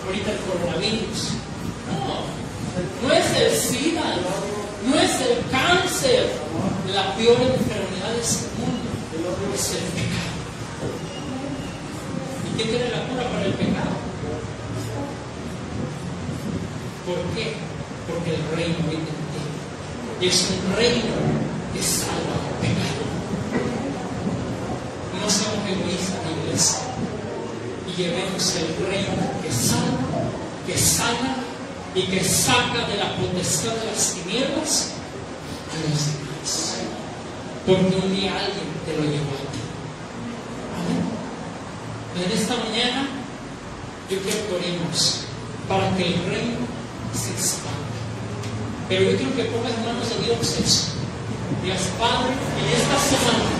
ahorita 0.06 0.30
el 0.30 0.38
coronavirus. 0.40 1.28
No. 1.88 3.08
No 3.08 3.14
es 3.14 3.26
el 3.36 3.56
SIDA. 3.56 4.02
No 4.02 4.59
es 5.00 5.20
el 5.20 5.50
cáncer. 5.50 6.30
La 6.94 7.14
peor 7.16 7.36
enfermedad 7.40 8.12
de 8.14 8.20
este 8.20 8.46
mundo 8.58 8.90
es 9.54 9.70
el 9.70 9.84
pecado. 9.94 10.30
¿Y 12.46 12.56
quién 12.56 12.68
tiene 12.68 12.90
la 12.90 13.06
cura 13.06 13.30
para 13.30 13.44
el 13.44 13.52
pecado? 13.52 13.94
¿Por 17.06 17.18
qué? 17.34 17.54
Porque 18.08 18.34
el 18.34 18.56
reino 18.56 18.78
vive 18.88 19.02
en 19.02 20.20
ti. 20.20 20.26
Es 20.26 20.48
un 20.50 20.76
reino 20.76 21.14
que 21.74 21.82
salva 21.82 22.36
el 22.48 22.68
pecado. 22.68 23.04
No 25.20 25.30
seamos 25.30 25.68
egoístas, 25.68 26.20
iglesia. 26.44 26.78
Y 27.86 28.02
llevemos 28.02 28.56
el 28.56 28.86
reino 28.86 29.42
que 29.42 29.52
salva, 29.52 30.30
que 30.66 30.78
sana 30.78 31.49
y 31.94 32.02
que 32.02 32.22
saca 32.22 32.86
de 32.86 32.96
la 32.96 33.16
potestad 33.16 33.72
de 33.72 33.86
las 33.90 34.14
tinieblas 34.14 34.92
a 35.70 35.90
los 35.90 36.06
demás. 36.06 36.74
Porque 37.66 37.96
un 37.96 38.14
día 38.14 38.32
alguien 38.36 38.70
te 38.86 38.96
lo 38.96 39.02
llevó 39.02 39.34
a 39.34 39.44
ti. 39.50 39.62
Amén. 40.78 41.02
En 42.24 42.38
esta 42.38 42.56
mañana 42.56 43.08
yo 44.08 44.18
quiero 44.20 44.38
que 44.48 44.54
oremos 44.54 45.20
para 45.68 45.96
que 45.96 46.06
el 46.06 46.24
reino 46.26 46.58
se 47.14 47.30
expanda. 47.30 47.78
Pero 48.88 49.10
yo 49.10 49.16
quiero 49.16 49.36
que 49.36 49.44
pongas 49.44 49.78
manos 49.84 50.08
de 50.10 50.26
Dios 50.26 50.58
eso. 50.58 50.86
Dios 51.62 51.80
Padre, 51.98 52.32
en 52.32 52.66
esta 52.74 52.98
semana 52.98 53.50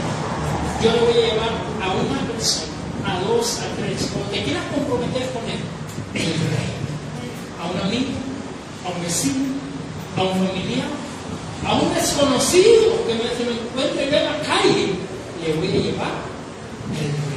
yo 0.83 0.93
le 0.93 1.01
voy 1.01 1.13
a 1.13 1.27
llevar 1.27 1.53
a 1.83 1.93
una 1.93 2.21
persona, 2.33 2.73
a 3.05 3.21
dos, 3.21 3.59
a 3.59 3.77
tres, 3.77 4.09
como 4.13 4.25
te 4.27 4.43
quieras 4.43 4.65
comprometer 4.75 5.31
con 5.33 5.45
él, 5.45 5.61
el 6.15 6.33
reino 6.33 6.90
a 7.61 7.71
un 7.71 7.79
amigo, 7.87 8.13
a 8.85 8.89
un 8.97 9.03
vecino, 9.03 9.45
a 10.17 10.23
un 10.23 10.47
familiar, 10.47 10.89
a 11.67 11.75
un 11.75 11.95
desconocido 11.95 13.05
que 13.07 13.15
me, 13.15 13.25
me 13.45 13.61
encuentre 13.61 14.05
en 14.07 14.25
la 14.25 14.39
calle, 14.41 14.95
le 15.45 15.53
voy 15.55 15.69
a 15.69 15.83
llevar 15.83 16.15
el 16.99 17.30